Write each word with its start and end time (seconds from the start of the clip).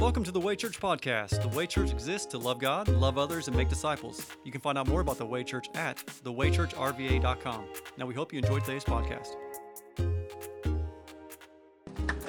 Welcome 0.00 0.24
to 0.24 0.32
the 0.32 0.40
Way 0.40 0.56
Church 0.56 0.80
podcast. 0.80 1.42
The 1.42 1.54
Way 1.54 1.66
Church 1.66 1.90
exists 1.90 2.26
to 2.28 2.38
love 2.38 2.58
God, 2.58 2.88
love 2.88 3.18
others, 3.18 3.48
and 3.48 3.56
make 3.56 3.68
disciples. 3.68 4.26
You 4.44 4.50
can 4.50 4.62
find 4.62 4.78
out 4.78 4.88
more 4.88 5.02
about 5.02 5.18
the 5.18 5.26
Way 5.26 5.44
Church 5.44 5.66
at 5.74 5.98
thewaychurchrva.com. 6.24 7.64
Now, 7.98 8.06
we 8.06 8.14
hope 8.14 8.32
you 8.32 8.38
enjoyed 8.38 8.64
today's 8.64 8.82
podcast. 8.82 9.36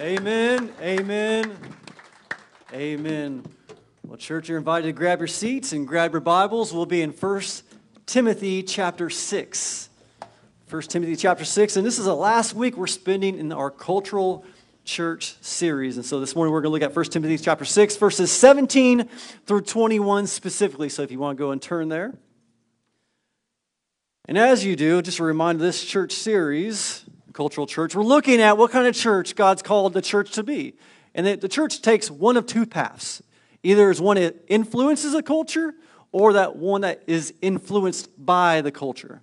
Amen. 0.01 0.73
Amen. 0.81 1.57
Amen. 2.73 3.45
Well, 4.05 4.17
church, 4.17 4.49
you're 4.49 4.57
invited 4.57 4.87
to 4.87 4.91
grab 4.91 5.19
your 5.19 5.27
seats 5.27 5.71
and 5.71 5.87
grab 5.87 6.11
your 6.11 6.19
Bibles. 6.19 6.73
We'll 6.73 6.85
be 6.85 7.01
in 7.01 7.11
1 7.11 7.41
Timothy 8.05 8.63
chapter 8.63 9.09
6. 9.09 9.89
1 10.69 10.81
Timothy 10.81 11.15
chapter 11.15 11.45
6. 11.45 11.77
And 11.77 11.85
this 11.85 11.97
is 11.97 12.03
the 12.03 12.15
last 12.15 12.53
week 12.53 12.75
we're 12.75 12.87
spending 12.87 13.39
in 13.39 13.53
our 13.53 13.71
cultural 13.71 14.43
church 14.83 15.35
series. 15.41 15.97
And 15.97 16.05
so 16.05 16.19
this 16.19 16.35
morning 16.35 16.53
we're 16.53 16.61
going 16.61 16.79
to 16.79 16.85
look 16.85 16.89
at 16.89 16.95
1 16.95 17.05
Timothy 17.05 17.37
chapter 17.37 17.65
6, 17.65 17.97
verses 17.97 18.31
17 18.31 19.07
through 19.45 19.61
21 19.61 20.27
specifically. 20.27 20.89
So 20.89 21.03
if 21.03 21.11
you 21.11 21.19
want 21.19 21.37
to 21.37 21.43
go 21.43 21.51
and 21.51 21.61
turn 21.61 21.89
there. 21.89 22.13
And 24.25 24.37
as 24.37 24.63
you 24.63 24.75
do, 24.75 25.01
just 25.01 25.19
a 25.19 25.23
reminder 25.23 25.63
this 25.63 25.83
church 25.83 26.13
series, 26.13 27.05
Cultural 27.33 27.67
Church, 27.67 27.95
we're 27.95 28.03
looking 28.03 28.41
at 28.41 28.57
what 28.57 28.71
kind 28.71 28.87
of 28.87 28.95
church 28.95 29.35
God's 29.35 29.61
called 29.61 29.93
the 29.93 30.01
church 30.01 30.31
to 30.31 30.43
be. 30.43 30.75
And 31.13 31.25
that 31.25 31.41
the 31.41 31.49
church 31.49 31.81
takes 31.81 32.09
one 32.09 32.37
of 32.37 32.45
two 32.45 32.65
paths. 32.65 33.21
Either 33.63 33.89
as 33.89 34.01
one 34.01 34.17
that 34.17 34.35
influences 34.47 35.13
a 35.13 35.21
culture 35.21 35.73
or 36.11 36.33
that 36.33 36.55
one 36.55 36.81
that 36.81 37.03
is 37.07 37.33
influenced 37.41 38.09
by 38.23 38.61
the 38.61 38.71
culture. 38.71 39.21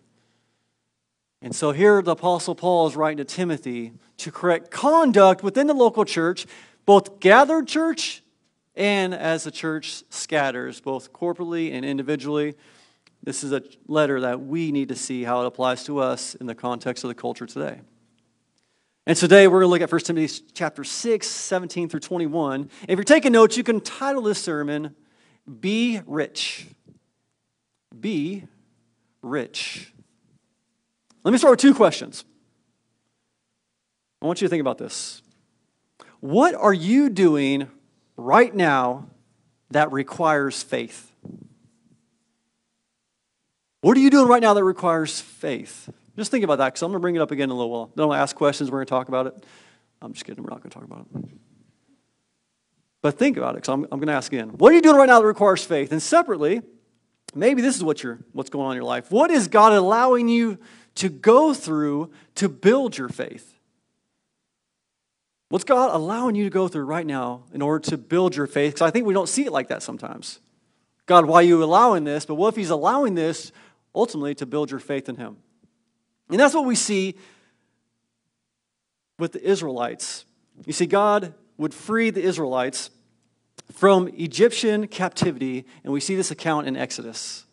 And 1.41 1.55
so 1.55 1.73
here 1.73 2.03
the 2.03 2.13
Apostle 2.13 2.55
Paul 2.55 2.89
is 2.89 2.97
writing 2.97 3.19
to 3.19 3.25
Timothy 3.25 3.93
to 4.19 4.33
correct 4.33 4.71
conduct 4.71 5.43
within 5.43 5.67
the 5.67 5.75
local 5.75 6.05
church, 6.05 6.47
both 6.85 7.21
gathered 7.21 7.69
church 7.69 8.23
and 8.75 9.15
as 9.15 9.45
the 9.45 9.51
church 9.51 10.03
scatters, 10.11 10.81
both 10.81 11.13
corporately 11.13 11.73
and 11.73 11.85
individually. 11.85 12.55
This 13.23 13.43
is 13.45 13.53
a 13.53 13.63
letter 13.87 14.21
that 14.21 14.41
we 14.41 14.73
need 14.73 14.89
to 14.89 14.97
see 14.97 15.25
how 15.25 15.43
it 15.43 15.47
applies 15.47 15.85
to 15.85 15.99
us 15.99 16.35
in 16.37 16.47
the 16.47 16.55
context 16.55 17.05
of 17.05 17.09
the 17.09 17.15
culture 17.15 17.47
today. 17.47 17.81
And 19.07 19.17
today 19.17 19.49
we're 19.49 19.61
going 19.61 19.69
to 19.69 19.71
look 19.71 19.81
at 19.81 19.91
1 19.91 20.01
Timothy 20.03 20.45
chapter 20.55 20.85
6, 20.85 21.27
17 21.27 21.89
through 21.89 22.01
21. 22.01 22.69
If 22.87 22.97
you're 22.97 23.05
taking 23.05 23.33
notes, 23.33 23.57
you 23.57 23.65
can 23.65 23.81
title 23.81 24.23
this 24.23 24.39
sermon, 24.39 24.95
Be 25.61 26.01
Rich. 26.07 26.67
Be 27.99 28.45
Rich. 29.23 29.93
Let 31.29 31.33
me 31.33 31.39
start 31.39 31.53
with 31.53 31.61
two 31.61 31.75
questions. 31.75 32.25
I 34.23 34.27
want 34.27 34.41
you 34.41 34.47
to 34.47 34.49
think 34.49 34.63
about 34.63 34.79
this. 34.79 35.21
What 36.21 36.55
are 36.55 36.73
you 36.73 37.11
doing 37.11 37.69
right 38.17 38.55
now 38.55 39.11
that 39.71 39.93
requires 39.93 40.63
faith? 40.63 41.13
What 43.83 43.95
are 43.99 44.01
you 44.01 44.09
doing 44.09 44.27
right 44.27 44.41
now 44.41 44.55
that 44.55 44.65
requires 44.65 45.21
faith? 45.21 45.91
Just 46.17 46.31
think 46.31 46.45
about 46.45 46.57
that 46.57 46.69
because 46.69 46.81
I'm 46.81 46.93
going 46.93 46.99
to 46.99 47.03
bring 47.03 47.17
it 47.17 47.21
up 47.21 47.31
again 47.31 47.45
in 47.45 47.51
a 47.51 47.55
little 47.55 47.73
while. 47.73 47.93
Then 47.95 48.07
I'll 48.07 48.15
ask 48.15 48.35
questions. 48.35 48.71
We're 48.71 48.79
going 48.79 48.87
to 48.87 48.91
talk 48.91 49.09
about 49.09 49.27
it. 49.27 49.45
I'm 50.01 50.15
just 50.15 50.25
kidding. 50.25 50.43
We're 50.43 50.49
not 50.49 50.63
going 50.63 50.71
to 50.71 50.79
talk 50.79 50.85
about 50.85 51.09
it. 51.15 51.29
But 53.03 53.19
think 53.19 53.37
about 53.37 53.51
it 53.51 53.57
because 53.57 53.69
I'm, 53.69 53.85
I'm 53.93 53.99
going 54.01 54.09
to 54.09 54.15
ask 54.15 54.33
again. 54.33 54.49
What 54.57 54.73
are 54.73 54.77
you 54.77 54.81
doing 54.81 54.97
right 54.97 55.07
now 55.07 55.21
that 55.21 55.27
requires 55.27 55.63
faith? 55.63 55.93
And 55.93 56.03
separately, 56.03 56.63
maybe 57.35 57.61
this 57.61 57.77
is 57.77 57.85
what 57.85 58.03
you're, 58.03 58.19
what's 58.33 58.49
going 58.49 58.65
on 58.65 58.73
in 58.73 58.77
your 58.77 58.85
life. 58.85 59.11
What 59.11 59.31
is 59.31 59.47
God 59.49 59.75
allowing 59.75 60.31
you 60.31 60.59
to 60.97 61.09
go 61.09 61.55
through 61.55 62.11
to 62.37 62.49
build 62.49 62.97
your 62.99 63.09
faith? 63.09 63.55
What's 65.49 65.65
God 65.65 65.95
allowing 65.95 66.35
you 66.35 66.45
to 66.45 66.51
go 66.51 66.69
through 66.69 66.85
right 66.85 67.07
now 67.07 67.45
in 67.53 67.63
order 67.63 67.89
to 67.91 67.97
build 67.97 68.37
your 68.37 68.47
faith? 68.47 68.75
Because 68.75 68.87
I 68.87 68.91
think 68.91 69.07
we 69.07 69.15
don't 69.15 69.29
see 69.29 69.47
it 69.47 69.53
like 69.53 69.69
that 69.69 69.83
sometimes. 69.83 70.41
God, 71.07 71.25
why 71.25 71.37
are 71.37 71.43
you 71.43 71.65
allowing 71.65 72.05
this? 72.05 72.27
But 72.27 72.35
what 72.35 72.49
if 72.49 72.57
He's 72.57 72.71
allowing 72.71 73.15
this 73.15 73.51
ultimately 73.95 74.35
to 74.37 74.47
build 74.47 74.71
your 74.71 74.81
faith 74.81 75.09
in 75.09 75.17
Him? 75.17 75.39
And 76.29 76.39
that's 76.39 76.55
what 76.55 76.67
we 76.67 76.75
see 76.75 77.15
with 79.19 79.33
the 79.33 79.43
Israelites. 79.43 80.27
You 80.67 80.75
see, 80.75 80.87
God 80.87 81.33
would 81.57 81.73
free 81.73 82.11
the 82.11 82.23
Israelites 82.23 82.91
from 83.73 84.09
Egyptian 84.09 84.87
captivity, 84.87 85.65
and 85.83 85.93
we 85.93 86.01
see 86.01 86.15
this 86.15 86.31
account 86.31 86.67
in 86.67 86.77
Exodus. 86.77 87.45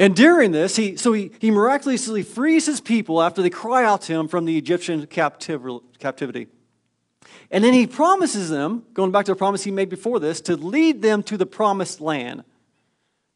And 0.00 0.16
during 0.16 0.50
this, 0.50 0.76
he, 0.76 0.96
so 0.96 1.12
he, 1.12 1.30
he 1.40 1.50
miraculously 1.50 2.22
frees 2.22 2.64
his 2.64 2.80
people 2.80 3.20
after 3.20 3.42
they 3.42 3.50
cry 3.50 3.84
out 3.84 4.00
to 4.02 4.14
him 4.14 4.28
from 4.28 4.46
the 4.46 4.56
Egyptian 4.56 5.06
captivity. 5.06 6.48
And 7.50 7.62
then 7.62 7.74
he 7.74 7.86
promises 7.86 8.48
them, 8.48 8.84
going 8.94 9.12
back 9.12 9.26
to 9.26 9.32
the 9.32 9.36
promise 9.36 9.62
he 9.62 9.70
made 9.70 9.90
before 9.90 10.18
this, 10.18 10.40
to 10.42 10.56
lead 10.56 11.02
them 11.02 11.22
to 11.24 11.36
the 11.36 11.44
promised 11.44 12.00
land. 12.00 12.44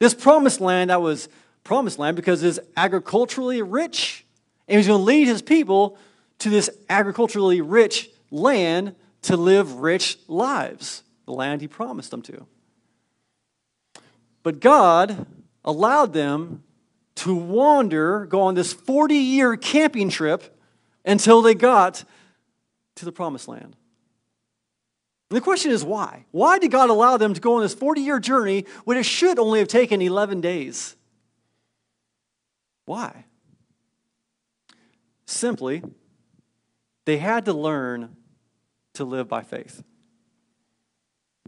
This 0.00 0.14
promised 0.14 0.58
land 0.58 0.88
that 0.88 1.02
was 1.02 1.28
promised 1.64 1.98
land 1.98 2.16
because 2.16 2.42
it 2.42 2.48
is 2.48 2.60
agriculturally 2.78 3.60
rich, 3.60 4.24
and 4.66 4.78
he's 4.78 4.86
going 4.86 5.00
to 5.00 5.04
lead 5.04 5.28
his 5.28 5.42
people 5.42 5.98
to 6.38 6.48
this 6.48 6.70
agriculturally 6.88 7.60
rich 7.60 8.08
land 8.30 8.94
to 9.20 9.36
live 9.36 9.74
rich 9.80 10.18
lives, 10.28 11.02
the 11.26 11.32
land 11.32 11.60
he 11.60 11.68
promised 11.68 12.10
them 12.10 12.22
to. 12.22 12.46
But 14.42 14.60
God 14.60 15.26
allowed 15.64 16.12
them 16.12 16.62
to 17.16 17.34
wander, 17.34 18.26
go 18.26 18.42
on 18.42 18.54
this 18.54 18.72
40 18.72 19.14
year 19.14 19.56
camping 19.56 20.08
trip 20.08 20.56
until 21.04 21.42
they 21.42 21.54
got 21.54 22.04
to 22.96 23.04
the 23.04 23.12
promised 23.12 23.48
land. 23.48 23.76
And 25.30 25.36
the 25.36 25.40
question 25.40 25.70
is 25.70 25.84
why? 25.84 26.26
Why 26.30 26.58
did 26.58 26.70
God 26.70 26.90
allow 26.90 27.16
them 27.16 27.34
to 27.34 27.40
go 27.40 27.54
on 27.54 27.62
this 27.62 27.74
40 27.74 28.00
year 28.00 28.20
journey 28.20 28.66
when 28.84 28.96
it 28.96 29.06
should 29.06 29.38
only 29.38 29.58
have 29.58 29.68
taken 29.68 30.02
11 30.02 30.40
days? 30.40 30.96
Why? 32.84 33.24
Simply, 35.26 35.82
they 37.06 37.16
had 37.18 37.46
to 37.46 37.52
learn 37.52 38.16
to 38.94 39.04
live 39.04 39.28
by 39.28 39.42
faith. 39.42 39.82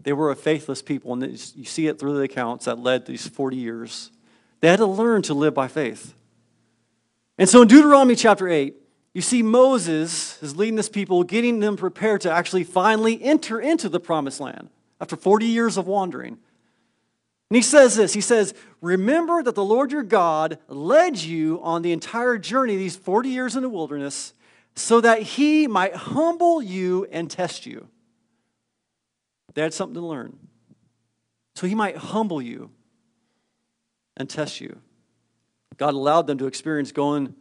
They 0.07 0.13
were 0.13 0.31
a 0.31 0.37
faithless 0.37 0.83
people, 0.83 1.15
and 1.15 1.25
you 1.57 1.65
see 1.65 1.89
it 1.89 1.99
through 1.99 2.15
the 2.15 2.23
accounts 2.23 2.67
that 2.67 2.79
led 2.79 3.07
these 3.07 3.27
40 3.27 3.57
years. 3.57 4.13
They 4.61 4.69
had 4.69 4.77
to 4.77 4.87
learn 4.87 5.23
to 5.23 5.35
live 5.35 5.53
by 5.53 5.67
faith. 5.67 6.15
And 7.39 7.49
so 7.49 7.63
in 7.63 7.67
Deuteronomy 7.67 8.15
chapter 8.15 8.49
8, 8.49 8.77
you 9.15 9.21
see 9.21 9.43
Moses 9.43 10.41
is 10.45 10.55
leading 10.55 10.77
this 10.77 10.89
people, 10.89 11.25
getting 11.25 11.59
them 11.59 11.77
prepared 11.77 12.21
to 12.21 12.31
actually 12.31 12.63
finally 12.63 13.21
enter 13.21 13.59
into 13.59 13.89
the 13.89 13.99
promised 13.99 14.39
land 14.39 14.71
after 15.01 15.17
40 15.17 15.45
years 15.45 15.77
of 15.77 15.89
wandering. 15.89 16.39
And 17.51 17.57
he 17.57 17.63
says 17.63 17.97
this 17.97 18.15
He 18.15 18.21
says, 18.21 18.55
Remember 18.81 19.43
that 19.43 19.57
the 19.57 19.65
Lord 19.65 19.91
your 19.91 20.05
God 20.05 20.61
led 20.69 21.19
you 21.19 21.61
on 21.65 21.83
the 21.83 21.91
entire 21.91 22.39
journey, 22.39 22.77
these 22.77 22.95
40 22.95 23.29
years 23.29 23.57
in 23.57 23.63
the 23.63 23.69
wilderness, 23.69 24.35
so 24.77 25.01
that 25.01 25.23
he 25.23 25.67
might 25.67 25.97
humble 25.97 26.63
you 26.63 27.09
and 27.11 27.29
test 27.29 27.67
you. 27.67 27.89
They 29.57 29.63
had 29.63 29.73
something 29.73 29.95
to 29.95 30.07
learn. 30.07 30.37
So 31.55 31.67
he 31.67 31.75
might 31.75 31.97
humble 31.97 32.43
you 32.43 32.71
and 34.15 34.29
test 34.29 34.61
you. 34.61 34.83
God 35.79 35.95
allowed 35.95 36.27
them 36.27 36.37
to 36.39 36.47
experience 36.47 36.93
going 36.93 37.35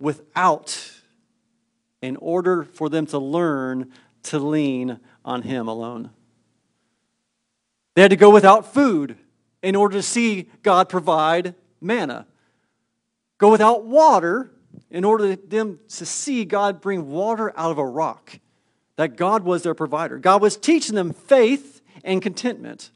without 0.00 0.92
in 2.02 2.16
order 2.16 2.64
for 2.64 2.88
them 2.88 3.06
to 3.06 3.18
learn 3.18 3.92
to 4.24 4.40
lean 4.40 4.98
on 5.24 5.42
him 5.42 5.68
alone. 5.68 6.10
They 7.94 8.02
had 8.02 8.10
to 8.10 8.16
go 8.16 8.30
without 8.30 8.74
food 8.74 9.16
in 9.62 9.76
order 9.76 9.94
to 9.98 10.02
see 10.02 10.50
God 10.64 10.88
provide 10.88 11.54
manna. 11.80 12.26
Go 13.38 13.52
without 13.52 13.84
water 13.84 14.50
in 14.90 15.04
order 15.04 15.36
for 15.36 15.42
them 15.46 15.78
to 15.90 16.06
see 16.06 16.44
God 16.44 16.80
bring 16.80 17.08
water 17.08 17.52
out 17.56 17.70
of 17.70 17.78
a 17.78 17.86
rock 17.86 18.40
that 18.96 19.16
God 19.16 19.44
was 19.44 19.62
their 19.62 19.74
provider. 19.74 20.18
God 20.18 20.42
was 20.42 20.56
teaching 20.56 20.94
them 20.94 21.12
faith 21.12 21.80
and 22.04 22.20
contentment. 22.20 22.90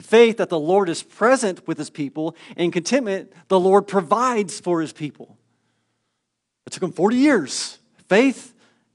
Faith 0.00 0.36
that 0.36 0.50
the 0.50 0.58
Lord 0.58 0.88
is 0.88 1.02
present 1.02 1.66
with 1.66 1.78
his 1.78 1.90
people, 1.90 2.36
and 2.56 2.72
contentment 2.72 3.32
the 3.48 3.58
Lord 3.58 3.86
provides 3.86 4.60
for 4.60 4.80
his 4.80 4.92
people. 4.92 5.38
It 6.66 6.72
took 6.72 6.82
them 6.82 6.92
40 6.92 7.16
years. 7.16 7.78
Faith 8.08 8.54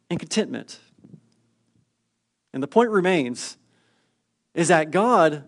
and 0.10 0.19
contentment. 0.19 0.80
And 2.54 2.62
the 2.62 2.68
point 2.68 2.92
remains 2.92 3.57
is 4.54 4.68
that 4.68 4.92
God 4.92 5.45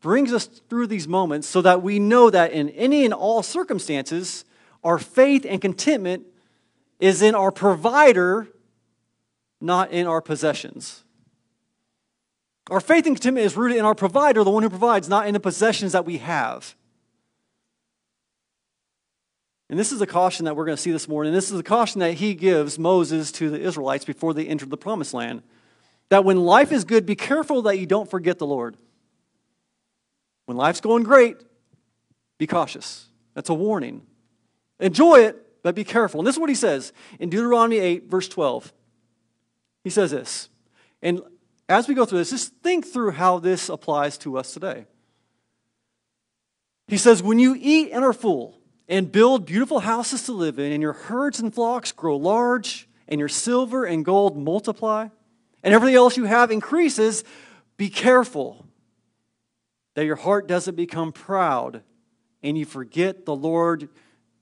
brings 0.00 0.32
us 0.32 0.46
through 0.46 0.88
these 0.88 1.08
moments 1.08 1.48
so 1.48 1.62
that 1.62 1.82
we 1.82 1.98
know 1.98 2.28
that 2.28 2.52
in 2.52 2.68
any 2.70 3.04
and 3.04 3.14
all 3.14 3.42
circumstances, 3.42 4.44
our 4.84 4.98
faith 4.98 5.46
and 5.48 5.60
contentment 5.60 6.26
is 7.00 7.22
in 7.22 7.34
our 7.34 7.50
provider 7.50 8.48
not 9.62 9.92
in 9.92 10.06
our 10.06 10.20
possessions. 10.20 11.04
Our 12.70 12.80
faith 12.80 13.06
and 13.06 13.16
contentment 13.16 13.46
is 13.46 13.56
rooted 13.56 13.78
in 13.78 13.84
our 13.84 13.94
provider, 13.94 14.44
the 14.44 14.50
one 14.50 14.62
who 14.62 14.70
provides, 14.70 15.08
not 15.08 15.26
in 15.26 15.34
the 15.34 15.40
possessions 15.40 15.92
that 15.92 16.04
we 16.04 16.18
have. 16.18 16.74
And 19.70 19.78
this 19.78 19.90
is 19.90 20.00
a 20.00 20.06
caution 20.06 20.44
that 20.44 20.54
we're 20.54 20.66
going 20.66 20.76
to 20.76 20.82
see 20.82 20.92
this 20.92 21.08
morning. 21.08 21.32
This 21.32 21.50
is 21.50 21.58
a 21.58 21.62
caution 21.62 22.00
that 22.00 22.14
he 22.14 22.34
gives 22.34 22.78
Moses 22.78 23.32
to 23.32 23.48
the 23.48 23.60
Israelites 23.60 24.04
before 24.04 24.34
they 24.34 24.46
entered 24.46 24.70
the 24.70 24.76
promised 24.76 25.14
land. 25.14 25.42
that 26.10 26.26
when 26.26 26.44
life 26.44 26.72
is 26.72 26.84
good, 26.84 27.06
be 27.06 27.16
careful 27.16 27.62
that 27.62 27.78
you 27.78 27.86
don't 27.86 28.10
forget 28.10 28.38
the 28.38 28.46
Lord. 28.46 28.76
When 30.44 30.58
life's 30.58 30.82
going 30.82 31.04
great, 31.04 31.36
be 32.36 32.46
cautious. 32.46 33.06
That's 33.34 33.48
a 33.48 33.54
warning. 33.54 34.02
Enjoy 34.78 35.20
it, 35.20 35.62
but 35.62 35.74
be 35.74 35.84
careful. 35.84 36.20
And 36.20 36.26
this 36.26 36.34
is 36.34 36.40
what 36.40 36.50
he 36.50 36.54
says 36.54 36.92
in 37.18 37.30
Deuteronomy 37.30 37.78
8, 37.78 38.10
verse 38.10 38.28
12. 38.28 38.74
He 39.84 39.90
says 39.90 40.10
this. 40.10 40.48
And 41.02 41.20
as 41.68 41.88
we 41.88 41.94
go 41.94 42.04
through 42.04 42.18
this, 42.18 42.30
just 42.30 42.54
think 42.62 42.86
through 42.86 43.12
how 43.12 43.38
this 43.38 43.68
applies 43.68 44.18
to 44.18 44.38
us 44.38 44.52
today. 44.52 44.86
He 46.88 46.98
says, 46.98 47.22
When 47.22 47.38
you 47.38 47.56
eat 47.58 47.90
and 47.92 48.04
are 48.04 48.12
full, 48.12 48.58
and 48.88 49.10
build 49.10 49.46
beautiful 49.46 49.80
houses 49.80 50.24
to 50.24 50.32
live 50.32 50.58
in, 50.58 50.72
and 50.72 50.82
your 50.82 50.92
herds 50.92 51.40
and 51.40 51.54
flocks 51.54 51.92
grow 51.92 52.16
large, 52.16 52.88
and 53.08 53.18
your 53.18 53.28
silver 53.28 53.84
and 53.84 54.04
gold 54.04 54.36
multiply, 54.36 55.08
and 55.62 55.74
everything 55.74 55.94
else 55.94 56.16
you 56.16 56.24
have 56.24 56.50
increases, 56.50 57.24
be 57.76 57.88
careful 57.88 58.66
that 59.94 60.04
your 60.04 60.16
heart 60.16 60.46
doesn't 60.46 60.74
become 60.74 61.12
proud 61.12 61.82
and 62.42 62.58
you 62.58 62.64
forget 62.64 63.24
the 63.24 63.36
Lord 63.36 63.88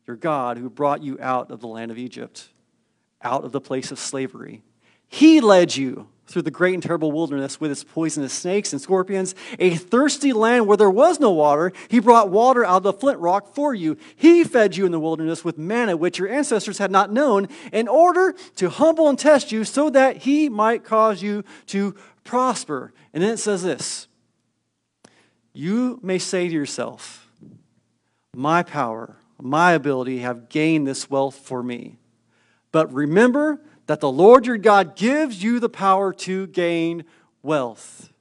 your 0.06 0.16
God 0.16 0.58
who 0.58 0.70
brought 0.70 1.02
you 1.02 1.18
out 1.20 1.50
of 1.50 1.60
the 1.60 1.68
land 1.68 1.90
of 1.90 1.98
Egypt, 1.98 2.48
out 3.22 3.44
of 3.44 3.52
the 3.52 3.60
place 3.60 3.92
of 3.92 3.98
slavery. 3.98 4.62
He 5.12 5.40
led 5.40 5.76
you 5.76 6.06
through 6.28 6.42
the 6.42 6.52
great 6.52 6.74
and 6.74 6.82
terrible 6.82 7.10
wilderness 7.10 7.60
with 7.60 7.72
its 7.72 7.82
poisonous 7.82 8.32
snakes 8.32 8.72
and 8.72 8.80
scorpions, 8.80 9.34
a 9.58 9.74
thirsty 9.74 10.32
land 10.32 10.68
where 10.68 10.76
there 10.76 10.88
was 10.88 11.18
no 11.18 11.32
water. 11.32 11.72
He 11.88 11.98
brought 11.98 12.30
water 12.30 12.64
out 12.64 12.76
of 12.76 12.82
the 12.84 12.92
flint 12.92 13.18
rock 13.18 13.52
for 13.52 13.74
you. 13.74 13.96
He 14.14 14.44
fed 14.44 14.76
you 14.76 14.86
in 14.86 14.92
the 14.92 15.00
wilderness 15.00 15.44
with 15.44 15.58
manna, 15.58 15.96
which 15.96 16.20
your 16.20 16.28
ancestors 16.28 16.78
had 16.78 16.92
not 16.92 17.12
known, 17.12 17.48
in 17.72 17.88
order 17.88 18.36
to 18.54 18.70
humble 18.70 19.08
and 19.08 19.18
test 19.18 19.50
you 19.50 19.64
so 19.64 19.90
that 19.90 20.18
he 20.18 20.48
might 20.48 20.84
cause 20.84 21.20
you 21.24 21.42
to 21.66 21.96
prosper. 22.22 22.92
And 23.12 23.20
then 23.20 23.32
it 23.32 23.38
says 23.38 23.64
this 23.64 24.06
You 25.52 25.98
may 26.04 26.18
say 26.18 26.46
to 26.46 26.54
yourself, 26.54 27.28
My 28.32 28.62
power, 28.62 29.16
my 29.42 29.72
ability 29.72 30.18
have 30.18 30.48
gained 30.48 30.86
this 30.86 31.10
wealth 31.10 31.34
for 31.34 31.64
me. 31.64 31.98
But 32.70 32.92
remember, 32.92 33.60
that 33.90 33.98
the 33.98 34.08
Lord 34.08 34.46
your 34.46 34.56
God 34.56 34.94
gives 34.94 35.42
you 35.42 35.58
the 35.58 35.68
power 35.68 36.12
to 36.12 36.46
gain 36.46 37.02
wealth. 37.42 38.12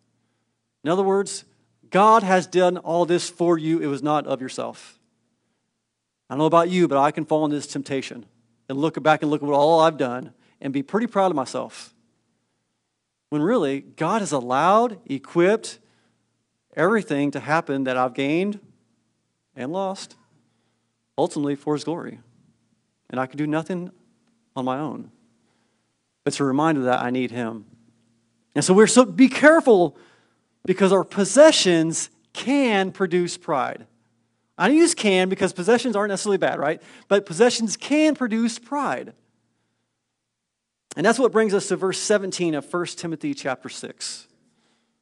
In 0.84 0.90
other 0.90 1.04
words, 1.04 1.46
God 1.92 2.24
has 2.24 2.48
done 2.48 2.78
all 2.78 3.06
this 3.06 3.30
for 3.30 3.56
you, 3.56 3.78
it 3.78 3.86
was 3.86 4.02
not 4.02 4.26
of 4.26 4.42
yourself. 4.42 4.98
I 6.28 6.34
don't 6.34 6.40
know 6.40 6.46
about 6.46 6.72
you, 6.72 6.88
but 6.88 6.98
I 6.98 7.12
can 7.12 7.24
fall 7.24 7.46
into 7.46 7.56
this 7.56 7.68
temptation 7.68 8.26
and 8.68 8.80
look 8.80 9.00
back 9.04 9.22
and 9.22 9.30
look 9.30 9.44
at 9.44 9.48
what 9.48 9.54
all 9.54 9.80
I've 9.80 9.98
done 9.98 10.34
and 10.60 10.74
be 10.74 10.82
pretty 10.82 11.06
proud 11.06 11.30
of 11.30 11.36
myself. 11.36 11.94
When 13.30 13.44
really, 13.44 13.82
God 13.82 14.24
has 14.24 14.32
allowed, 14.32 14.98
equipped 15.06 15.78
everything 16.76 17.30
to 17.30 17.40
happen 17.40 17.84
that 17.84 17.96
I've 17.96 18.16
gained 18.16 18.60
and 19.56 19.72
lost, 19.72 20.16
ultimately 21.16 21.54
for 21.54 21.76
His 21.76 21.84
glory. 21.84 22.22
And 23.12 23.20
I 23.20 23.28
can 23.28 23.38
do 23.38 23.46
nothing 23.46 23.92
on 24.56 24.66
my 24.66 24.80
own. 24.80 25.12
It's 26.30 26.40
a 26.40 26.44
reminder 26.44 26.82
that 26.84 27.02
I 27.02 27.10
need 27.10 27.32
Him. 27.32 27.66
And 28.54 28.64
so 28.64 28.72
we're 28.72 28.86
so 28.86 29.04
be 29.04 29.30
careful 29.30 29.98
because 30.64 30.94
our 30.94 31.04
possessions 31.04 32.12
can 32.34 32.92
produce 32.92 33.36
pride. 33.36 33.88
I 34.56 34.70
use 34.70 34.94
can 34.94 35.28
because 35.28 35.54
possessions 35.54 35.96
aren't 35.96 36.10
necessarily 36.10 36.38
bad, 36.38 36.60
right? 36.60 36.82
But 37.08 37.26
possessions 37.26 37.76
can 37.76 38.14
produce 38.14 38.60
pride. 38.60 39.14
And 40.96 41.04
that's 41.04 41.18
what 41.18 41.32
brings 41.32 41.56
us 41.56 41.68
to 41.70 41.76
verse 41.76 41.98
17 41.98 42.54
of 42.54 42.72
1 42.72 42.86
Timothy 42.88 43.34
chapter 43.34 43.68
6. 43.68 44.28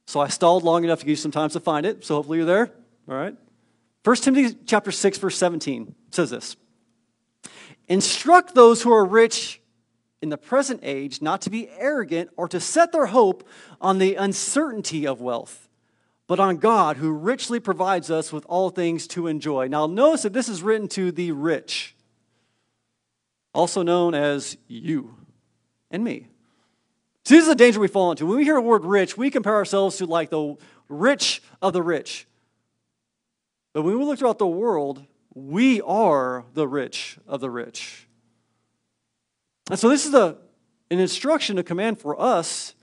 So 0.06 0.22
I 0.22 0.30
stalled 0.30 0.64
long 0.64 0.86
enough 0.86 1.00
to 1.00 1.06
give 1.06 1.10
you 1.10 1.16
some 1.18 1.32
time 1.32 1.50
to 1.50 1.60
find 1.60 1.86
it. 1.86 2.06
So 2.06 2.16
hopefully 2.16 2.38
you're 2.38 2.48
there. 2.48 2.72
All 3.10 3.16
right. 3.16 3.36
1 4.06 4.16
Timothy 4.16 4.58
chapter 4.66 4.94
6, 4.94 5.18
verse 5.18 5.38
17 5.38 5.94
says 6.12 6.30
this 6.30 6.56
Instruct 7.90 8.56
those 8.56 8.82
who 8.82 8.94
are 8.94 9.04
rich 9.04 9.60
in 10.22 10.30
the 10.30 10.38
present 10.38 10.80
age 10.84 11.22
not 11.22 11.42
to 11.42 11.50
be 11.50 11.70
arrogant 11.78 12.30
or 12.38 12.48
to 12.48 12.60
set 12.60 12.92
their 12.92 13.08
hope 13.08 13.48
on 13.80 14.00
the 14.00 14.16
uncertainty 14.16 15.06
of 15.06 15.22
wealth, 15.22 15.70
but 16.26 16.40
on 16.40 16.58
God 16.58 16.98
who 16.98 17.12
richly 17.12 17.60
provides 17.60 18.10
us 18.10 18.34
with 18.34 18.46
all 18.48 18.70
things 18.70 19.08
to 19.08 19.28
enjoy. 19.28 19.68
Now, 19.68 19.86
notice 19.86 20.24
that 20.24 20.34
this 20.34 20.50
is 20.50 20.64
written 20.64 20.88
to 20.90 21.12
the 21.12 21.32
rich, 21.32 21.96
also 23.54 23.84
known 23.84 24.14
as 24.14 24.58
you 24.68 25.16
and 25.92 26.04
me. 26.04 26.28
See, 27.26 27.36
this 27.36 27.46
is 27.46 27.52
a 27.52 27.56
danger 27.56 27.80
we 27.80 27.88
fall 27.88 28.12
into. 28.12 28.26
When 28.26 28.38
we 28.38 28.46
hear 28.46 28.56
the 28.56 28.62
word 28.62 28.86
rich, 28.86 29.18
we 29.18 29.30
compare 29.30 29.56
ourselves 29.56 29.98
to 29.98 30.06
like 30.06 30.30
the 30.30 30.56
rich 30.90 31.42
of 31.62 31.74
the 31.74 31.84
rich. 31.84 32.26
But 33.74 33.84
when 33.84 34.00
we 34.00 34.06
look 34.06 34.18
throughout 34.18 34.40
the 34.40 34.48
world, 34.48 35.06
we 35.34 35.82
are 35.82 36.46
the 36.54 36.68
rich 36.68 37.20
of 37.28 37.42
the 37.42 37.50
rich. 37.50 38.07
And 39.70 39.80
so 39.80 39.90
this 39.90 40.06
is 40.06 40.14
a, 40.14 40.38
an 40.90 41.00
instruction, 41.00 41.58
a 41.58 41.64
command 41.64 42.00
for 42.00 42.20
us 42.20 42.74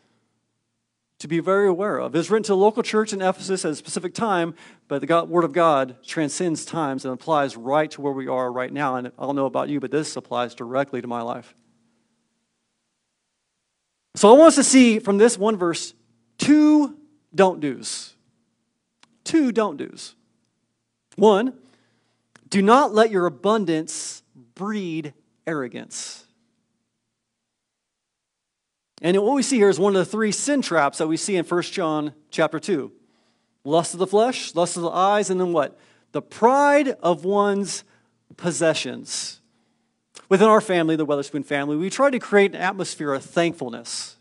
to 1.18 1.28
be 1.28 1.40
very 1.40 1.68
aware 1.68 1.98
of. 1.98 2.14
It's 2.14 2.28
written 2.28 2.42
to 2.44 2.52
the 2.52 2.56
local 2.56 2.82
church 2.82 3.12
in 3.12 3.22
Ephesus 3.22 3.64
at 3.64 3.70
a 3.70 3.74
specific 3.74 4.14
time, 4.14 4.54
but 4.88 5.00
the 5.00 5.06
God, 5.06 5.30
Word 5.30 5.44
of 5.44 5.52
God 5.52 5.96
transcends 6.04 6.66
times 6.66 7.04
and 7.04 7.14
applies 7.14 7.56
right 7.56 7.90
to 7.92 8.02
where 8.02 8.12
we 8.12 8.28
are 8.28 8.52
right 8.52 8.72
now. 8.72 8.96
And 8.96 9.06
I 9.18 9.22
don't 9.22 9.36
know 9.36 9.46
about 9.46 9.70
you, 9.70 9.80
but 9.80 9.90
this 9.90 10.16
applies 10.16 10.54
directly 10.54 11.00
to 11.00 11.08
my 11.08 11.22
life. 11.22 11.54
So 14.16 14.28
I 14.28 14.36
want 14.36 14.48
us 14.48 14.54
to 14.56 14.64
see 14.64 14.98
from 14.98 15.18
this 15.18 15.38
one 15.38 15.56
verse 15.56 15.94
two 16.36 16.98
don't 17.34 17.60
do's. 17.60 18.14
Two 19.24 19.50
don't 19.50 19.76
do's. 19.76 20.14
One, 21.16 21.54
do 22.50 22.60
not 22.60 22.92
let 22.92 23.10
your 23.10 23.26
abundance 23.26 24.22
breed 24.54 25.14
arrogance. 25.46 26.23
And 29.04 29.18
what 29.22 29.34
we 29.34 29.42
see 29.42 29.58
here 29.58 29.68
is 29.68 29.78
one 29.78 29.94
of 29.94 29.98
the 29.98 30.10
three 30.10 30.32
sin 30.32 30.62
traps 30.62 30.96
that 30.96 31.06
we 31.06 31.18
see 31.18 31.36
in 31.36 31.44
1 31.44 31.62
John 31.64 32.14
chapter 32.30 32.58
2. 32.58 32.90
Lust 33.62 33.92
of 33.92 34.00
the 34.00 34.06
flesh, 34.06 34.54
lust 34.54 34.78
of 34.78 34.82
the 34.82 34.90
eyes, 34.90 35.28
and 35.28 35.38
then 35.38 35.52
what? 35.52 35.78
The 36.12 36.22
pride 36.22 36.88
of 37.02 37.22
one's 37.22 37.84
possessions. 38.38 39.42
Within 40.30 40.48
our 40.48 40.62
family, 40.62 40.96
the 40.96 41.04
Weatherspoon 41.04 41.44
family, 41.44 41.76
we 41.76 41.90
try 41.90 42.08
to 42.08 42.18
create 42.18 42.54
an 42.54 42.62
atmosphere 42.62 43.12
of 43.12 43.22
thankfulness. 43.22 44.16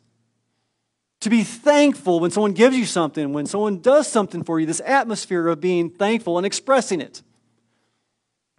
To 1.22 1.30
be 1.30 1.44
thankful 1.44 2.20
when 2.20 2.32
someone 2.32 2.52
gives 2.52 2.76
you 2.76 2.86
something, 2.86 3.32
when 3.32 3.46
someone 3.46 3.80
does 3.80 4.10
something 4.10 4.44
for 4.44 4.60
you, 4.60 4.66
this 4.66 4.82
atmosphere 4.86 5.48
of 5.48 5.62
being 5.62 5.90
thankful 5.92 6.38
and 6.38 6.46
expressing 6.46 7.00
it, 7.00 7.22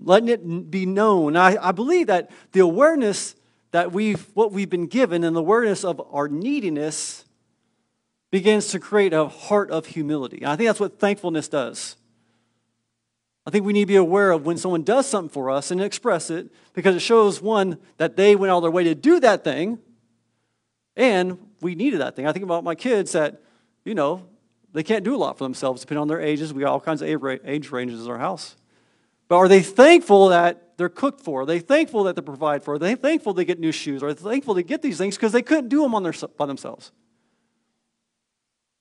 letting 0.03 0.31
it 0.31 0.71
be 0.71 0.87
known. 0.87 1.37
I, 1.37 1.59
I 1.61 1.73
believe 1.73 2.07
that 2.07 2.31
the 2.53 2.61
awareness 2.61 3.35
that 3.75 3.91
we've, 3.91 4.29
what 4.35 4.53
we've 4.53 4.71
been 4.71 4.87
given 4.87 5.25
and 5.25 5.35
the 5.35 5.41
awareness 5.41 5.83
of 5.83 6.01
our 6.13 6.29
neediness 6.29 7.25
begins 8.31 8.69
to 8.69 8.79
create 8.79 9.13
a 9.13 9.27
heart 9.27 9.69
of 9.69 9.87
humility. 9.87 10.37
And 10.43 10.47
I 10.47 10.55
think 10.55 10.69
that's 10.69 10.79
what 10.79 11.01
thankfulness 11.01 11.49
does. 11.49 11.97
I 13.45 13.51
think 13.51 13.65
we 13.65 13.73
need 13.73 13.81
to 13.81 13.87
be 13.87 13.97
aware 13.97 14.31
of 14.31 14.47
when 14.47 14.59
someone 14.59 14.85
does 14.85 15.09
something 15.09 15.29
for 15.29 15.51
us 15.51 15.73
and 15.73 15.83
express 15.83 16.31
it 16.31 16.53
because 16.73 16.95
it 16.95 17.01
shows, 17.01 17.43
one, 17.43 17.79
that 17.97 18.15
they 18.15 18.37
went 18.37 18.53
all 18.53 18.61
their 18.61 18.71
way 18.71 18.85
to 18.85 18.95
do 18.95 19.19
that 19.19 19.43
thing, 19.43 19.81
and 20.95 21.37
we 21.61 21.75
needed 21.75 22.01
that 22.01 22.15
thing. 22.15 22.29
I 22.29 22.33
think 22.33 22.45
about 22.45 22.63
my 22.63 22.77
kids 22.77 23.11
that, 23.11 23.43
you 23.85 23.97
know, 23.97 24.25
they 24.73 24.85
can't 24.85 25.03
do 25.03 25.17
a 25.17 25.19
lot 25.19 25.37
for 25.37 25.43
themselves 25.43 25.81
depending 25.81 26.03
on 26.03 26.07
their 26.07 26.21
ages. 26.21 26.55
We 26.55 26.63
got 26.63 26.71
all 26.71 26.79
kinds 26.79 27.03
of 27.03 27.09
age 27.09 27.71
ranges 27.73 28.05
in 28.07 28.09
our 28.13 28.19
house. 28.19 28.55
But 29.29 29.37
are 29.37 29.49
they 29.49 29.63
thankful 29.63 30.29
that 30.29 30.77
they're 30.77 30.89
cooked 30.89 31.21
for? 31.21 31.43
Are 31.43 31.47
they 31.47 31.61
thankful 31.61 32.05
that 32.05 32.17
they 32.17 32.23
provide 32.23 32.63
for? 32.63 32.75
Are 32.75 32.79
they 32.79 32.95
thankful 32.95 33.33
they 33.33 33.45
get 33.45 33.59
new 33.59 33.73
shoes? 33.73 34.03
Are 34.03 34.13
they 34.13 34.23
thankful 34.23 34.55
they 34.55 34.63
get 34.63 34.83
these 34.83 34.99
things 34.99 35.17
because 35.17 35.33
they 35.33 35.43
couldn't 35.43 35.69
do 35.69 35.83
them 35.83 35.95
on 35.95 36.03
their, 36.03 36.13
by 36.37 36.47
themselves? 36.47 36.93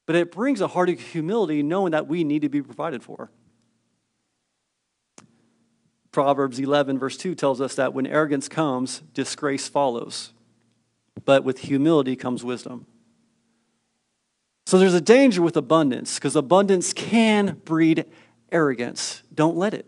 But 0.06 0.16
it 0.16 0.32
brings 0.32 0.60
a 0.60 0.68
heart 0.68 0.90
of 0.90 1.00
humility 1.00 1.64
knowing 1.64 1.92
that 1.92 2.08
we 2.08 2.24
need 2.24 2.42
to 2.42 2.50
be 2.50 2.62
provided 2.62 3.04
for. 3.04 3.32
Proverbs 6.12 6.60
11, 6.60 7.00
verse 7.00 7.18
2 7.18 7.36
tells 7.36 7.62
us 7.62 7.76
that 7.76 7.94
when 7.94 8.06
arrogance 8.06 8.48
comes, 8.48 9.00
disgrace 9.14 9.68
follows. 9.68 10.32
But 11.26 11.44
with 11.44 11.60
humility 11.60 12.16
comes 12.16 12.44
wisdom. 12.44 12.86
So 14.66 14.78
there's 14.78 14.94
a 14.94 15.02
danger 15.02 15.42
with 15.42 15.58
abundance 15.58 16.16
because 16.16 16.36
abundance 16.36 16.94
can 16.94 17.62
breed 17.66 18.06
arrogance. 18.52 19.24
Don't 19.34 19.58
let 19.58 19.74
it. 19.74 19.88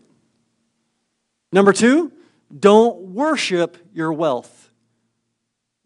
Number 1.56 1.72
two, 1.72 2.12
don't 2.60 3.14
worship 3.14 3.78
your 3.94 4.12
wealth. 4.12 4.70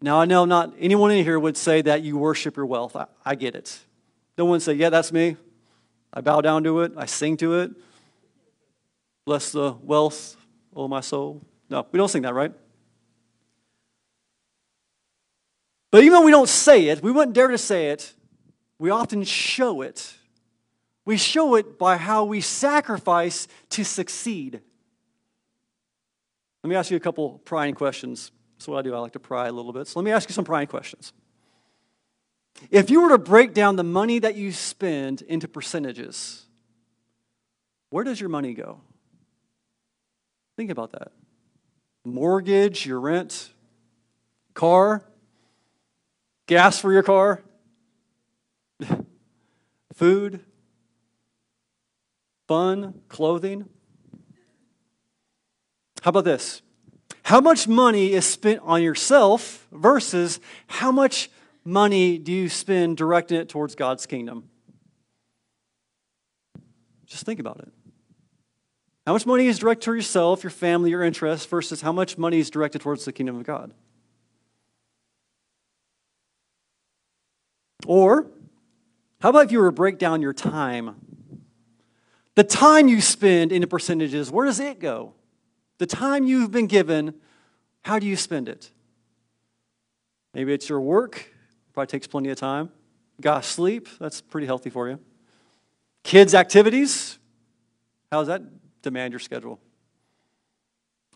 Now, 0.01 0.19
I 0.19 0.25
know 0.25 0.43
not 0.43 0.73
anyone 0.77 1.11
in 1.11 1.23
here 1.23 1.39
would 1.39 1.55
say 1.55 1.81
that 1.83 2.01
you 2.01 2.17
worship 2.17 2.57
your 2.57 2.65
wealth. 2.65 2.93
I, 2.97 3.05
I 3.23 3.35
get 3.35 3.55
it. 3.55 3.79
No 4.37 4.43
one 4.43 4.59
say, 4.59 4.73
yeah, 4.73 4.89
that's 4.89 5.13
me. 5.13 5.37
I 6.13 6.19
bow 6.19 6.41
down 6.41 6.65
to 6.65 6.81
it. 6.81 6.91
I 6.97 7.05
sing 7.05 7.37
to 7.37 7.59
it. 7.59 7.71
Bless 9.25 9.53
the 9.53 9.71
wealth, 9.71 10.35
oh 10.75 10.89
my 10.89 10.99
soul. 10.99 11.41
No, 11.69 11.87
we 11.89 11.95
don't 11.95 12.09
sing 12.09 12.23
that, 12.23 12.33
right? 12.33 12.51
But 15.89 16.03
even 16.03 16.19
though 16.19 16.25
we 16.25 16.31
don't 16.31 16.49
say 16.49 16.89
it, 16.89 17.01
we 17.01 17.13
wouldn't 17.13 17.33
dare 17.33 17.47
to 17.47 17.57
say 17.57 17.91
it, 17.91 18.13
we 18.77 18.89
often 18.89 19.23
show 19.23 19.83
it. 19.83 20.15
We 21.05 21.15
show 21.15 21.55
it 21.55 21.79
by 21.79 21.95
how 21.95 22.25
we 22.25 22.41
sacrifice 22.41 23.47
to 23.69 23.85
succeed. 23.85 24.59
Let 26.63 26.69
me 26.69 26.75
ask 26.75 26.91
you 26.91 26.97
a 26.97 27.01
couple 27.01 27.39
prying 27.45 27.73
questions. 27.73 28.31
That's 28.57 28.67
what 28.67 28.77
I 28.77 28.81
do. 28.83 28.93
I 28.93 28.99
like 28.99 29.13
to 29.13 29.19
pry 29.19 29.47
a 29.47 29.51
little 29.51 29.73
bit. 29.73 29.87
So 29.87 29.99
let 29.99 30.05
me 30.05 30.11
ask 30.11 30.29
you 30.29 30.33
some 30.33 30.45
prying 30.45 30.67
questions. 30.67 31.13
If 32.69 32.91
you 32.91 33.01
were 33.01 33.09
to 33.09 33.17
break 33.17 33.53
down 33.53 33.75
the 33.75 33.83
money 33.83 34.19
that 34.19 34.35
you 34.35 34.51
spend 34.51 35.23
into 35.23 35.47
percentages, 35.47 36.45
where 37.89 38.03
does 38.03 38.19
your 38.19 38.29
money 38.29 38.53
go? 38.53 38.81
Think 40.57 40.69
about 40.69 40.91
that. 40.91 41.11
Mortgage, 42.05 42.85
your 42.85 42.99
rent, 42.99 43.49
car, 44.53 45.03
gas 46.45 46.79
for 46.79 46.91
your 46.91 47.03
car, 47.03 47.41
food, 49.93 50.41
fun, 52.47 53.01
clothing. 53.07 53.65
How 56.01 56.09
about 56.09 56.25
this? 56.25 56.61
How 57.23 57.39
much 57.39 57.67
money 57.67 58.13
is 58.13 58.25
spent 58.25 58.59
on 58.63 58.81
yourself 58.81 59.67
versus 59.71 60.39
how 60.67 60.91
much 60.91 61.29
money 61.63 62.17
do 62.17 62.31
you 62.31 62.49
spend 62.49 62.97
directing 62.97 63.37
it 63.37 63.49
towards 63.49 63.75
God's 63.75 64.05
kingdom? 64.07 64.49
Just 67.05 67.25
think 67.25 67.39
about 67.39 67.59
it. 67.59 67.71
How 69.05 69.13
much 69.13 69.25
money 69.25 69.47
is 69.47 69.59
directed 69.59 69.85
to 69.85 69.93
yourself, 69.93 70.43
your 70.43 70.49
family, 70.49 70.89
your 70.89 71.03
interests, 71.03 71.45
versus 71.45 71.81
how 71.81 71.91
much 71.91 72.17
money 72.17 72.39
is 72.39 72.49
directed 72.49 72.81
towards 72.81 73.05
the 73.05 73.11
kingdom 73.11 73.37
of 73.37 73.43
God? 73.43 73.73
Or, 77.85 78.27
how 79.21 79.29
about 79.29 79.45
if 79.45 79.51
you 79.51 79.59
were 79.59 79.67
to 79.67 79.71
break 79.71 79.99
down 79.99 80.21
your 80.21 80.33
time? 80.33 80.95
The 82.35 82.43
time 82.43 82.87
you 82.87 83.01
spend 83.01 83.51
into 83.51 83.67
percentages, 83.67 84.31
where 84.31 84.45
does 84.45 84.59
it 84.59 84.79
go? 84.79 85.13
The 85.81 85.87
time 85.87 86.27
you've 86.27 86.51
been 86.51 86.67
given, 86.67 87.15
how 87.81 87.97
do 87.97 88.05
you 88.05 88.15
spend 88.15 88.47
it? 88.47 88.69
Maybe 90.31 90.53
it's 90.53 90.69
your 90.69 90.79
work, 90.79 91.33
probably 91.73 91.87
takes 91.87 92.05
plenty 92.05 92.29
of 92.29 92.37
time. 92.37 92.69
Got 93.19 93.45
sleep, 93.45 93.89
that's 93.99 94.21
pretty 94.21 94.45
healthy 94.45 94.69
for 94.69 94.87
you. 94.87 94.99
Kids' 96.03 96.35
activities, 96.35 97.17
how 98.11 98.19
does 98.19 98.27
that 98.27 98.43
demand 98.83 99.11
your 99.11 99.19
schedule? 99.19 99.59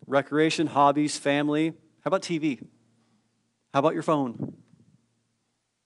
Recreation, 0.08 0.66
hobbies, 0.66 1.16
family. 1.16 1.70
How 2.04 2.08
about 2.08 2.24
TV? 2.24 2.60
How 3.72 3.82
about 3.82 3.94
your 3.94 4.02
phone? 4.02 4.56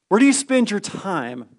Where 0.07 0.21
do 0.21 0.25
you 0.25 0.31
spend 0.31 0.71
your 0.71 0.79
time? 0.79 1.49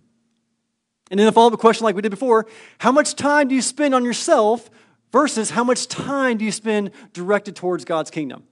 And 1.11 1.21
then 1.21 1.27
a 1.27 1.33
follow 1.33 1.53
up 1.53 1.61
question, 1.61 1.85
like 1.85 1.95
we 1.95 2.01
did 2.01 2.09
before 2.09 2.47
how 2.79 2.93
much 2.93 3.15
time 3.15 3.49
do 3.49 3.55
you 3.55 3.61
spend 3.61 3.95
on 3.95 4.07
yourself 4.07 4.71
versus 5.13 5.51
how 5.51 5.65
much 5.65 5.89
time 5.89 6.39
do 6.39 6.45
you 6.45 6.53
spend 6.53 6.91
directed 7.13 7.57
towards 7.57 7.85
God's 7.85 8.11
kingdom? 8.11 8.45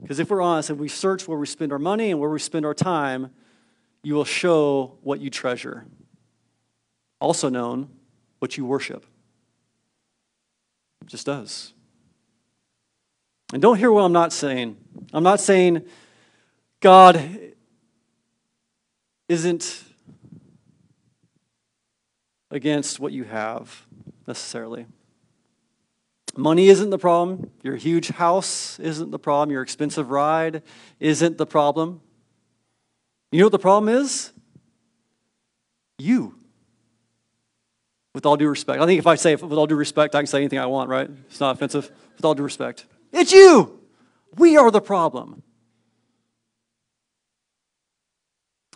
Because 0.00 0.20
if 0.20 0.30
we're 0.30 0.40
honest 0.40 0.70
if 0.70 0.78
we 0.78 0.88
search 0.88 1.26
where 1.26 1.38
we 1.38 1.46
spend 1.46 1.72
our 1.72 1.78
money 1.78 2.10
and 2.10 2.20
where 2.20 2.30
we 2.30 2.38
spend 2.38 2.64
our 2.64 2.74
time, 2.74 3.30
you 4.02 4.14
will 4.14 4.24
show 4.24 4.98
what 5.02 5.20
you 5.20 5.28
treasure. 5.28 5.86
Also 7.20 7.48
known, 7.48 7.90
what 8.38 8.56
you 8.56 8.64
worship. 8.64 9.04
It 11.02 11.08
just 11.08 11.26
does. 11.26 11.72
And 13.52 13.60
don't 13.60 13.76
hear 13.76 13.90
what 13.90 14.02
I'm 14.02 14.12
not 14.12 14.32
saying. 14.32 14.76
I'm 15.12 15.24
not 15.24 15.40
saying 15.40 15.82
God 16.80 17.20
isn't 19.28 19.84
against 22.50 23.00
what 23.00 23.12
you 23.12 23.24
have 23.24 23.86
necessarily. 24.26 24.86
Money 26.36 26.68
isn't 26.68 26.90
the 26.90 26.98
problem. 26.98 27.50
Your 27.62 27.76
huge 27.76 28.08
house 28.08 28.78
isn't 28.78 29.10
the 29.10 29.18
problem. 29.18 29.50
Your 29.52 29.62
expensive 29.62 30.10
ride 30.10 30.62
isn't 31.00 31.36
the 31.36 31.46
problem. 31.46 32.00
You 33.32 33.40
know 33.40 33.46
what 33.46 33.52
the 33.52 33.58
problem 33.58 33.94
is? 33.94 34.32
You. 35.98 36.36
With 38.14 38.24
all 38.24 38.36
due 38.36 38.48
respect. 38.48 38.80
I 38.80 38.86
think 38.86 38.98
if 38.98 39.06
I 39.06 39.16
say 39.16 39.34
with 39.34 39.52
all 39.52 39.66
due 39.66 39.74
respect, 39.74 40.14
I 40.14 40.20
can 40.20 40.26
say 40.26 40.38
anything 40.38 40.58
I 40.58 40.66
want, 40.66 40.88
right? 40.88 41.10
It's 41.28 41.40
not 41.40 41.56
offensive. 41.56 41.90
With 42.16 42.24
all 42.24 42.34
due 42.34 42.44
respect. 42.44 42.86
It's 43.12 43.32
you. 43.32 43.80
We 44.36 44.56
are 44.56 44.70
the 44.70 44.80
problem. 44.80 45.42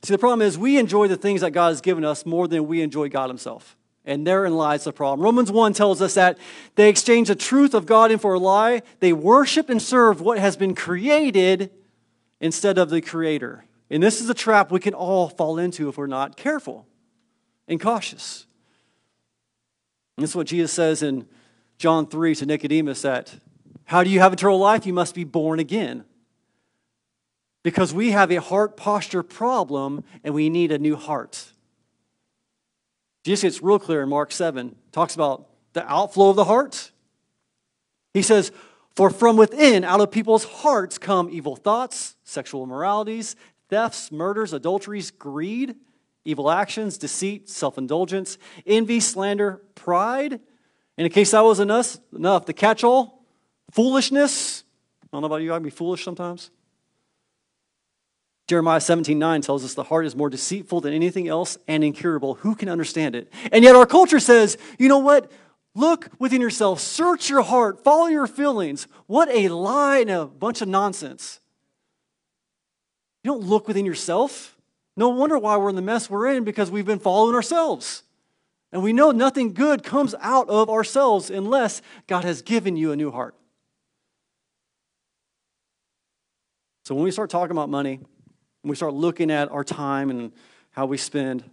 See, 0.05 0.13
the 0.13 0.19
problem 0.19 0.43
is 0.43 0.59
we 0.59 0.79
enjoy 0.79 1.07
the 1.09 1.17
things 1.17 1.43
that 1.43 1.53
God 1.53 1.69
has 1.69 1.81
given 1.81 2.05
us 2.05 2.27
more 2.27 2.49
than 2.49 2.67
we 2.67 2.83
enjoy 2.83 3.09
God 3.09 3.31
Himself. 3.31 3.77
And 4.05 4.27
therein 4.27 4.57
lies 4.57 4.83
the 4.83 4.93
problem. 4.93 5.25
Romans 5.25 5.53
1 5.53 5.75
tells 5.75 6.03
us 6.03 6.15
that 6.15 6.37
they 6.75 6.89
exchange 6.89 7.29
the 7.29 7.37
truth 7.37 7.73
of 7.73 7.87
God 7.87 8.11
in 8.11 8.19
for 8.19 8.35
a 8.35 8.39
lie. 8.39 8.83
They 8.99 9.13
worship 9.13 9.71
and 9.71 9.81
serve 9.81 10.21
what 10.21 10.39
has 10.39 10.57
been 10.57 10.75
created 10.75 11.71
instead 12.41 12.79
of 12.79 12.91
the 12.91 13.01
Creator. 13.01 13.65
And 13.91 14.03
this 14.03 14.21
is 14.21 14.29
a 14.29 14.35
trap 14.35 14.73
we 14.73 14.81
can 14.81 14.95
all 14.95 15.29
fall 15.29 15.59
into 15.59 15.89
if 15.89 15.97
we're 15.97 16.09
not 16.09 16.37
careful 16.37 16.87
and 17.69 17.81
cautious. 17.81 18.47
And 20.17 20.25
this 20.25 20.31
is 20.31 20.37
what 20.37 20.49
Jesus 20.49 20.73
says 20.73 21.05
in 21.05 21.29
John 21.79 22.09
3 22.09 22.35
to 22.37 22.47
Nicodemus 22.47 23.03
that 23.03 23.37
how 23.85 24.03
do 24.03 24.11
you 24.11 24.19
have 24.19 24.33
eternal 24.33 24.59
life? 24.59 24.85
You 24.85 24.93
must 24.93 25.15
be 25.15 25.25
born 25.25 25.61
again 25.61 26.05
because 27.63 27.95
we 27.95 28.11
have 28.11 28.31
a 28.31 28.41
heart 28.41 28.77
posture 28.77 29.23
problem 29.23 30.05
and 30.25 30.35
we 30.35 30.51
need 30.51 30.73
a 30.73 30.79
new 30.79 30.97
heart. 30.97 31.53
Jesus 33.25 33.43
gets 33.43 33.63
real 33.63 33.79
clear 33.79 34.03
in 34.03 34.09
Mark 34.09 34.33
7, 34.33 34.75
talks 34.91 35.15
about 35.15 35.49
the 35.75 35.89
outflow 35.91 36.31
of 36.31 36.37
the 36.37 36.45
heart. 36.45 36.91
He 38.15 38.23
says, 38.23 38.51
For 38.97 39.11
from 39.11 39.37
within, 39.37 39.85
out 39.85 40.01
of 40.01 40.11
people's 40.11 40.45
hearts, 40.45 40.99
come 40.99 41.29
evil 41.31 41.57
thoughts, 41.57 42.17
sexual 42.25 42.65
immoralities, 42.65 43.37
thefts, 43.69 44.11
murders, 44.11 44.53
adulteries, 44.53 45.11
greed, 45.11 45.77
evil 46.25 46.51
actions, 46.51 46.99
deceit, 46.99 47.49
self 47.49 47.79
indulgence, 47.79 48.39
envy, 48.67 49.01
slander, 49.01 49.63
pride. 49.75 50.41
And 50.99 51.07
in 51.07 51.11
case 51.11 51.31
that 51.31 51.43
wasn't 51.43 51.71
enough, 51.71 51.99
enough 52.15 52.47
the 52.47 52.53
catch 52.53 52.85
all, 52.85 53.25
foolishness. 53.71 54.65
I 55.05 55.07
don't 55.13 55.23
know 55.23 55.27
about 55.27 55.43
you, 55.43 55.53
I 55.53 55.57
can 55.57 55.63
be 55.63 55.71
foolish 55.71 56.05
sometimes. 56.05 56.51
Jeremiah 58.53 58.83
17, 58.83 59.19
9 59.19 59.41
tells 59.41 59.65
us 59.65 59.73
the 59.73 59.85
heart 59.85 60.05
is 60.05 60.15
more 60.15 60.29
deceitful 60.29 60.83
than 60.83 60.93
anything 60.93 61.27
else 61.27 61.57
and 61.67 61.83
incurable. 61.83 62.35
Who 62.35 62.55
can 62.55 62.69
understand 62.69 63.15
it? 63.15 63.33
And 63.51 63.65
yet 63.65 63.75
our 63.75 63.87
culture 63.87 64.21
says, 64.21 64.59
you 64.79 64.91
know 64.91 64.99
what? 64.99 65.33
Look 65.75 66.11
within 66.19 66.43
yourself, 66.43 66.79
search 66.79 67.31
your 67.31 67.41
heart, 67.41 67.83
follow 67.83 68.09
your 68.09 68.27
feelings. 68.27 68.89
What 69.07 69.31
a 69.31 69.49
lie 69.49 70.01
and 70.01 70.11
a 70.11 70.27
bunch 70.27 70.61
of 70.61 70.69
nonsense. 70.69 71.41
You 73.25 73.31
don't 73.31 73.43
look 73.43 73.69
within 73.69 73.87
yourself. 73.87 74.55
No 74.99 75.09
wonder 75.09 75.39
why 75.39 75.57
we're 75.57 75.71
in 75.71 75.77
the 75.77 75.81
mess 75.81 76.11
we're 76.11 76.35
in 76.35 76.45
because 76.45 76.71
we've 76.71 76.85
been 76.85 76.99
following 76.99 77.35
ourselves. 77.35 78.03
And 78.71 78.83
we 78.83 78.93
know 78.93 79.13
nothing 79.13 79.55
good 79.55 79.83
comes 79.83 80.15
out 80.21 80.51
of 80.51 80.69
ourselves 80.69 81.31
unless 81.31 81.81
God 82.07 82.25
has 82.25 82.43
given 82.43 82.77
you 82.77 82.93
a 82.93 82.97
new 82.97 83.13
heart. 83.13 83.35
So 86.85 86.95
when 86.95 87.05
we 87.05 87.13
start 87.13 87.31
talking 87.31 87.53
about 87.53 87.71
money, 87.71 88.01
and 88.63 88.71
we 88.71 88.77
start 88.77 88.95
looking 88.95 89.31
at 89.31 89.51
our 89.51 89.65
time 89.65 90.11
and 90.11 90.33
how 90.71 90.87
we 90.87 90.97
spend, 90.97 91.45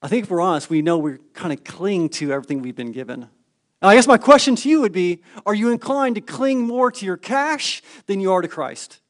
I 0.00 0.08
think 0.08 0.30
we're 0.30 0.40
honest, 0.40 0.70
we 0.70 0.82
know 0.82 0.98
we're 0.98 1.20
kind 1.34 1.52
of 1.52 1.64
cling 1.64 2.08
to 2.10 2.32
everything 2.32 2.62
we've 2.62 2.76
been 2.76 2.92
given. 2.92 3.22
And 3.22 3.90
I 3.90 3.94
guess 3.94 4.06
my 4.06 4.18
question 4.18 4.54
to 4.56 4.68
you 4.68 4.80
would 4.80 4.92
be 4.92 5.22
Are 5.44 5.54
you 5.54 5.70
inclined 5.70 6.14
to 6.14 6.20
cling 6.20 6.60
more 6.60 6.90
to 6.92 7.04
your 7.04 7.16
cash 7.16 7.82
than 8.06 8.20
you 8.20 8.32
are 8.32 8.40
to 8.40 8.48
Christ? 8.48 9.00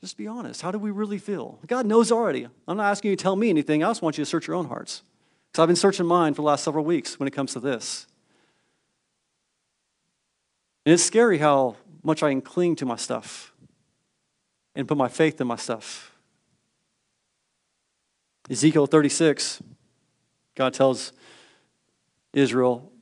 Just 0.00 0.18
be 0.18 0.26
honest. 0.26 0.60
How 0.60 0.70
do 0.70 0.78
we 0.78 0.90
really 0.90 1.16
feel? 1.16 1.58
God 1.66 1.86
knows 1.86 2.12
already. 2.12 2.46
I'm 2.68 2.76
not 2.76 2.90
asking 2.90 3.12
you 3.12 3.16
to 3.16 3.22
tell 3.22 3.36
me 3.36 3.48
anything. 3.48 3.82
I 3.82 3.88
just 3.88 4.02
want 4.02 4.18
you 4.18 4.24
to 4.24 4.30
search 4.30 4.46
your 4.46 4.54
own 4.54 4.66
hearts. 4.66 5.02
Because 5.50 5.62
I've 5.62 5.68
been 5.68 5.76
searching 5.76 6.04
mine 6.04 6.34
for 6.34 6.42
the 6.42 6.46
last 6.46 6.62
several 6.62 6.84
weeks 6.84 7.18
when 7.18 7.26
it 7.26 7.30
comes 7.30 7.54
to 7.54 7.60
this. 7.60 8.06
And 10.84 10.92
it's 10.92 11.02
scary 11.02 11.38
how 11.38 11.76
much 12.04 12.22
I 12.22 12.30
can 12.30 12.42
cling 12.42 12.76
to 12.76 12.86
my 12.86 12.96
stuff 12.96 13.52
and 14.74 14.86
put 14.86 14.96
my 14.96 15.08
faith 15.08 15.40
in 15.40 15.46
my 15.46 15.56
stuff. 15.56 16.14
Ezekiel 18.50 18.86
36, 18.86 19.62
God 20.54 20.74
tells 20.74 21.12
Israel, 22.34 22.92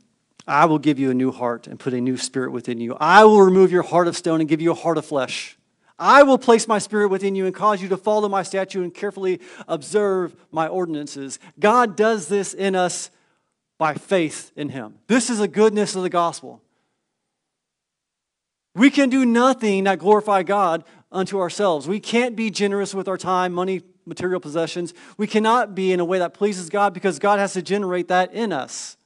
I 0.47 0.65
will 0.67 0.79
give 0.79 0.99
you 0.99 1.11
a 1.11 1.15
new 1.15 1.33
heart 1.33 1.67
and 1.67 1.79
put 1.79 1.95
a 1.95 2.01
new 2.01 2.17
spirit 2.17 2.53
within 2.53 2.81
you. 2.81 2.97
I 2.99 3.25
will 3.25 3.43
remove 3.43 3.73
your 3.73 3.83
heart 3.83 4.09
of 4.09 4.17
stone 4.17 4.41
and 4.41 4.49
give 4.49 4.61
you 4.61 4.73
a 4.73 4.77
heart 4.77 4.99
of 4.99 5.05
flesh. 5.05 5.57
I 5.99 6.23
will 6.25 6.39
place 6.39 6.67
my 6.67 6.79
spirit 6.79 7.09
within 7.09 7.35
you 7.35 7.47
and 7.47 7.55
cause 7.55 7.81
you 7.81 7.89
to 7.89 7.97
follow 7.97 8.29
my 8.29 8.43
statute 8.43 8.83
and 8.83 8.93
carefully 8.93 9.41
observe 9.69 10.35
my 10.51 10.67
ordinances. 10.67 11.39
God 11.61 11.97
does 11.97 12.29
this 12.29 12.55
in 12.55 12.75
us 12.75 13.11
by 13.79 13.95
faith 13.95 14.53
in 14.57 14.69
him. 14.69 14.99
This 15.07 15.31
is 15.31 15.39
the 15.39 15.49
goodness 15.49 15.95
of 15.95 16.03
the 16.03 16.11
gospel. 16.11 16.61
We 18.75 18.91
can 18.91 19.11
do 19.11 19.27
nothing 19.27 19.85
that 19.85 19.99
glorify 19.99 20.43
God 20.43 20.85
unto 21.11 21.41
ourselves. 21.41 21.87
We 21.87 22.01
can't 22.01 22.35
be 22.35 22.51
generous 22.51 22.95
with 22.95 23.07
our 23.09 23.19
time, 23.19 23.53
money, 23.53 23.83
material 24.07 24.41
possessions. 24.41 24.95
We 25.17 25.27
cannot 25.27 25.75
be 25.75 25.93
in 25.93 26.01
a 26.01 26.05
way 26.05 26.19
that 26.19 26.35
pleases 26.35 26.71
God 26.71 26.95
because 26.95 27.19
God 27.19 27.39
has 27.39 27.53
to 27.53 27.63
generate 27.63 28.09
that 28.09 28.33
in 28.33 28.53
us. 28.53 28.97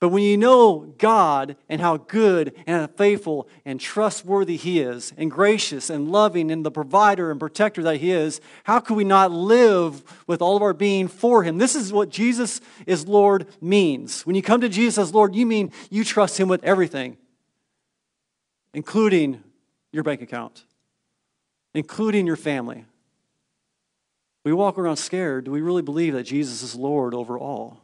But 0.00 0.10
when 0.10 0.22
you 0.22 0.36
know 0.36 0.94
God 0.98 1.56
and 1.68 1.80
how 1.80 1.96
good 1.96 2.54
and 2.68 2.88
faithful 2.96 3.48
and 3.64 3.80
trustworthy 3.80 4.56
He 4.56 4.80
is, 4.80 5.12
and 5.16 5.28
gracious 5.28 5.90
and 5.90 6.12
loving 6.12 6.52
and 6.52 6.64
the 6.64 6.70
provider 6.70 7.32
and 7.32 7.40
protector 7.40 7.82
that 7.82 7.96
He 7.96 8.12
is, 8.12 8.40
how 8.62 8.78
can 8.78 8.94
we 8.94 9.02
not 9.02 9.32
live 9.32 10.04
with 10.28 10.40
all 10.40 10.56
of 10.56 10.62
our 10.62 10.72
being 10.72 11.08
for 11.08 11.42
Him? 11.42 11.58
This 11.58 11.74
is 11.74 11.92
what 11.92 12.10
Jesus 12.10 12.60
is 12.86 13.08
Lord 13.08 13.48
means. 13.60 14.24
When 14.24 14.36
you 14.36 14.42
come 14.42 14.60
to 14.60 14.68
Jesus 14.68 14.98
as 14.98 15.12
Lord, 15.12 15.34
you 15.34 15.44
mean 15.44 15.72
you 15.90 16.04
trust 16.04 16.38
Him 16.38 16.46
with 16.46 16.62
everything, 16.62 17.16
including 18.74 19.42
your 19.92 20.02
bank 20.02 20.22
account, 20.22 20.64
including 21.74 22.26
your 22.26 22.36
family. 22.36 22.84
We 24.44 24.52
walk 24.52 24.78
around 24.78 24.96
scared. 24.96 25.44
Do 25.44 25.50
we 25.50 25.60
really 25.60 25.82
believe 25.82 26.14
that 26.14 26.24
Jesus 26.24 26.62
is 26.62 26.74
Lord 26.74 27.14
over 27.14 27.38
all? 27.38 27.82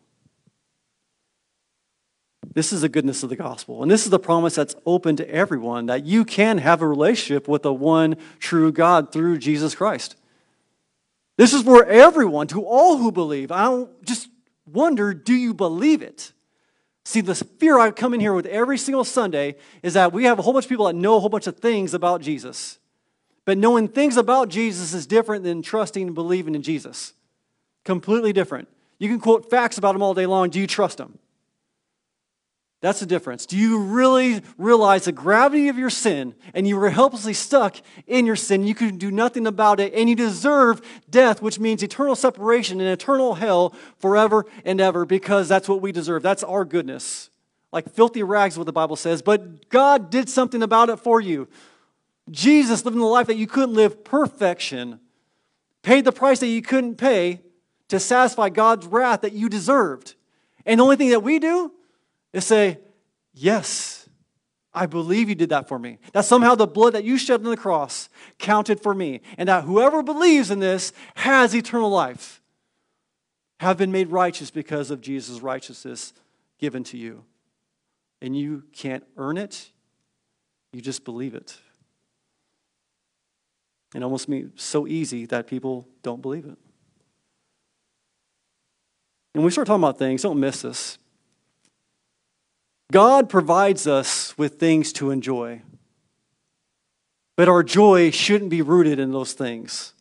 This 2.54 2.72
is 2.72 2.82
the 2.82 2.88
goodness 2.88 3.22
of 3.22 3.30
the 3.30 3.36
gospel. 3.36 3.82
And 3.82 3.90
this 3.90 4.04
is 4.04 4.10
the 4.10 4.18
promise 4.18 4.54
that's 4.54 4.76
open 4.86 5.16
to 5.16 5.28
everyone 5.28 5.86
that 5.86 6.04
you 6.04 6.24
can 6.24 6.58
have 6.58 6.82
a 6.82 6.88
relationship 6.88 7.48
with 7.48 7.62
the 7.62 7.72
one 7.72 8.16
true 8.38 8.70
God 8.70 9.12
through 9.12 9.38
Jesus 9.38 9.74
Christ. 9.74 10.16
This 11.36 11.52
is 11.52 11.62
for 11.62 11.84
everyone, 11.84 12.46
to 12.48 12.64
all 12.64 12.98
who 12.98 13.10
believe. 13.10 13.50
I 13.50 13.64
don't 13.64 14.04
just 14.04 14.28
wonder 14.66 15.12
do 15.12 15.34
you 15.34 15.52
believe 15.52 16.00
it? 16.00 16.32
See, 17.04 17.20
the 17.20 17.34
fear 17.34 17.78
I 17.78 17.90
come 17.90 18.14
in 18.14 18.20
here 18.20 18.32
with 18.32 18.46
every 18.46 18.78
single 18.78 19.04
Sunday 19.04 19.56
is 19.82 19.94
that 19.94 20.12
we 20.12 20.24
have 20.24 20.38
a 20.38 20.42
whole 20.42 20.54
bunch 20.54 20.64
of 20.64 20.68
people 20.70 20.86
that 20.86 20.94
know 20.94 21.16
a 21.16 21.20
whole 21.20 21.28
bunch 21.28 21.46
of 21.46 21.58
things 21.58 21.92
about 21.92 22.22
Jesus. 22.22 22.78
But 23.44 23.58
knowing 23.58 23.88
things 23.88 24.16
about 24.16 24.48
Jesus 24.48 24.94
is 24.94 25.06
different 25.06 25.44
than 25.44 25.60
trusting 25.60 26.06
and 26.06 26.14
believing 26.14 26.54
in 26.54 26.62
Jesus. 26.62 27.12
Completely 27.84 28.32
different. 28.32 28.68
You 28.98 29.08
can 29.08 29.20
quote 29.20 29.50
facts 29.50 29.76
about 29.76 29.94
him 29.94 30.02
all 30.02 30.14
day 30.14 30.24
long. 30.24 30.48
Do 30.48 30.58
you 30.58 30.66
trust 30.66 30.98
him? 30.98 31.18
That's 32.84 33.00
the 33.00 33.06
difference. 33.06 33.46
Do 33.46 33.56
you 33.56 33.78
really 33.78 34.42
realize 34.58 35.06
the 35.06 35.12
gravity 35.12 35.68
of 35.68 35.78
your 35.78 35.88
sin 35.88 36.34
and 36.52 36.68
you 36.68 36.76
were 36.76 36.90
helplessly 36.90 37.32
stuck 37.32 37.78
in 38.06 38.26
your 38.26 38.36
sin? 38.36 38.62
You 38.66 38.74
can 38.74 38.98
do 38.98 39.10
nothing 39.10 39.46
about 39.46 39.80
it 39.80 39.94
and 39.94 40.06
you 40.06 40.14
deserve 40.14 40.82
death, 41.08 41.40
which 41.40 41.58
means 41.58 41.82
eternal 41.82 42.14
separation 42.14 42.82
and 42.82 42.90
eternal 42.90 43.36
hell 43.36 43.74
forever 43.96 44.44
and 44.66 44.82
ever 44.82 45.06
because 45.06 45.48
that's 45.48 45.66
what 45.66 45.80
we 45.80 45.92
deserve. 45.92 46.22
That's 46.22 46.44
our 46.44 46.66
goodness. 46.66 47.30
Like 47.72 47.88
filthy 47.88 48.22
rags, 48.22 48.58
what 48.58 48.66
the 48.66 48.72
Bible 48.72 48.96
says. 48.96 49.22
But 49.22 49.70
God 49.70 50.10
did 50.10 50.28
something 50.28 50.62
about 50.62 50.90
it 50.90 50.98
for 50.98 51.22
you. 51.22 51.48
Jesus 52.30 52.84
living 52.84 53.00
the 53.00 53.06
life 53.06 53.28
that 53.28 53.38
you 53.38 53.46
couldn't 53.46 53.74
live, 53.74 54.04
perfection, 54.04 55.00
paid 55.80 56.04
the 56.04 56.12
price 56.12 56.40
that 56.40 56.48
you 56.48 56.60
couldn't 56.60 56.96
pay 56.96 57.40
to 57.88 57.98
satisfy 57.98 58.50
God's 58.50 58.86
wrath 58.86 59.22
that 59.22 59.32
you 59.32 59.48
deserved. 59.48 60.16
And 60.66 60.80
the 60.80 60.84
only 60.84 60.96
thing 60.96 61.08
that 61.08 61.22
we 61.22 61.38
do 61.38 61.72
is 62.34 62.44
say, 62.44 62.78
Yes, 63.32 64.08
I 64.74 64.86
believe 64.86 65.28
you 65.28 65.34
did 65.34 65.48
that 65.50 65.68
for 65.68 65.78
me. 65.78 65.98
That 66.12 66.24
somehow 66.24 66.54
the 66.54 66.66
blood 66.66 66.94
that 66.94 67.04
you 67.04 67.16
shed 67.16 67.40
on 67.40 67.50
the 67.50 67.56
cross 67.56 68.08
counted 68.38 68.80
for 68.80 68.94
me. 68.94 69.22
And 69.38 69.48
that 69.48 69.64
whoever 69.64 70.02
believes 70.02 70.50
in 70.50 70.58
this 70.58 70.92
has 71.14 71.54
eternal 71.54 71.90
life, 71.90 72.42
have 73.60 73.78
been 73.78 73.92
made 73.92 74.08
righteous 74.10 74.50
because 74.50 74.90
of 74.90 75.00
Jesus' 75.00 75.40
righteousness 75.40 76.12
given 76.58 76.84
to 76.84 76.98
you. 76.98 77.24
And 78.20 78.36
you 78.36 78.64
can't 78.72 79.04
earn 79.16 79.38
it, 79.38 79.70
you 80.72 80.80
just 80.80 81.04
believe 81.04 81.34
it. 81.34 81.56
And 83.94 84.02
almost 84.02 84.28
me 84.28 84.46
so 84.56 84.88
easy 84.88 85.24
that 85.26 85.46
people 85.46 85.88
don't 86.02 86.20
believe 86.20 86.46
it. 86.46 86.58
And 89.34 89.44
we 89.44 89.50
start 89.50 89.66
talking 89.66 89.82
about 89.82 89.98
things, 89.98 90.22
don't 90.22 90.40
miss 90.40 90.62
this. 90.62 90.98
God 92.92 93.28
provides 93.28 93.86
us 93.86 94.36
with 94.36 94.58
things 94.58 94.92
to 94.94 95.10
enjoy. 95.10 95.62
But 97.36 97.48
our 97.48 97.62
joy 97.62 98.10
shouldn't 98.10 98.50
be 98.50 98.62
rooted 98.62 98.98
in 98.98 99.10
those 99.10 99.32
things. 99.32 99.92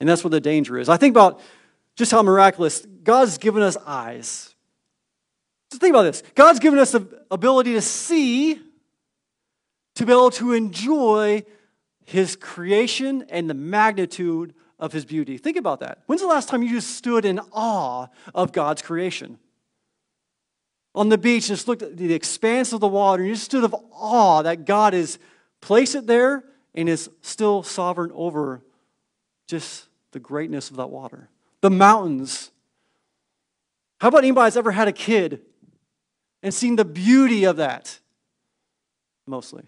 And 0.00 0.08
that's 0.08 0.24
where 0.24 0.30
the 0.30 0.40
danger 0.40 0.78
is. 0.78 0.88
I 0.88 0.96
think 0.96 1.12
about 1.12 1.40
just 1.94 2.12
how 2.12 2.22
miraculous 2.22 2.84
God's 3.02 3.38
given 3.38 3.62
us 3.62 3.76
eyes. 3.86 4.54
Just 5.70 5.80
think 5.80 5.94
about 5.94 6.02
this 6.02 6.22
God's 6.34 6.58
given 6.58 6.78
us 6.78 6.92
the 6.92 7.24
ability 7.30 7.72
to 7.74 7.80
see, 7.80 8.60
to 9.94 10.06
be 10.06 10.12
able 10.12 10.30
to 10.32 10.52
enjoy 10.52 11.44
His 12.04 12.36
creation 12.36 13.26
and 13.30 13.48
the 13.48 13.54
magnitude 13.54 14.54
of 14.78 14.92
His 14.92 15.04
beauty. 15.04 15.38
Think 15.38 15.56
about 15.56 15.80
that. 15.80 16.02
When's 16.06 16.20
the 16.20 16.28
last 16.28 16.48
time 16.48 16.62
you 16.62 16.70
just 16.70 16.96
stood 16.96 17.24
in 17.24 17.40
awe 17.52 18.08
of 18.34 18.52
God's 18.52 18.82
creation? 18.82 19.38
On 20.96 21.10
the 21.10 21.18
beach, 21.18 21.48
just 21.48 21.68
looked 21.68 21.82
at 21.82 21.96
the 21.96 22.14
expanse 22.14 22.72
of 22.72 22.80
the 22.80 22.88
water, 22.88 23.22
and 23.22 23.28
you 23.28 23.34
just 23.34 23.44
stood 23.44 23.62
of 23.62 23.76
awe 23.92 24.42
that 24.42 24.64
God 24.64 24.94
has 24.94 25.18
placed 25.60 25.94
it 25.94 26.06
there 26.06 26.42
and 26.74 26.88
is 26.88 27.10
still 27.20 27.62
sovereign 27.62 28.10
over 28.14 28.62
just 29.46 29.86
the 30.12 30.18
greatness 30.18 30.70
of 30.70 30.76
that 30.76 30.88
water. 30.88 31.28
The 31.60 31.70
mountains. 31.70 32.50
How 34.00 34.08
about 34.08 34.18
anybody 34.24 34.46
that's 34.46 34.56
ever 34.56 34.72
had 34.72 34.88
a 34.88 34.92
kid 34.92 35.42
and 36.42 36.52
seen 36.52 36.76
the 36.76 36.84
beauty 36.84 37.44
of 37.44 37.56
that? 37.56 37.98
Mostly. 39.26 39.64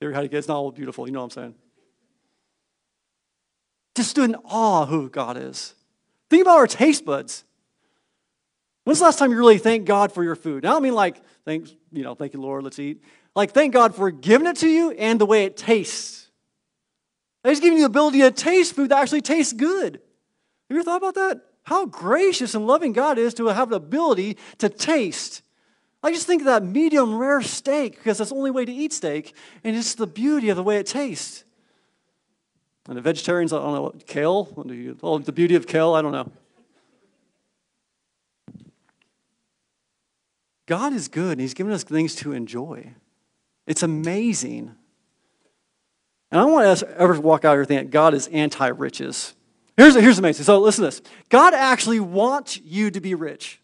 You 0.00 0.08
kid? 0.30 0.38
It's 0.38 0.48
not 0.48 0.56
all 0.56 0.72
beautiful, 0.72 1.06
you 1.06 1.12
know 1.12 1.20
what 1.20 1.36
I'm 1.36 1.42
saying? 1.42 1.54
Just 3.94 4.10
stood 4.10 4.30
in 4.30 4.36
awe 4.44 4.86
who 4.86 5.08
God 5.08 5.36
is. 5.36 5.74
Think 6.28 6.42
about 6.42 6.58
our 6.58 6.66
taste 6.66 7.04
buds. 7.04 7.44
When's 8.86 9.00
the 9.00 9.04
last 9.04 9.18
time 9.18 9.32
you 9.32 9.36
really 9.36 9.58
thank 9.58 9.84
God 9.84 10.12
for 10.12 10.22
your 10.22 10.36
food? 10.36 10.64
I 10.64 10.70
don't 10.70 10.82
mean 10.84 10.94
like, 10.94 11.20
thanks, 11.44 11.74
you 11.90 12.04
know, 12.04 12.14
thank 12.14 12.34
you, 12.34 12.40
Lord, 12.40 12.62
let's 12.62 12.78
eat. 12.78 13.02
Like, 13.34 13.50
thank 13.50 13.72
God 13.72 13.96
for 13.96 14.12
giving 14.12 14.46
it 14.46 14.58
to 14.58 14.68
you 14.68 14.92
and 14.92 15.20
the 15.20 15.26
way 15.26 15.42
it 15.42 15.56
tastes. 15.56 16.28
He's 17.42 17.58
giving 17.58 17.78
you 17.78 17.82
the 17.82 17.90
ability 17.90 18.20
to 18.20 18.30
taste 18.30 18.76
food 18.76 18.90
that 18.90 19.02
actually 19.02 19.22
tastes 19.22 19.52
good. 19.52 19.94
Have 19.94 20.00
you 20.68 20.76
ever 20.76 20.84
thought 20.84 20.98
about 20.98 21.16
that? 21.16 21.40
How 21.64 21.86
gracious 21.86 22.54
and 22.54 22.64
loving 22.68 22.92
God 22.92 23.18
is 23.18 23.34
to 23.34 23.46
have 23.46 23.70
the 23.70 23.76
ability 23.76 24.36
to 24.58 24.68
taste. 24.68 25.42
I 26.00 26.12
just 26.12 26.28
think 26.28 26.42
of 26.42 26.46
that 26.46 26.62
medium 26.62 27.16
rare 27.18 27.42
steak 27.42 27.96
because 27.96 28.18
that's 28.18 28.30
the 28.30 28.36
only 28.36 28.52
way 28.52 28.64
to 28.64 28.72
eat 28.72 28.92
steak, 28.92 29.34
and 29.64 29.74
it's 29.74 29.96
the 29.96 30.06
beauty 30.06 30.48
of 30.48 30.56
the 30.56 30.62
way 30.62 30.76
it 30.76 30.86
tastes. 30.86 31.42
And 32.86 32.96
the 32.96 33.02
vegetarians, 33.02 33.52
I 33.52 33.58
don't 33.58 33.74
know, 33.74 33.92
kale? 34.06 34.96
Oh, 35.02 35.18
the 35.18 35.32
beauty 35.32 35.56
of 35.56 35.66
kale, 35.66 35.94
I 35.94 36.02
don't 36.02 36.12
know. 36.12 36.30
God 40.66 40.92
is 40.92 41.08
good, 41.08 41.32
and 41.32 41.40
He's 41.40 41.54
given 41.54 41.72
us 41.72 41.84
things 41.84 42.14
to 42.16 42.32
enjoy. 42.32 42.92
It's 43.66 43.82
amazing. 43.82 44.74
And 46.30 46.40
I 46.40 46.44
don't 46.44 46.52
want 46.52 46.78
to 46.78 47.00
ever 47.00 47.20
walk 47.20 47.44
out 47.44 47.54
here 47.54 47.64
thinking 47.64 47.88
God 47.90 48.14
is 48.14 48.26
anti 48.28 48.68
riches. 48.68 49.34
Here's, 49.76 49.94
here's 49.94 50.18
amazing. 50.18 50.44
So 50.44 50.58
listen 50.58 50.82
to 50.82 50.90
this 50.90 51.02
God 51.28 51.54
actually 51.54 52.00
wants 52.00 52.60
you 52.60 52.90
to 52.90 53.00
be 53.00 53.14
rich. 53.14 53.60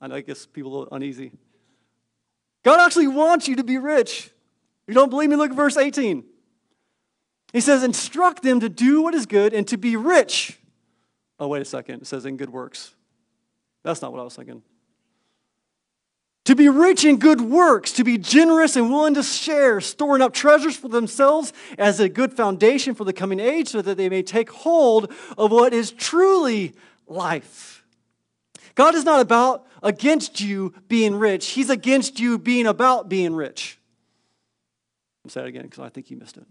I 0.00 0.08
know 0.08 0.16
I 0.16 0.20
guess 0.20 0.46
people 0.46 0.82
are 0.82 0.96
uneasy. 0.96 1.32
God 2.62 2.80
actually 2.80 3.08
wants 3.08 3.48
you 3.48 3.56
to 3.56 3.64
be 3.64 3.78
rich. 3.78 4.30
You 4.86 4.94
don't 4.94 5.10
believe 5.10 5.30
me, 5.30 5.36
look 5.36 5.50
at 5.50 5.56
verse 5.56 5.76
18. 5.76 6.24
He 7.52 7.60
says, 7.60 7.82
Instruct 7.82 8.42
them 8.42 8.60
to 8.60 8.68
do 8.68 9.02
what 9.02 9.14
is 9.14 9.26
good 9.26 9.52
and 9.52 9.66
to 9.68 9.76
be 9.76 9.96
rich. 9.96 10.58
Oh, 11.38 11.48
wait 11.48 11.62
a 11.62 11.66
second. 11.66 12.02
It 12.02 12.06
says 12.06 12.24
in 12.24 12.36
good 12.36 12.50
works. 12.50 12.94
That's 13.82 14.02
not 14.02 14.12
what 14.12 14.20
I 14.20 14.24
was 14.24 14.34
thinking 14.34 14.62
to 16.46 16.54
be 16.54 16.68
rich 16.68 17.04
in 17.04 17.18
good 17.18 17.40
works, 17.40 17.92
to 17.92 18.04
be 18.04 18.16
generous 18.16 18.76
and 18.76 18.88
willing 18.88 19.14
to 19.14 19.22
share, 19.22 19.80
storing 19.80 20.22
up 20.22 20.32
treasures 20.32 20.76
for 20.76 20.88
themselves 20.88 21.52
as 21.76 22.00
a 22.00 22.08
good 22.08 22.32
foundation 22.32 22.94
for 22.94 23.04
the 23.04 23.12
coming 23.12 23.40
age, 23.40 23.68
so 23.68 23.82
that 23.82 23.96
they 23.96 24.08
may 24.08 24.22
take 24.22 24.50
hold 24.50 25.12
of 25.36 25.50
what 25.50 25.74
is 25.74 25.90
truly 25.90 26.72
life. 27.08 27.84
God 28.76 28.94
is 28.94 29.04
not 29.04 29.20
about 29.20 29.66
against 29.82 30.40
you 30.40 30.72
being 30.88 31.16
rich, 31.16 31.48
He's 31.48 31.68
against 31.68 32.20
you 32.20 32.38
being 32.38 32.66
about 32.66 33.08
being 33.08 33.34
rich. 33.34 33.78
I'll 35.24 35.30
say 35.30 35.42
it 35.42 35.48
again 35.48 35.62
because 35.62 35.80
I 35.80 35.88
think 35.88 36.10
you 36.10 36.16
missed 36.16 36.36
it. 36.36 36.46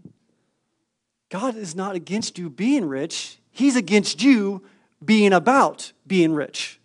God 1.29 1.55
is 1.55 1.73
not 1.73 1.95
against 1.95 2.37
you 2.37 2.49
being 2.49 2.85
rich, 2.85 3.37
He's 3.49 3.77
against 3.77 4.21
you 4.21 4.61
being 5.03 5.31
about 5.31 5.93
being 6.05 6.33
rich. 6.33 6.81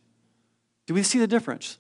Do 0.87 0.95
we 0.95 1.03
see 1.03 1.19
the 1.19 1.27
difference? 1.27 1.80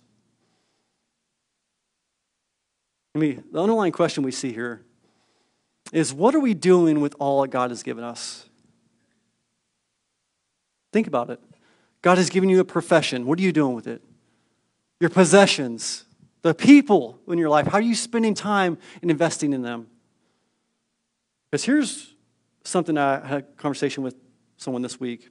I 3.14 3.18
mean, 3.18 3.44
the 3.52 3.60
underlying 3.60 3.92
question 3.92 4.22
we 4.22 4.32
see 4.32 4.52
here 4.52 4.82
is 5.92 6.14
what 6.14 6.34
are 6.34 6.40
we 6.40 6.54
doing 6.54 7.00
with 7.00 7.14
all 7.18 7.42
that 7.42 7.48
God 7.48 7.70
has 7.70 7.82
given 7.82 8.04
us? 8.04 8.48
Think 10.92 11.06
about 11.06 11.30
it. 11.30 11.40
God 12.02 12.18
has 12.18 12.30
given 12.30 12.48
you 12.48 12.60
a 12.60 12.64
profession. 12.64 13.26
What 13.26 13.38
are 13.38 13.42
you 13.42 13.52
doing 13.52 13.74
with 13.74 13.86
it? 13.86 14.02
Your 15.00 15.10
possessions. 15.10 16.04
The 16.42 16.54
people 16.54 17.18
in 17.28 17.38
your 17.38 17.50
life, 17.50 17.66
how 17.66 17.78
are 17.78 17.82
you 17.82 17.94
spending 17.94 18.34
time 18.34 18.78
and 19.02 19.10
investing 19.10 19.52
in 19.52 19.62
them? 19.62 19.88
Because 21.50 21.64
here's 21.64 22.14
something 22.64 22.96
I 22.96 23.26
had 23.26 23.38
a 23.40 23.42
conversation 23.42 24.02
with 24.02 24.14
someone 24.56 24.82
this 24.82 24.98
week. 24.98 25.28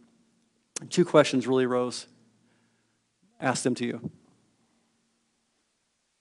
Two 0.89 1.06
questions 1.06 1.48
really 1.48 1.65
arose. 1.65 2.08
Ask 3.39 3.63
them 3.63 3.74
to 3.76 3.86
you. 3.86 4.12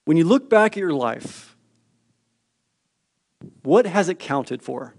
When 0.09 0.17
you 0.17 0.23
look 0.23 0.49
back 0.49 0.71
at 0.71 0.77
your 0.77 0.91
life, 0.91 1.55
what 3.61 3.85
has 3.85 4.09
it 4.09 4.17
counted 4.17 4.63
for? 4.63 4.95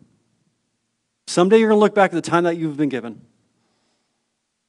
Someday 1.26 1.58
you're 1.58 1.70
going 1.70 1.78
to 1.78 1.80
look 1.80 1.96
back 1.96 2.12
at 2.12 2.14
the 2.14 2.30
time 2.30 2.44
that 2.44 2.56
you've 2.56 2.76
been 2.76 2.90
given. 2.90 3.20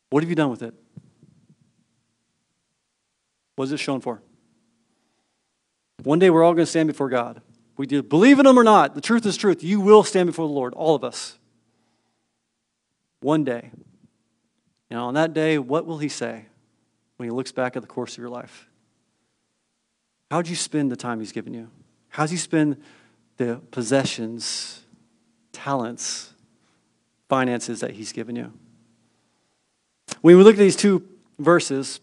What 0.10 0.24
have 0.24 0.32
you 0.32 0.36
done 0.36 0.50
with 0.50 0.64
it? 0.64 0.74
What 3.56 3.66
is 3.66 3.72
it 3.72 3.78
shown 3.78 4.02
for? 4.02 4.24
One 6.06 6.18
day 6.18 6.32
we're 6.32 6.44
all 6.44 6.56
going 6.56 6.66
to 6.66 6.72
stand 6.72 6.88
before 6.88 7.10
God. 7.10 7.44
We 7.78 7.86
do 7.86 8.02
believe 8.02 8.40
in 8.40 8.48
Him 8.48 8.58
or 8.58 8.64
not, 8.64 8.96
the 8.96 9.02
truth 9.02 9.28
is 9.28 9.38
truth. 9.38 9.64
You 9.64 9.80
will 9.80 10.02
stand 10.02 10.26
before 10.26 10.48
the 10.48 10.54
Lord, 10.54 10.74
all 10.74 10.96
of 10.96 11.04
us. 11.04 11.38
One 13.20 13.44
day. 13.44 13.70
Now, 14.90 15.06
on 15.06 15.14
that 15.14 15.36
day, 15.36 15.60
what 15.60 15.86
will 15.86 16.00
He 16.00 16.10
say 16.10 16.48
when 17.18 17.30
He 17.30 17.32
looks 17.32 17.52
back 17.52 17.76
at 17.76 17.84
the 17.84 17.88
course 17.88 18.14
of 18.14 18.18
your 18.18 18.30
life? 18.30 18.71
How'd 20.32 20.48
you 20.48 20.56
spend 20.56 20.90
the 20.90 20.96
time 20.96 21.20
He's 21.20 21.34
given 21.34 21.54
you? 21.54 21.70
How'd 22.08 22.32
you 22.32 22.38
spend 22.38 22.82
the 23.36 23.60
possessions, 23.70 24.82
talents, 25.52 26.32
finances 27.28 27.82
that 27.82 27.92
He's 27.92 28.14
given 28.14 28.38
you? 28.38 28.54
When 30.22 30.38
we 30.38 30.44
look 30.44 30.56
at 30.56 30.60
these 30.60 30.78
two 30.78 31.06
verses, 31.38 32.00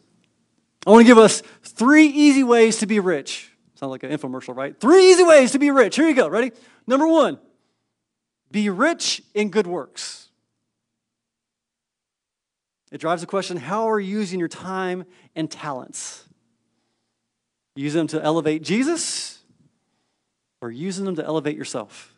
I 0.87 0.91
want 0.91 1.07
to 1.07 1.07
give 1.07 1.17
us 1.17 1.43
three 1.63 2.05
easy 2.05 2.45
ways 2.45 2.77
to 2.81 2.87
be 2.87 3.01
rich. 3.01 3.51
Sound 3.77 3.93
like 3.93 4.03
an 4.03 4.11
infomercial, 4.11 4.55
right? 4.55 4.79
Three 4.79 5.11
easy 5.11 5.25
ways 5.25 5.53
to 5.53 5.59
be 5.59 5.71
rich. 5.71 5.97
Here 5.97 6.07
you 6.07 6.15
go. 6.15 6.29
Ready? 6.29 6.53
Number 6.87 7.07
one, 7.07 7.39
be 8.51 8.69
rich 8.69 9.23
in 9.33 9.49
good 9.49 9.67
works. 9.67 10.29
It 12.93 13.01
drives 13.01 13.23
the 13.23 13.27
question 13.27 13.57
how 13.57 13.91
are 13.91 13.99
you 13.99 14.19
using 14.19 14.39
your 14.39 14.49
time 14.49 15.07
and 15.35 15.51
talents? 15.51 16.28
Use 17.79 17.95
them 17.95 18.09
to 18.09 18.21
elevate 18.21 18.63
Jesus 18.63 19.39
or 20.61 20.69
using 20.69 21.05
them 21.05 21.15
to 21.15 21.25
elevate 21.25 21.57
yourself? 21.57 22.13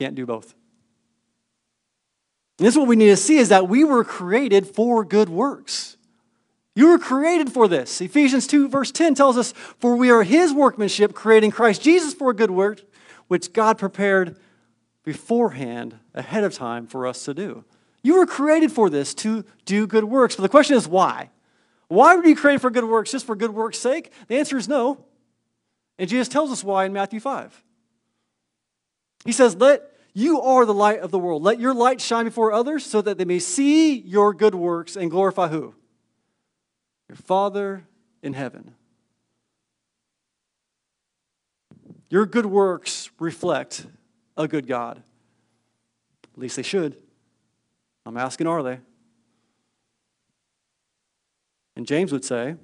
Can't 0.00 0.14
do 0.14 0.24
both. 0.24 0.54
And 2.58 2.66
this 2.66 2.72
is 2.72 2.78
what 2.78 2.88
we 2.88 2.96
need 2.96 3.10
to 3.10 3.18
see 3.18 3.36
is 3.36 3.50
that 3.50 3.68
we 3.68 3.84
were 3.84 4.02
created 4.02 4.66
for 4.66 5.04
good 5.04 5.28
works. 5.28 5.98
You 6.74 6.88
were 6.88 6.98
created 6.98 7.52
for 7.52 7.68
this. 7.68 8.00
Ephesians 8.00 8.46
2, 8.46 8.70
verse 8.70 8.90
10 8.90 9.14
tells 9.14 9.36
us, 9.36 9.52
For 9.78 9.94
we 9.94 10.10
are 10.10 10.22
his 10.22 10.54
workmanship, 10.54 11.12
creating 11.12 11.50
Christ 11.50 11.82
Jesus 11.82 12.14
for 12.14 12.30
a 12.30 12.34
good 12.34 12.50
work, 12.50 12.80
which 13.28 13.52
God 13.52 13.76
prepared 13.76 14.38
beforehand, 15.04 15.98
ahead 16.14 16.44
of 16.44 16.54
time, 16.54 16.86
for 16.86 17.06
us 17.06 17.26
to 17.26 17.34
do. 17.34 17.66
You 18.02 18.16
were 18.20 18.26
created 18.26 18.72
for 18.72 18.88
this, 18.88 19.12
to 19.16 19.44
do 19.66 19.86
good 19.86 20.04
works. 20.04 20.36
But 20.36 20.44
the 20.44 20.48
question 20.48 20.76
is, 20.78 20.88
why? 20.88 21.28
Why 21.90 22.14
were 22.14 22.24
you 22.24 22.36
created 22.36 22.60
for 22.60 22.70
good 22.70 22.84
works 22.84 23.10
just 23.10 23.26
for 23.26 23.34
good 23.34 23.52
works' 23.52 23.80
sake? 23.80 24.12
The 24.28 24.36
answer 24.36 24.56
is 24.56 24.68
no. 24.68 25.04
And 25.98 26.08
Jesus 26.08 26.28
tells 26.28 26.52
us 26.52 26.62
why 26.62 26.84
in 26.84 26.92
Matthew 26.92 27.18
5. 27.18 27.64
He 29.24 29.32
says, 29.32 29.56
Let 29.56 29.82
you 30.14 30.40
are 30.40 30.64
the 30.64 30.72
light 30.72 31.00
of 31.00 31.10
the 31.10 31.18
world. 31.18 31.42
Let 31.42 31.58
your 31.58 31.74
light 31.74 32.00
shine 32.00 32.26
before 32.26 32.52
others 32.52 32.86
so 32.86 33.02
that 33.02 33.18
they 33.18 33.24
may 33.24 33.40
see 33.40 33.98
your 33.98 34.32
good 34.32 34.54
works 34.54 34.94
and 34.94 35.10
glorify 35.10 35.48
who? 35.48 35.74
Your 37.08 37.16
Father 37.16 37.82
in 38.22 38.34
heaven. 38.34 38.74
Your 42.08 42.26
good 42.26 42.46
works 42.46 43.10
reflect 43.18 43.84
a 44.36 44.46
good 44.46 44.68
God. 44.68 45.02
At 46.34 46.38
least 46.38 46.54
they 46.54 46.62
should. 46.62 46.96
I'm 48.06 48.16
asking, 48.16 48.46
are 48.46 48.62
they? 48.62 48.78
And 51.80 51.86
James 51.86 52.12
would 52.12 52.26
say 52.26 52.56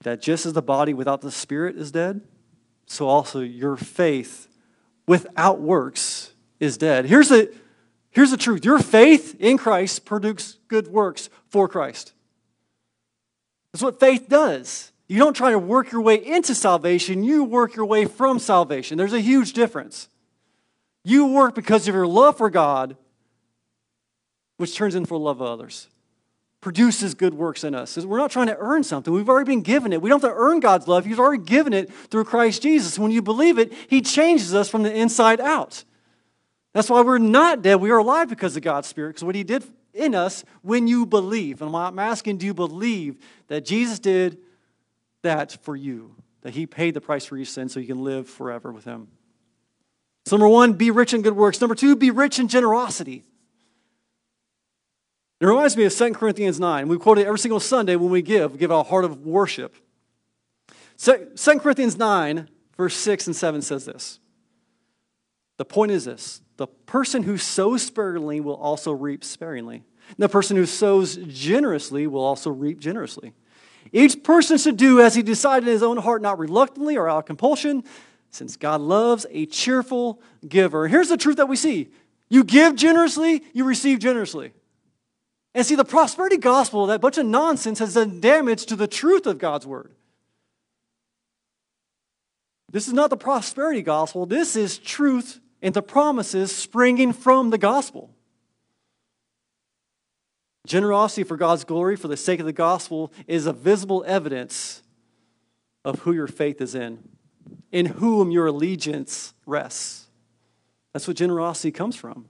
that 0.00 0.22
just 0.22 0.46
as 0.46 0.54
the 0.54 0.62
body 0.62 0.94
without 0.94 1.20
the 1.20 1.30
spirit 1.30 1.76
is 1.76 1.92
dead, 1.92 2.22
so 2.86 3.06
also 3.06 3.40
your 3.40 3.76
faith 3.76 4.48
without 5.06 5.60
works 5.60 6.32
is 6.58 6.78
dead. 6.78 7.04
Here's 7.04 7.28
the, 7.28 7.54
here's 8.08 8.30
the 8.30 8.38
truth 8.38 8.64
your 8.64 8.78
faith 8.78 9.36
in 9.38 9.58
Christ 9.58 10.06
produces 10.06 10.58
good 10.68 10.88
works 10.88 11.28
for 11.50 11.68
Christ. 11.68 12.14
That's 13.74 13.82
what 13.82 14.00
faith 14.00 14.26
does. 14.26 14.90
You 15.06 15.18
don't 15.18 15.36
try 15.36 15.50
to 15.50 15.58
work 15.58 15.92
your 15.92 16.00
way 16.00 16.14
into 16.14 16.54
salvation, 16.54 17.24
you 17.24 17.44
work 17.44 17.76
your 17.76 17.84
way 17.84 18.06
from 18.06 18.38
salvation. 18.38 18.96
There's 18.96 19.12
a 19.12 19.20
huge 19.20 19.52
difference. 19.52 20.08
You 21.04 21.26
work 21.26 21.54
because 21.54 21.86
of 21.88 21.94
your 21.94 22.06
love 22.06 22.38
for 22.38 22.48
God, 22.48 22.96
which 24.56 24.74
turns 24.74 24.94
into 24.94 25.14
love 25.14 25.42
of 25.42 25.46
others, 25.46 25.88
produces 26.66 27.14
good 27.14 27.32
works 27.32 27.62
in 27.62 27.76
us. 27.76 27.96
We're 27.96 28.18
not 28.18 28.32
trying 28.32 28.48
to 28.48 28.56
earn 28.58 28.82
something. 28.82 29.14
We've 29.14 29.28
already 29.28 29.48
been 29.48 29.62
given 29.62 29.92
it. 29.92 30.02
We 30.02 30.10
don't 30.10 30.20
have 30.20 30.32
to 30.32 30.36
earn 30.36 30.58
God's 30.58 30.88
love. 30.88 31.04
He's 31.04 31.16
already 31.16 31.44
given 31.44 31.72
it 31.72 31.94
through 32.10 32.24
Christ 32.24 32.60
Jesus. 32.60 32.98
When 32.98 33.12
you 33.12 33.22
believe 33.22 33.56
it, 33.56 33.72
He 33.88 34.02
changes 34.02 34.52
us 34.52 34.68
from 34.68 34.82
the 34.82 34.92
inside 34.92 35.40
out. 35.40 35.84
That's 36.74 36.90
why 36.90 37.02
we're 37.02 37.18
not 37.18 37.62
dead. 37.62 37.76
We 37.76 37.92
are 37.92 37.98
alive 37.98 38.28
because 38.28 38.56
of 38.56 38.64
God's 38.64 38.88
Spirit, 38.88 39.10
because 39.10 39.22
what 39.22 39.36
He 39.36 39.44
did 39.44 39.62
in 39.94 40.16
us 40.16 40.44
when 40.62 40.88
you 40.88 41.06
believe. 41.06 41.62
And 41.62 41.72
I'm 41.76 42.00
asking, 42.00 42.38
do 42.38 42.46
you 42.46 42.52
believe 42.52 43.16
that 43.46 43.64
Jesus 43.64 44.00
did 44.00 44.36
that 45.22 45.52
for 45.62 45.76
you? 45.76 46.16
That 46.40 46.52
he 46.52 46.66
paid 46.66 46.94
the 46.94 47.00
price 47.00 47.24
for 47.24 47.36
your 47.36 47.46
sin 47.46 47.68
so 47.68 47.78
you 47.78 47.86
can 47.86 48.02
live 48.02 48.28
forever 48.28 48.72
with 48.72 48.84
him? 48.84 49.06
So, 50.24 50.36
number 50.36 50.48
one, 50.48 50.72
be 50.72 50.90
rich 50.90 51.14
in 51.14 51.22
good 51.22 51.36
works. 51.36 51.60
Number 51.60 51.76
two, 51.76 51.94
be 51.94 52.10
rich 52.10 52.40
in 52.40 52.48
generosity. 52.48 53.22
It 55.40 55.46
reminds 55.46 55.76
me 55.76 55.84
of 55.84 55.94
2 55.94 56.12
Corinthians 56.14 56.58
9. 56.58 56.88
We 56.88 56.98
quote 56.98 57.18
it 57.18 57.26
every 57.26 57.38
single 57.38 57.60
Sunday 57.60 57.96
when 57.96 58.10
we 58.10 58.22
give, 58.22 58.58
give 58.58 58.72
our 58.72 58.84
heart 58.84 59.04
of 59.04 59.26
worship. 59.26 59.76
2 60.98 61.34
Corinthians 61.60 61.98
9, 61.98 62.48
verse 62.76 62.96
6 62.96 63.26
and 63.26 63.36
7 63.36 63.60
says 63.60 63.84
this. 63.84 64.18
The 65.58 65.64
point 65.64 65.92
is 65.92 66.04
this 66.04 66.40
the 66.56 66.66
person 66.66 67.22
who 67.22 67.36
sows 67.36 67.82
sparingly 67.82 68.40
will 68.40 68.56
also 68.56 68.92
reap 68.92 69.22
sparingly. 69.24 69.84
And 70.08 70.16
the 70.18 70.28
person 70.28 70.56
who 70.56 70.66
sows 70.66 71.16
generously 71.16 72.06
will 72.06 72.24
also 72.24 72.50
reap 72.50 72.78
generously. 72.78 73.32
Each 73.92 74.22
person 74.22 74.56
should 74.58 74.76
do 74.76 75.00
as 75.00 75.14
he 75.14 75.22
decided 75.22 75.66
in 75.66 75.72
his 75.72 75.82
own 75.82 75.98
heart, 75.98 76.22
not 76.22 76.38
reluctantly 76.38 76.96
or 76.96 77.08
out 77.08 77.18
of 77.18 77.26
compulsion, 77.26 77.84
since 78.30 78.56
God 78.56 78.80
loves 78.80 79.26
a 79.30 79.46
cheerful 79.46 80.20
giver. 80.46 80.88
Here's 80.88 81.08
the 81.08 81.16
truth 81.16 81.36
that 81.36 81.48
we 81.48 81.56
see 81.56 81.90
you 82.28 82.42
give 82.42 82.74
generously, 82.74 83.44
you 83.52 83.64
receive 83.64 83.98
generously. 83.98 84.52
And 85.56 85.64
see, 85.64 85.74
the 85.74 85.86
prosperity 85.86 86.36
gospel, 86.36 86.84
that 86.88 87.00
bunch 87.00 87.16
of 87.16 87.24
nonsense, 87.24 87.78
has 87.78 87.94
done 87.94 88.20
damage 88.20 88.66
to 88.66 88.76
the 88.76 88.86
truth 88.86 89.26
of 89.26 89.38
God's 89.38 89.66
word. 89.66 89.90
This 92.70 92.86
is 92.86 92.92
not 92.92 93.08
the 93.08 93.16
prosperity 93.16 93.80
gospel, 93.80 94.26
this 94.26 94.54
is 94.54 94.76
truth 94.76 95.40
and 95.62 95.72
the 95.72 95.80
promises 95.80 96.54
springing 96.54 97.14
from 97.14 97.48
the 97.48 97.56
gospel. 97.56 98.10
Generosity 100.66 101.24
for 101.24 101.38
God's 101.38 101.64
glory, 101.64 101.96
for 101.96 102.08
the 102.08 102.18
sake 102.18 102.38
of 102.38 102.44
the 102.44 102.52
gospel, 102.52 103.10
is 103.26 103.46
a 103.46 103.54
visible 103.54 104.04
evidence 104.06 104.82
of 105.86 106.00
who 106.00 106.12
your 106.12 106.26
faith 106.26 106.60
is 106.60 106.74
in, 106.74 106.98
in 107.72 107.86
whom 107.86 108.30
your 108.30 108.48
allegiance 108.48 109.32
rests. 109.46 110.08
That's 110.92 111.08
what 111.08 111.16
generosity 111.16 111.70
comes 111.70 111.96
from. 111.96 112.28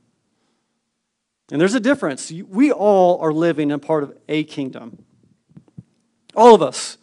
And 1.51 1.61
there's 1.61 1.75
a 1.75 1.81
difference. 1.81 2.31
We 2.33 2.73
all 2.73 3.21
are 3.21 3.33
living 3.33 3.71
in 3.71 3.79
part 3.81 4.03
of 4.03 4.17
a 4.29 4.45
kingdom. 4.45 5.05
All 6.35 6.55
of 6.55 6.63
us. 6.63 6.99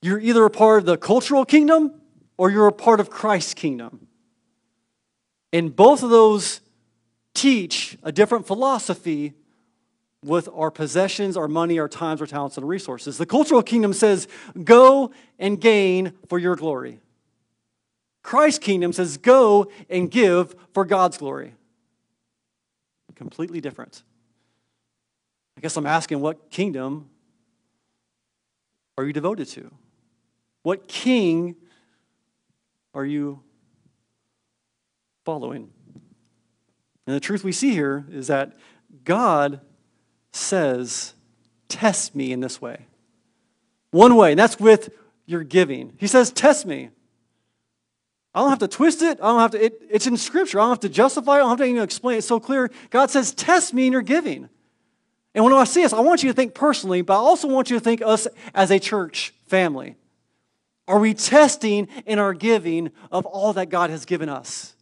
You're 0.00 0.18
either 0.18 0.44
a 0.44 0.50
part 0.50 0.80
of 0.80 0.86
the 0.86 0.96
cultural 0.96 1.44
kingdom 1.44 2.00
or 2.36 2.50
you're 2.50 2.66
a 2.66 2.72
part 2.72 2.98
of 2.98 3.08
Christ's 3.08 3.54
kingdom. 3.54 4.08
And 5.52 5.74
both 5.74 6.02
of 6.02 6.10
those 6.10 6.60
teach 7.34 7.96
a 8.02 8.10
different 8.10 8.46
philosophy 8.46 9.34
with 10.24 10.48
our 10.54 10.70
possessions, 10.70 11.36
our 11.36 11.48
money, 11.48 11.78
our 11.78 11.88
times, 11.88 12.20
our 12.20 12.26
talents, 12.26 12.56
and 12.56 12.66
resources. 12.66 13.18
The 13.18 13.26
cultural 13.26 13.62
kingdom 13.62 13.92
says, 13.92 14.28
go 14.64 15.12
and 15.38 15.60
gain 15.60 16.12
for 16.28 16.38
your 16.38 16.56
glory. 16.56 17.00
Christ's 18.22 18.60
kingdom 18.60 18.92
says, 18.92 19.16
go 19.16 19.70
and 19.88 20.10
give 20.10 20.54
for 20.72 20.84
God's 20.84 21.18
glory. 21.18 21.54
Completely 23.14 23.60
different. 23.60 24.02
I 25.56 25.60
guess 25.60 25.76
I'm 25.76 25.86
asking, 25.86 26.20
what 26.20 26.50
kingdom 26.50 27.10
are 28.98 29.04
you 29.04 29.12
devoted 29.12 29.48
to? 29.48 29.70
What 30.62 30.88
king 30.88 31.56
are 32.94 33.04
you 33.04 33.42
following. 35.24 35.70
And 37.06 37.16
the 37.16 37.20
truth 37.20 37.44
we 37.44 37.52
see 37.52 37.72
here 37.72 38.06
is 38.10 38.26
that 38.28 38.54
God 39.04 39.60
says, 40.32 41.14
Test 41.68 42.14
me 42.14 42.32
in 42.32 42.40
this 42.40 42.60
way. 42.60 42.86
One 43.92 44.14
way, 44.14 44.32
and 44.32 44.38
that's 44.38 44.60
with 44.60 44.90
your 45.26 45.42
giving. 45.42 45.94
He 45.98 46.06
says, 46.06 46.30
Test 46.30 46.66
me. 46.66 46.90
I 48.34 48.40
don't 48.40 48.50
have 48.50 48.60
to 48.60 48.68
twist 48.68 49.02
it. 49.02 49.18
I 49.20 49.26
don't 49.26 49.40
have 49.40 49.50
to, 49.52 49.64
it, 49.64 49.82
it's 49.90 50.06
in 50.06 50.16
Scripture. 50.16 50.58
I 50.58 50.62
don't 50.62 50.70
have 50.70 50.80
to 50.80 50.88
justify 50.88 51.34
it. 51.34 51.36
I 51.36 51.38
don't 51.40 51.50
have 51.50 51.58
to 51.58 51.64
even 51.64 51.82
explain 51.82 52.14
it. 52.14 52.18
It's 52.18 52.26
so 52.26 52.40
clear. 52.40 52.70
God 52.90 53.10
says, 53.10 53.32
Test 53.32 53.74
me 53.74 53.86
in 53.86 53.92
your 53.92 54.02
giving. 54.02 54.48
And 55.34 55.44
when 55.44 55.52
I 55.52 55.64
see 55.64 55.84
us, 55.84 55.92
I 55.92 56.00
want 56.00 56.22
you 56.22 56.30
to 56.30 56.34
think 56.34 56.54
personally, 56.54 57.02
but 57.02 57.14
I 57.14 57.18
also 57.18 57.48
want 57.48 57.70
you 57.70 57.78
to 57.78 57.84
think 57.84 58.02
us 58.02 58.26
as 58.54 58.70
a 58.70 58.78
church 58.78 59.34
family. 59.46 59.96
Are 60.88 60.98
we 60.98 61.14
testing 61.14 61.88
in 62.06 62.18
our 62.18 62.34
giving 62.34 62.90
of 63.10 63.24
all 63.24 63.52
that 63.54 63.70
God 63.70 63.90
has 63.90 64.04
given 64.04 64.28
us? 64.28 64.74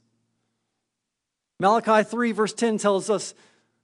Malachi 1.60 2.08
3, 2.08 2.32
verse 2.32 2.52
10 2.52 2.78
tells 2.78 3.10
us 3.10 3.34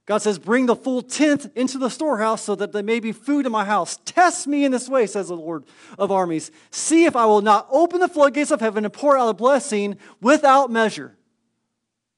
God 0.07 0.19
says, 0.19 0.39
Bring 0.39 0.65
the 0.65 0.75
full 0.75 1.01
tenth 1.01 1.49
into 1.53 1.77
the 1.77 1.89
storehouse 1.89 2.41
so 2.41 2.55
that 2.55 2.71
there 2.71 2.81
may 2.81 2.99
be 2.99 3.11
food 3.11 3.45
in 3.45 3.51
my 3.51 3.65
house. 3.65 3.99
Test 4.05 4.47
me 4.47 4.63
in 4.63 4.71
this 4.71 4.89
way, 4.89 5.05
says 5.05 5.27
the 5.27 5.35
Lord 5.35 5.65
of 5.99 6.11
armies. 6.11 6.49
See 6.71 7.05
if 7.05 7.15
I 7.15 7.25
will 7.25 7.41
not 7.41 7.67
open 7.69 7.99
the 7.99 8.07
floodgates 8.07 8.49
of 8.49 8.61
heaven 8.61 8.85
and 8.85 8.93
pour 8.93 9.17
out 9.17 9.27
a 9.27 9.33
blessing 9.33 9.97
without 10.21 10.71
measure. 10.71 11.15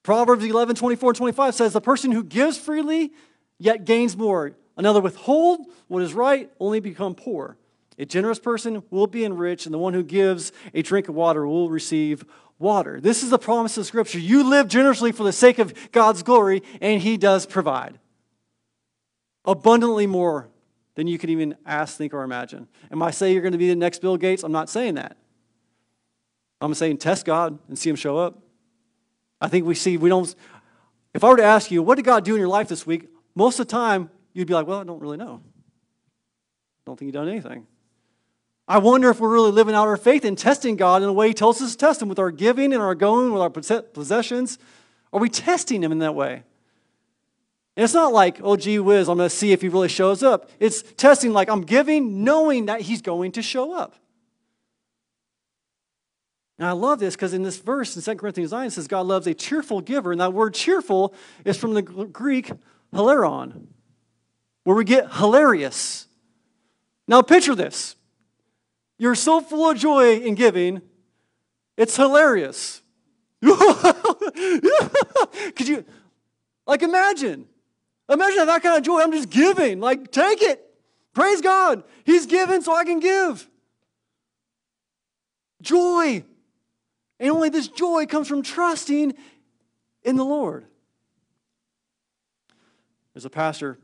Proverbs 0.04 0.46
11, 0.46 0.76
24 0.76 1.10
and 1.10 1.18
25 1.18 1.56
says, 1.56 1.74
The 1.74 1.82
person 1.82 2.12
who 2.12 2.24
gives 2.24 2.58
freely 2.58 3.12
yet 3.58 3.86
gains 3.86 4.16
more. 4.16 4.54
Another 4.78 5.02
withhold 5.02 5.66
what 5.88 6.04
is 6.04 6.14
right, 6.14 6.50
only 6.60 6.80
become 6.80 7.16
poor. 7.16 7.58
A 8.00 8.06
generous 8.06 8.40
person 8.40 8.82
will 8.90 9.08
be 9.08 9.26
enriched, 9.26 9.66
and 9.66 9.74
the 9.74 9.80
one 9.80 9.94
who 9.94 10.04
gives 10.04 10.54
a 10.74 10.82
drink 10.82 11.10
of 11.10 11.16
water 11.16 11.46
will 11.46 11.70
receive 11.70 12.24
water. 12.58 13.02
This 13.02 13.24
is 13.24 13.30
the 13.30 13.38
promise 13.38 13.78
of 13.78 13.86
Scripture. 13.86 14.20
You 14.20 14.50
live 14.50 14.70
generously 14.70 15.12
for 15.12 15.24
the 15.24 15.34
sake 15.34 15.60
of 15.60 15.74
God's 15.92 16.24
glory, 16.24 16.64
and 16.80 17.02
He 17.02 17.18
does 17.18 17.46
provide 17.46 18.00
abundantly 19.46 20.08
more 20.08 20.50
than 20.96 21.08
you 21.08 21.18
can 21.18 21.30
even 21.30 21.56
ask, 21.66 21.98
think, 21.98 22.14
or 22.14 22.24
imagine. 22.24 22.68
Am 22.92 23.02
I 23.02 23.12
saying 23.12 23.34
you're 23.34 23.42
going 23.42 23.52
to 23.52 23.58
be 23.58 23.70
the 23.70 23.76
next 23.76 24.00
Bill 24.00 24.16
Gates? 24.16 24.44
I'm 24.44 24.52
not 24.52 24.70
saying 24.70 24.96
that. 24.96 25.18
I'm 26.62 26.74
saying 26.74 26.98
test 26.98 27.26
God 27.26 27.60
and 27.68 27.78
see 27.78 27.90
Him 27.90 27.96
show 27.96 28.18
up. 28.18 28.40
I 29.42 29.50
think 29.50 29.66
we 29.66 29.76
see, 29.76 29.98
we 29.98 30.10
don't. 30.10 30.34
If 31.14 31.24
I 31.24 31.30
were 31.30 31.38
to 31.38 31.44
ask 31.44 31.70
you, 31.72 31.84
what 31.84 31.96
did 31.96 32.06
God 32.06 32.24
do 32.24 32.36
in 32.36 32.40
your 32.40 32.50
life 32.50 32.70
this 32.70 32.86
week? 32.86 33.10
Most 33.36 33.60
of 33.60 33.68
the 33.68 33.72
time, 33.72 34.10
you'd 34.34 34.48
be 34.48 34.54
like, 34.54 34.68
well, 34.68 34.80
I 34.80 34.84
don't 34.84 35.02
really 35.02 35.18
know. 35.18 35.42
Don't 36.86 36.98
think 36.98 37.08
He 37.08 37.12
done 37.12 37.28
anything. 37.28 37.68
I 38.70 38.78
wonder 38.78 39.10
if 39.10 39.20
we're 39.20 39.34
really 39.34 39.52
living 39.52 39.74
out 39.74 39.88
our 39.88 39.98
faith 39.98 40.24
and 40.24 40.38
testing 40.38 40.76
God 40.76 41.02
in 41.02 41.08
the 41.08 41.14
way 41.14 41.30
He 41.30 41.34
tells 41.34 41.60
us 41.60 41.72
to 41.72 41.78
test 41.78 42.04
Him 42.04 42.08
with 42.08 42.20
our 42.20 42.30
giving 42.30 42.72
and 42.72 42.84
our 42.84 42.94
going, 42.94 43.34
with 43.34 43.42
our 43.42 43.50
possessions. 43.50 44.60
Are 45.12 45.20
we 45.20 45.28
testing 45.28 45.84
Him 45.84 45.92
in 45.92 46.00
that 46.00 46.14
way? 46.14 46.44
And 47.76 47.84
it's 47.84 47.96
not 47.96 48.14
like, 48.14 48.40
oh, 48.44 48.56
gee 48.56 48.78
whiz, 48.78 49.10
I'm 49.10 49.18
going 49.18 49.28
to 49.28 49.36
see 49.36 49.54
if 49.54 49.64
He 49.64 49.70
really 49.70 49.90
shows 49.90 50.22
up. 50.22 50.52
It's 50.60 50.84
testing 50.84 51.34
like 51.34 51.50
I'm 51.50 51.62
giving, 51.62 52.24
knowing 52.24 52.68
that 52.68 52.82
He's 52.82 53.02
going 53.02 53.32
to 53.34 53.42
show 53.42 53.74
up. 53.76 53.96
And 56.60 56.68
I 56.68 56.74
love 56.74 57.00
this 57.00 57.16
because 57.16 57.34
in 57.34 57.42
this 57.42 57.58
verse 57.58 57.96
in 57.96 58.04
2 58.04 58.20
Corinthians 58.20 58.52
9 58.52 58.68
it 58.68 58.72
says 58.72 58.88
God 58.88 59.08
loves 59.08 59.26
a 59.26 59.34
cheerful 59.34 59.82
giver. 59.82 60.12
And 60.12 60.22
that 60.22 60.34
word 60.34 60.54
cheerful 60.54 61.16
is 61.44 61.58
from 61.58 61.74
the 61.74 61.82
Greek 61.82 62.52
hilaron, 62.94 63.66
where 64.64 64.76
we 64.76 64.84
get 64.84 65.12
hilarious. 65.14 66.06
Now 67.08 67.24
picture 67.24 67.56
this. 67.56 67.96
You're 69.00 69.16
so 69.16 69.42
full 69.42 69.72
of 69.72 69.78
joy 69.78 70.18
in 70.20 70.36
giving, 70.36 70.82
it's 71.78 71.96
hilarious. 71.96 72.82
Could 73.42 73.56
you, 75.68 75.86
like, 76.68 76.84
imagine? 76.84 77.48
Imagine 78.10 78.46
that 78.48 78.62
kind 78.62 78.78
of 78.78 78.84
joy. 78.84 79.02
I'm 79.02 79.14
just 79.14 79.30
giving. 79.30 79.80
Like, 79.80 80.12
take 80.12 80.42
it. 80.42 80.62
Praise 81.14 81.40
God. 81.40 81.84
He's 82.04 82.26
given 82.26 82.62
so 82.62 82.76
I 82.76 82.84
can 82.84 83.00
give. 83.00 83.50
Joy. 85.62 86.26
And 87.20 87.32
only 87.32 87.48
this 87.50 87.70
joy 87.70 88.06
comes 88.06 88.28
from 88.28 88.42
trusting 88.42 89.14
in 90.04 90.16
the 90.18 90.26
Lord. 90.26 90.66
There's 93.14 93.26
a 93.26 93.30
pastor 93.30 93.80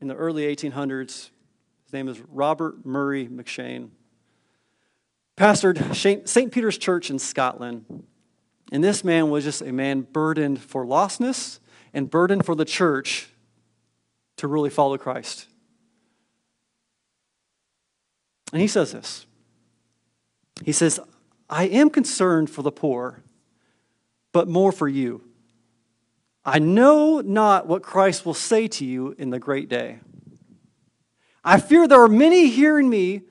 in 0.00 0.06
the 0.06 0.14
early 0.14 0.44
1800s 0.54 1.30
his 1.92 1.98
name 1.98 2.08
is 2.08 2.22
Robert 2.30 2.86
Murray 2.86 3.28
M'Cheyne. 3.28 3.90
Pastored 5.36 5.94
St. 6.26 6.50
Peter's 6.50 6.78
Church 6.78 7.10
in 7.10 7.18
Scotland. 7.18 8.04
And 8.72 8.82
this 8.82 9.04
man 9.04 9.28
was 9.28 9.44
just 9.44 9.60
a 9.60 9.72
man 9.72 10.00
burdened 10.00 10.58
for 10.58 10.86
lostness 10.86 11.58
and 11.92 12.10
burdened 12.10 12.46
for 12.46 12.54
the 12.54 12.64
church 12.64 13.28
to 14.38 14.48
really 14.48 14.70
follow 14.70 14.96
Christ. 14.96 15.48
And 18.54 18.62
he 18.62 18.68
says 18.68 18.92
this 18.92 19.26
He 20.64 20.72
says, 20.72 20.98
I 21.50 21.64
am 21.64 21.90
concerned 21.90 22.48
for 22.48 22.62
the 22.62 22.72
poor, 22.72 23.22
but 24.32 24.48
more 24.48 24.72
for 24.72 24.88
you. 24.88 25.24
I 26.42 26.58
know 26.58 27.20
not 27.20 27.66
what 27.66 27.82
Christ 27.82 28.24
will 28.24 28.32
say 28.32 28.66
to 28.66 28.86
you 28.86 29.14
in 29.18 29.28
the 29.28 29.38
great 29.38 29.68
day. 29.68 29.98
I 31.44 31.58
fear 31.58 31.88
there 31.88 32.02
are 32.02 32.08
many 32.08 32.48
hearing 32.48 32.88
me 32.88 33.22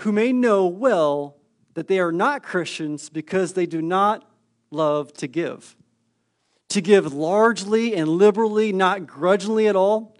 who 0.00 0.12
may 0.12 0.32
know 0.32 0.66
well 0.66 1.36
that 1.74 1.86
they 1.86 2.00
are 2.00 2.12
not 2.12 2.42
Christians 2.42 3.08
because 3.08 3.52
they 3.52 3.66
do 3.66 3.80
not 3.80 4.28
love 4.70 5.12
to 5.14 5.26
give. 5.26 5.76
To 6.70 6.80
give 6.80 7.12
largely 7.12 7.94
and 7.94 8.08
liberally, 8.08 8.72
not 8.72 9.06
grudgingly 9.06 9.68
at 9.68 9.76
all, 9.76 10.16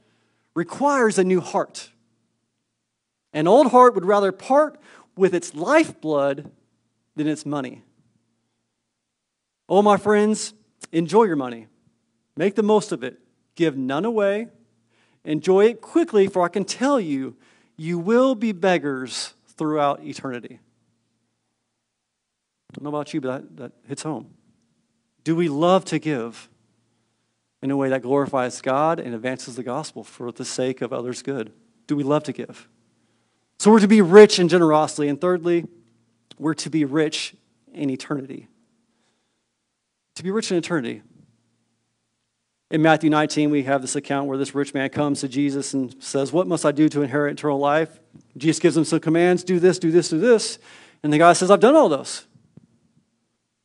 requires 0.55 1.19
a 1.19 1.25
new 1.25 1.41
heart. 1.41 1.91
An 3.33 3.47
old 3.47 3.69
heart 3.71 3.95
would 3.95 4.05
rather 4.05 4.33
part 4.33 4.81
with 5.17 5.35
its 5.35 5.55
lifeblood 5.55 6.51
than 7.17 7.27
its 7.27 7.47
money. 7.47 7.83
Oh, 9.69 9.83
my 9.83 9.97
friends, 9.97 10.55
enjoy 10.93 11.25
your 11.25 11.37
money. 11.37 11.69
Make 12.37 12.55
the 12.57 12.63
most 12.63 12.91
of 12.93 13.05
it. 13.05 13.21
Give 13.55 13.77
none 13.77 14.05
away 14.05 14.49
Enjoy 15.25 15.67
it 15.67 15.81
quickly, 15.81 16.27
for 16.27 16.43
I 16.43 16.49
can 16.49 16.65
tell 16.65 16.99
you, 16.99 17.37
you 17.77 17.99
will 17.99 18.35
be 18.35 18.53
beggars 18.53 19.35
throughout 19.47 20.03
eternity. 20.03 20.61
I 22.71 22.75
don't 22.75 22.85
know 22.85 22.91
about 22.91 23.13
you, 23.13 23.21
but 23.21 23.29
that, 23.29 23.57
that 23.57 23.73
hits 23.89 24.03
home. 24.03 24.35
Do 25.25 25.35
we 25.37 25.49
love 25.49 25.85
to 25.87 25.99
give 25.99 26.49
in 27.63 27.71
a 27.71 27.77
way 27.77 27.89
that 27.91 28.03
glorifies 28.03 28.61
God 28.61 28.99
and 28.99 29.15
advances 29.15 29.57
the 29.57 29.63
gospel 29.63 30.05
for 30.05 30.33
the 30.33 30.45
sake 30.45 30.81
of 30.81 30.93
others' 30.93 31.23
good? 31.23 31.53
Do 31.87 31.97
we 31.97 32.03
love 32.03 32.23
to 32.25 32.33
give? 32.33 32.69
So 33.59 33.71
we're 33.71 33.81
to 33.81 33.89
be 33.89 34.01
rich 34.01 34.39
in 34.39 34.49
generosity. 34.49 35.09
And 35.09 35.21
thirdly, 35.21 35.67
we're 36.39 36.55
to 36.55 36.71
be 36.71 36.85
rich 36.85 37.35
in 37.75 37.91
eternity. 37.91 38.49
To 40.15 40.23
be 40.23 40.31
rich 40.31 40.51
in 40.51 40.57
eternity. 40.57 41.03
In 42.71 42.83
Matthew 42.83 43.11
19, 43.11 43.51
we 43.51 43.65
have 43.65 43.81
this 43.81 43.97
account 43.97 44.29
where 44.29 44.39
this 44.39 44.55
rich 44.55 44.75
man 44.75 44.89
comes 44.91 45.21
to 45.21 45.29
Jesus 45.29 45.75
and 45.75 45.95
says, 46.03 46.33
What 46.33 46.47
must 46.47 46.65
I 46.65 46.71
do 46.71 46.89
to 46.91 47.03
inherit 47.03 47.33
eternal 47.33 47.59
life? 47.59 47.99
Jesus 48.37 48.61
gives 48.61 48.77
him 48.77 48.85
some 48.85 49.01
commands 49.01 49.43
do 49.43 49.59
this, 49.59 49.79
do 49.79 49.91
this, 49.91 50.09
do 50.09 50.21
this. 50.21 50.59
And 51.03 51.13
the 51.13 51.19
guy 51.19 51.33
says, 51.33 51.51
I've 51.51 51.61
done 51.61 51.75
all 51.75 51.89
those. 51.89 52.27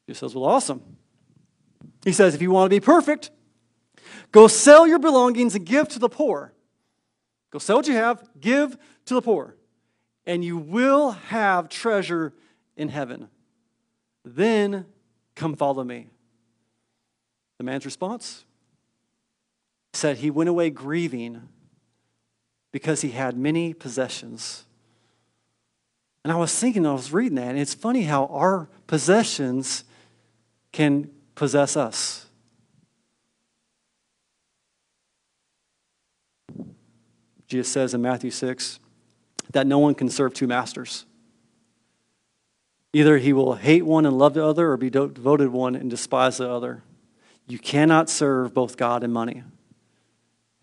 Jesus 0.07 0.19
says, 0.21 0.35
Well, 0.35 0.45
awesome. 0.45 0.81
He 2.03 2.11
says, 2.11 2.33
If 2.33 2.41
you 2.41 2.49
want 2.49 2.71
to 2.71 2.75
be 2.75 2.79
perfect, 2.79 3.29
go 4.31 4.47
sell 4.47 4.87
your 4.87 4.99
belongings 4.99 5.53
and 5.53 5.65
give 5.65 5.87
to 5.89 5.99
the 5.99 6.09
poor. 6.09 6.51
Go 7.51 7.59
sell 7.59 7.77
what 7.77 7.87
you 7.87 7.93
have, 7.93 8.27
give 8.39 8.75
to 9.05 9.13
the 9.13 9.21
poor, 9.21 9.55
and 10.25 10.43
you 10.43 10.57
will 10.57 11.11
have 11.11 11.69
treasure 11.69 12.33
in 12.75 12.89
heaven. 12.89 13.29
Then 14.23 14.87
come 15.35 15.55
follow 15.55 15.83
me. 15.83 16.07
The 17.59 17.63
man's 17.63 17.85
response 17.85 18.44
said 19.95 20.17
he 20.17 20.29
went 20.29 20.49
away 20.49 20.69
grieving 20.69 21.49
because 22.71 23.01
he 23.01 23.11
had 23.11 23.37
many 23.37 23.73
possessions. 23.73 24.65
And 26.23 26.33
I 26.33 26.35
was 26.35 26.57
thinking, 26.57 26.85
I 26.85 26.93
was 26.93 27.13
reading 27.13 27.35
that, 27.35 27.49
and 27.49 27.59
it's 27.59 27.73
funny 27.73 28.03
how 28.03 28.25
our 28.27 28.67
possessions 28.87 29.83
can 30.71 31.09
possess 31.35 31.77
us. 31.77 32.25
Jesus 37.47 37.71
says 37.71 37.93
in 37.93 38.01
Matthew 38.01 38.31
6 38.31 38.79
that 39.51 39.67
no 39.67 39.79
one 39.79 39.93
can 39.93 40.09
serve 40.09 40.33
two 40.33 40.47
masters. 40.47 41.05
Either 42.91 43.17
he 43.17 43.33
will 43.33 43.53
hate 43.53 43.85
one 43.85 44.05
and 44.05 44.17
love 44.17 44.33
the 44.33 44.43
other, 44.43 44.71
or 44.71 44.77
be 44.77 44.89
devoted 44.89 45.49
one 45.49 45.75
and 45.75 45.89
despise 45.89 46.37
the 46.37 46.49
other. 46.49 46.81
You 47.47 47.59
cannot 47.59 48.09
serve 48.09 48.53
both 48.53 48.77
God 48.77 49.03
and 49.03 49.13
money. 49.13 49.43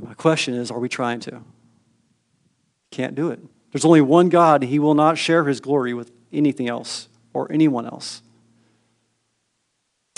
My 0.03 0.15
question 0.15 0.55
is 0.55 0.71
are 0.71 0.79
we 0.79 0.89
trying 0.89 1.21
to? 1.21 1.43
Can't 2.91 3.15
do 3.15 3.31
it. 3.31 3.41
There's 3.71 3.85
only 3.85 4.01
one 4.03 4.29
God, 4.29 4.63
and 4.63 4.71
He 4.71 4.79
will 4.79 4.95
not 4.95 5.17
share 5.17 5.45
His 5.45 5.61
glory 5.61 5.95
with 5.95 6.11
anything 6.33 6.69
else 6.69 7.09
or 7.33 7.51
anyone 7.51 7.87
else. 7.87 8.23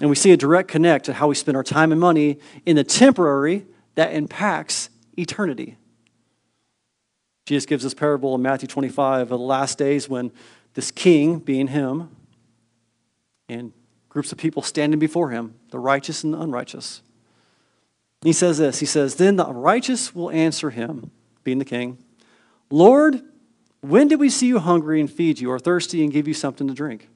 And 0.01 0.11
we 0.11 0.16
see 0.16 0.33
a 0.33 0.37
direct 0.37 0.68
connect 0.68 1.05
to 1.05 1.12
how 1.12 1.29
we 1.29 1.35
spend 1.35 1.57
our 1.57 1.62
time 1.62 1.92
and 1.92 2.01
money 2.01 2.38
in 2.66 2.77
the 2.77 2.83
temporary 2.83 3.66
that 3.94 4.12
impacts 4.12 4.90
eternity. 5.16 5.77
Jesus 7.47 7.66
gives 7.66 7.85
this 7.85 7.94
parable 7.94 8.35
in 8.35 8.42
Matthew 8.42 8.66
25 8.66 9.23
of 9.23 9.29
the 9.29 9.38
last 9.38 9.79
days 9.79 10.09
when 10.09 10.33
this 10.73 10.90
king, 10.90 11.38
being 11.38 11.68
him, 11.68 12.09
and 13.49 13.73
groups 14.09 14.33
of 14.33 14.38
people 14.38 14.62
standing 14.62 14.99
before 14.99 15.31
him, 15.31 15.55
the 15.70 15.79
righteous 15.79 16.25
and 16.25 16.35
the 16.35 16.40
unrighteous. 16.40 17.03
He 18.24 18.32
says 18.32 18.58
this 18.58 18.80
He 18.80 18.87
says, 18.87 19.14
Then 19.16 19.37
the 19.37 19.52
righteous 19.52 20.14
will 20.14 20.30
answer 20.30 20.70
him, 20.70 21.12
being 21.44 21.58
the 21.58 21.64
king, 21.64 21.98
Lord, 22.70 23.22
when 23.82 24.08
did 24.08 24.18
we 24.18 24.30
see 24.30 24.46
you 24.46 24.58
hungry 24.58 24.98
and 24.98 25.12
feed 25.12 25.38
you, 25.38 25.50
or 25.50 25.58
thirsty 25.58 26.02
and 26.02 26.12
give 26.12 26.26
you 26.26 26.34
something 26.34 26.66
to 26.66 26.74
drink? 26.74 27.10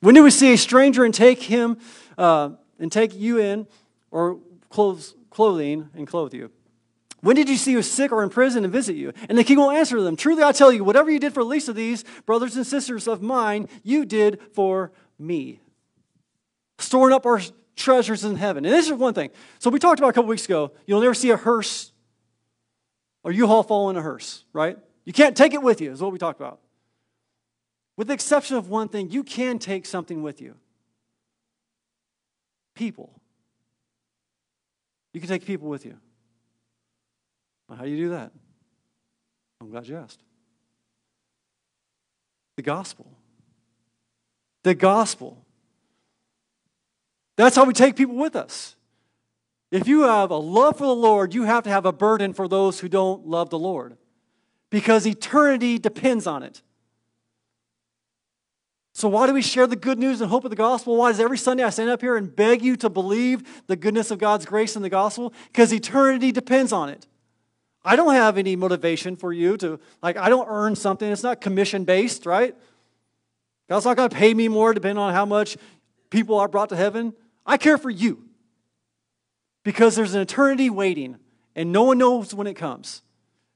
When 0.00 0.14
did 0.14 0.20
we 0.20 0.30
see 0.30 0.52
a 0.52 0.58
stranger 0.58 1.02
and 1.02 1.14
take 1.14 1.42
him 1.42 1.78
uh, 2.18 2.50
and 2.78 2.92
take 2.92 3.14
you 3.14 3.38
in, 3.38 3.66
or 4.10 4.38
clothes, 4.68 5.14
clothing 5.30 5.88
and 5.94 6.06
clothe 6.06 6.34
you? 6.34 6.50
When 7.22 7.36
did 7.36 7.48
you 7.48 7.56
see 7.56 7.72
you 7.72 7.80
sick 7.80 8.12
or 8.12 8.22
in 8.22 8.28
prison 8.28 8.64
and 8.64 8.72
visit 8.72 8.96
you? 8.96 9.14
And 9.30 9.38
the 9.38 9.44
king 9.44 9.56
will 9.56 9.70
answer 9.70 10.02
them, 10.02 10.14
Truly 10.14 10.42
I 10.42 10.52
tell 10.52 10.70
you, 10.70 10.84
whatever 10.84 11.10
you 11.10 11.18
did 11.18 11.32
for 11.32 11.42
the 11.42 11.48
least 11.48 11.70
of 11.70 11.74
these 11.74 12.04
brothers 12.26 12.54
and 12.54 12.66
sisters 12.66 13.08
of 13.08 13.22
mine, 13.22 13.66
you 13.82 14.04
did 14.04 14.42
for 14.52 14.92
me. 15.18 15.60
Storing 16.78 17.14
up 17.14 17.24
our 17.24 17.40
treasures 17.76 18.24
in 18.24 18.36
heaven. 18.36 18.64
And 18.64 18.72
this 18.72 18.86
is 18.86 18.92
one 18.92 19.14
thing. 19.14 19.30
So 19.58 19.70
we 19.70 19.78
talked 19.78 19.98
about 19.98 20.10
a 20.10 20.12
couple 20.12 20.28
weeks 20.28 20.44
ago, 20.44 20.72
you'll 20.86 21.00
never 21.00 21.14
see 21.14 21.30
a 21.30 21.36
hearse 21.36 21.92
or 23.22 23.32
U-Haul 23.32 23.62
fall 23.62 23.90
in 23.90 23.96
a 23.96 24.02
hearse, 24.02 24.44
right? 24.52 24.78
You 25.04 25.12
can't 25.12 25.36
take 25.36 25.54
it 25.54 25.62
with 25.62 25.80
you, 25.80 25.92
is 25.92 26.00
what 26.00 26.12
we 26.12 26.18
talked 26.18 26.40
about. 26.40 26.60
With 27.96 28.08
the 28.08 28.14
exception 28.14 28.56
of 28.56 28.68
one 28.68 28.88
thing, 28.88 29.10
you 29.10 29.22
can 29.22 29.58
take 29.58 29.86
something 29.86 30.22
with 30.22 30.40
you. 30.40 30.56
People. 32.74 33.20
You 35.12 35.20
can 35.20 35.28
take 35.28 35.46
people 35.46 35.68
with 35.68 35.86
you. 35.86 35.96
Well, 37.68 37.78
how 37.78 37.84
do 37.84 37.90
you 37.90 37.96
do 37.96 38.10
that? 38.10 38.32
I'm 39.60 39.70
glad 39.70 39.86
you 39.86 39.96
asked. 39.96 40.20
The 42.56 42.62
gospel. 42.62 43.06
The 44.64 44.74
gospel. 44.74 45.43
That's 47.36 47.56
how 47.56 47.64
we 47.64 47.72
take 47.72 47.96
people 47.96 48.16
with 48.16 48.36
us. 48.36 48.76
If 49.70 49.88
you 49.88 50.02
have 50.02 50.30
a 50.30 50.36
love 50.36 50.78
for 50.78 50.86
the 50.86 50.94
Lord, 50.94 51.34
you 51.34 51.44
have 51.44 51.64
to 51.64 51.70
have 51.70 51.84
a 51.84 51.92
burden 51.92 52.32
for 52.32 52.46
those 52.46 52.80
who 52.80 52.88
don't 52.88 53.26
love 53.26 53.50
the 53.50 53.58
Lord 53.58 53.96
because 54.70 55.06
eternity 55.06 55.78
depends 55.78 56.26
on 56.26 56.42
it. 56.42 56.62
So, 58.92 59.08
why 59.08 59.26
do 59.26 59.34
we 59.34 59.42
share 59.42 59.66
the 59.66 59.74
good 59.74 59.98
news 59.98 60.20
and 60.20 60.30
hope 60.30 60.44
of 60.44 60.50
the 60.50 60.56
gospel? 60.56 60.96
Why 60.96 61.10
does 61.10 61.18
every 61.18 61.38
Sunday 61.38 61.64
I 61.64 61.70
stand 61.70 61.90
up 61.90 62.00
here 62.00 62.16
and 62.16 62.34
beg 62.34 62.62
you 62.62 62.76
to 62.76 62.88
believe 62.88 63.64
the 63.66 63.74
goodness 63.74 64.12
of 64.12 64.18
God's 64.20 64.46
grace 64.46 64.76
in 64.76 64.82
the 64.82 64.88
gospel? 64.88 65.34
Because 65.48 65.72
eternity 65.72 66.30
depends 66.30 66.72
on 66.72 66.88
it. 66.88 67.08
I 67.84 67.96
don't 67.96 68.14
have 68.14 68.38
any 68.38 68.54
motivation 68.54 69.16
for 69.16 69.32
you 69.32 69.56
to, 69.56 69.80
like, 70.00 70.16
I 70.16 70.28
don't 70.28 70.46
earn 70.48 70.76
something. 70.76 71.10
It's 71.10 71.24
not 71.24 71.40
commission 71.40 71.84
based, 71.84 72.24
right? 72.24 72.54
God's 73.68 73.84
not 73.84 73.96
going 73.96 74.08
to 74.08 74.16
pay 74.16 74.32
me 74.32 74.46
more 74.46 74.72
depending 74.72 74.98
on 74.98 75.12
how 75.12 75.26
much 75.26 75.56
people 76.10 76.38
are 76.38 76.48
brought 76.48 76.68
to 76.68 76.76
heaven. 76.76 77.14
I 77.46 77.56
care 77.56 77.78
for 77.78 77.90
you 77.90 78.24
because 79.62 79.96
there's 79.96 80.14
an 80.14 80.20
eternity 80.20 80.70
waiting 80.70 81.18
and 81.54 81.72
no 81.72 81.84
one 81.84 81.98
knows 81.98 82.34
when 82.34 82.46
it 82.46 82.54
comes. 82.54 83.02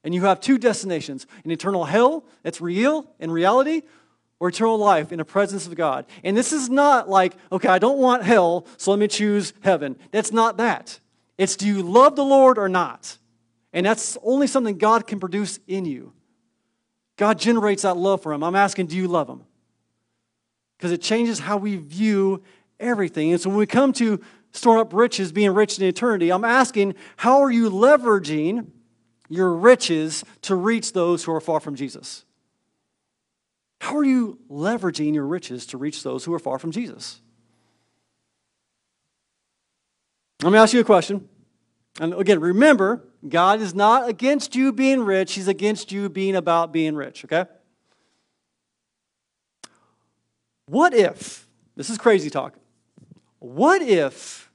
And 0.04 0.14
you 0.14 0.22
have 0.22 0.40
two 0.40 0.58
destinations 0.58 1.26
an 1.44 1.50
eternal 1.50 1.84
hell 1.84 2.24
that's 2.42 2.60
real 2.60 3.10
in 3.18 3.30
reality, 3.30 3.82
or 4.40 4.48
eternal 4.48 4.78
life 4.78 5.10
in 5.10 5.18
the 5.18 5.24
presence 5.24 5.66
of 5.66 5.74
God. 5.74 6.06
And 6.22 6.36
this 6.36 6.52
is 6.52 6.70
not 6.70 7.08
like, 7.08 7.34
okay, 7.50 7.68
I 7.68 7.78
don't 7.78 7.98
want 7.98 8.22
hell, 8.22 8.66
so 8.76 8.92
let 8.92 9.00
me 9.00 9.08
choose 9.08 9.52
heaven. 9.62 9.96
That's 10.12 10.32
not 10.32 10.58
that. 10.58 11.00
It's 11.36 11.56
do 11.56 11.66
you 11.66 11.82
love 11.82 12.16
the 12.16 12.24
Lord 12.24 12.58
or 12.58 12.68
not? 12.68 13.18
And 13.72 13.84
that's 13.84 14.16
only 14.22 14.46
something 14.46 14.78
God 14.78 15.06
can 15.06 15.20
produce 15.20 15.58
in 15.66 15.84
you. 15.84 16.12
God 17.16 17.38
generates 17.38 17.82
that 17.82 17.96
love 17.96 18.22
for 18.22 18.32
Him. 18.32 18.44
I'm 18.44 18.56
asking, 18.56 18.86
do 18.86 18.96
you 18.96 19.08
love 19.08 19.28
Him? 19.28 19.42
Because 20.76 20.92
it 20.92 21.02
changes 21.02 21.40
how 21.40 21.56
we 21.56 21.76
view 21.76 22.42
everything. 22.80 23.32
And 23.32 23.40
so 23.40 23.50
when 23.50 23.58
we 23.58 23.66
come 23.66 23.92
to 23.94 24.20
storing 24.52 24.80
up 24.80 24.92
riches, 24.92 25.32
being 25.32 25.52
rich 25.52 25.78
in 25.78 25.84
eternity, 25.84 26.30
I'm 26.30 26.44
asking, 26.44 26.94
how 27.16 27.42
are 27.42 27.50
you 27.50 27.70
leveraging 27.70 28.68
your 29.28 29.52
riches 29.52 30.24
to 30.42 30.54
reach 30.54 30.92
those 30.92 31.24
who 31.24 31.32
are 31.32 31.40
far 31.40 31.60
from 31.60 31.74
Jesus? 31.74 32.24
How 33.80 33.96
are 33.96 34.04
you 34.04 34.38
leveraging 34.50 35.14
your 35.14 35.26
riches 35.26 35.66
to 35.66 35.78
reach 35.78 36.02
those 36.02 36.24
who 36.24 36.34
are 36.34 36.38
far 36.38 36.58
from 36.58 36.72
Jesus? 36.72 37.20
Let 40.42 40.52
me 40.52 40.58
ask 40.58 40.72
you 40.72 40.80
a 40.80 40.84
question. 40.84 41.28
And 42.00 42.14
again, 42.14 42.40
remember, 42.40 43.04
God 43.28 43.60
is 43.60 43.74
not 43.74 44.08
against 44.08 44.54
you 44.54 44.72
being 44.72 45.00
rich, 45.00 45.34
He's 45.34 45.48
against 45.48 45.90
you 45.90 46.08
being 46.08 46.36
about 46.36 46.72
being 46.72 46.94
rich, 46.94 47.24
okay? 47.24 47.46
What 50.66 50.94
if, 50.94 51.48
this 51.76 51.90
is 51.90 51.98
crazy 51.98 52.30
talk, 52.30 52.56
what 53.38 53.82
if 53.82 54.50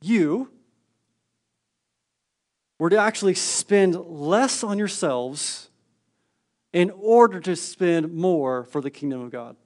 you 0.00 0.50
were 2.78 2.90
to 2.90 2.96
actually 2.96 3.34
spend 3.34 3.94
less 3.94 4.64
on 4.64 4.78
yourselves 4.78 5.68
in 6.72 6.90
order 6.90 7.40
to 7.40 7.56
spend 7.56 8.12
more 8.14 8.64
for 8.64 8.80
the 8.80 8.90
kingdom 8.90 9.20
of 9.20 9.30
God? 9.30 9.56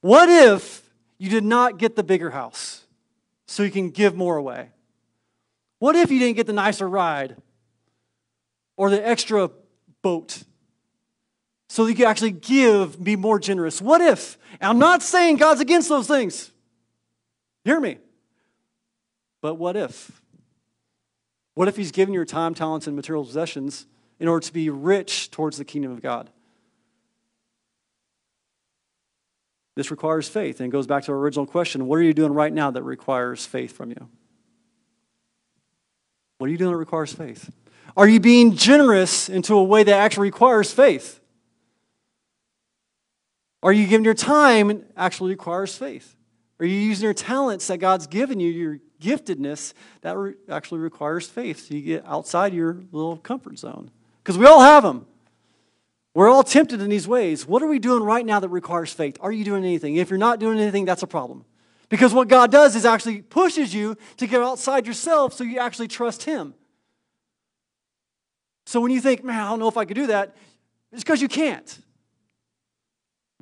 What 0.00 0.28
if 0.28 0.88
you 1.18 1.30
did 1.30 1.44
not 1.44 1.78
get 1.78 1.96
the 1.96 2.04
bigger 2.04 2.30
house 2.30 2.84
so 3.46 3.62
you 3.62 3.70
can 3.70 3.90
give 3.90 4.14
more 4.14 4.36
away? 4.36 4.70
What 5.78 5.96
if 5.96 6.10
you 6.10 6.18
didn't 6.18 6.36
get 6.36 6.46
the 6.46 6.52
nicer 6.52 6.88
ride 6.88 7.36
or 8.76 8.90
the 8.90 9.06
extra 9.06 9.50
boat 10.02 10.44
so 11.68 11.84
that 11.84 11.90
you 11.90 11.96
can 11.96 12.06
actually 12.06 12.30
give, 12.32 13.02
be 13.02 13.16
more 13.16 13.38
generous? 13.38 13.82
What 13.82 14.00
if? 14.00 14.38
I'm 14.60 14.78
not 14.78 15.02
saying 15.02 15.36
God's 15.36 15.60
against 15.60 15.88
those 15.88 16.06
things. 16.06 16.50
Hear 17.64 17.80
me. 17.80 17.98
But 19.40 19.54
what 19.56 19.76
if? 19.76 20.22
What 21.54 21.68
if 21.68 21.76
He's 21.76 21.90
given 21.90 22.14
your 22.14 22.24
time, 22.24 22.54
talents, 22.54 22.86
and 22.86 22.94
material 22.94 23.24
possessions 23.24 23.86
in 24.20 24.28
order 24.28 24.46
to 24.46 24.52
be 24.52 24.70
rich 24.70 25.30
towards 25.30 25.56
the 25.56 25.64
kingdom 25.64 25.92
of 25.92 26.02
God? 26.02 26.30
This 29.74 29.90
requires 29.90 30.28
faith, 30.28 30.60
and 30.60 30.72
goes 30.72 30.86
back 30.86 31.04
to 31.04 31.12
our 31.12 31.18
original 31.18 31.46
question 31.46 31.86
what 31.86 31.96
are 31.96 32.02
you 32.02 32.14
doing 32.14 32.32
right 32.32 32.52
now 32.52 32.70
that 32.70 32.82
requires 32.82 33.44
faith 33.44 33.76
from 33.76 33.90
you? 33.90 34.08
What 36.38 36.48
are 36.48 36.50
you 36.50 36.58
doing 36.58 36.72
that 36.72 36.78
requires 36.78 37.12
faith? 37.12 37.50
Are 37.96 38.08
you 38.08 38.20
being 38.20 38.56
generous 38.56 39.28
into 39.28 39.54
a 39.54 39.64
way 39.64 39.82
that 39.82 39.94
actually 39.94 40.28
requires 40.28 40.72
faith? 40.72 41.20
Are 43.62 43.72
you 43.72 43.86
giving 43.86 44.04
your 44.04 44.14
time 44.14 44.84
actually 44.96 45.30
requires 45.30 45.76
faith? 45.76 46.14
Are 46.58 46.66
you 46.66 46.76
using 46.76 47.04
your 47.04 47.14
talents 47.14 47.66
that 47.66 47.78
God's 47.78 48.06
given 48.06 48.40
you, 48.40 48.50
your 48.50 48.78
giftedness, 49.00 49.74
that 50.00 50.16
re- 50.16 50.34
actually 50.48 50.80
requires 50.80 51.26
faith? 51.26 51.66
So 51.66 51.74
you 51.74 51.82
get 51.82 52.06
outside 52.06 52.54
your 52.54 52.82
little 52.92 53.16
comfort 53.18 53.58
zone. 53.58 53.90
Because 54.22 54.38
we 54.38 54.46
all 54.46 54.60
have 54.60 54.82
them. 54.82 55.06
We're 56.14 56.30
all 56.30 56.42
tempted 56.42 56.80
in 56.80 56.88
these 56.88 57.06
ways. 57.06 57.46
What 57.46 57.62
are 57.62 57.66
we 57.66 57.78
doing 57.78 58.02
right 58.02 58.24
now 58.24 58.40
that 58.40 58.48
requires 58.48 58.90
faith? 58.90 59.18
Are 59.20 59.30
you 59.30 59.44
doing 59.44 59.64
anything? 59.64 59.96
If 59.96 60.08
you're 60.08 60.18
not 60.18 60.40
doing 60.40 60.58
anything, 60.58 60.86
that's 60.86 61.02
a 61.02 61.06
problem. 61.06 61.44
Because 61.88 62.14
what 62.14 62.28
God 62.28 62.50
does 62.50 62.74
is 62.74 62.84
actually 62.84 63.20
pushes 63.22 63.74
you 63.74 63.96
to 64.16 64.26
get 64.26 64.40
outside 64.40 64.86
yourself 64.86 65.34
so 65.34 65.44
you 65.44 65.58
actually 65.58 65.88
trust 65.88 66.22
Him. 66.22 66.54
So 68.64 68.80
when 68.80 68.90
you 68.90 69.00
think, 69.00 69.22
man, 69.22 69.40
I 69.40 69.50
don't 69.50 69.60
know 69.60 69.68
if 69.68 69.76
I 69.76 69.84
could 69.84 69.94
do 69.94 70.08
that, 70.08 70.34
it's 70.90 71.02
because 71.02 71.20
you 71.20 71.28
can't. 71.28 71.78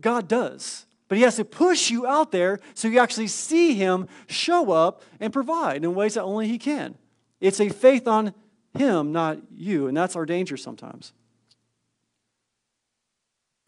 God 0.01 0.29
does. 0.29 0.87
But 1.09 1.19
He 1.19 1.25
has 1.25 1.37
to 1.37 1.45
push 1.45 1.91
you 1.91 2.07
out 2.07 2.33
there 2.33 2.59
so 2.75 2.89
you 2.89 2.99
actually 2.99 3.29
see 3.29 3.75
Him 3.75 4.09
show 4.27 4.73
up 4.73 5.03
and 5.21 5.33
provide 5.33 5.85
in 5.85 5.95
ways 5.95 6.15
that 6.15 6.23
only 6.23 6.49
He 6.49 6.59
can. 6.59 6.97
It's 7.41 7.61
a 7.61 7.69
faith 7.69 8.09
on 8.09 8.35
Him, 8.77 9.13
not 9.13 9.39
you. 9.55 9.87
And 9.87 9.97
that's 9.97 10.17
our 10.17 10.27
danger 10.27 10.57
sometimes. 10.57 11.13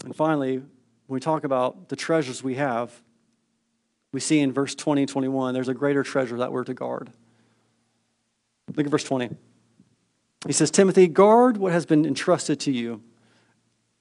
And 0.04 0.14
finally, 0.14 0.58
when 0.58 0.68
we 1.08 1.20
talk 1.20 1.44
about 1.44 1.88
the 1.88 1.96
treasures 1.96 2.42
we 2.42 2.56
have, 2.56 3.02
we 4.12 4.20
see 4.20 4.40
in 4.40 4.52
verse 4.52 4.74
20 4.74 5.02
and 5.02 5.08
21, 5.08 5.54
there's 5.54 5.68
a 5.68 5.74
greater 5.74 6.02
treasure 6.02 6.38
that 6.38 6.52
we're 6.52 6.64
to 6.64 6.74
guard. 6.74 7.10
Look 8.74 8.86
at 8.86 8.90
verse 8.90 9.04
20. 9.04 9.30
He 10.46 10.52
says, 10.52 10.70
Timothy, 10.70 11.08
guard 11.08 11.56
what 11.56 11.72
has 11.72 11.86
been 11.86 12.04
entrusted 12.04 12.60
to 12.60 12.72
you, 12.72 13.02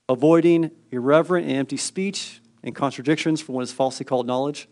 avoiding 0.08 0.72
irreverent 0.92 1.48
and 1.48 1.58
empty 1.58 1.78
speech 1.78 2.42
and 2.64 2.76
contradictions 2.76 3.42
from 3.42 3.56
what 3.56 3.62
is 3.62 3.72
falsely 3.72 4.06
called 4.06 4.28
knowledge. 4.28 4.68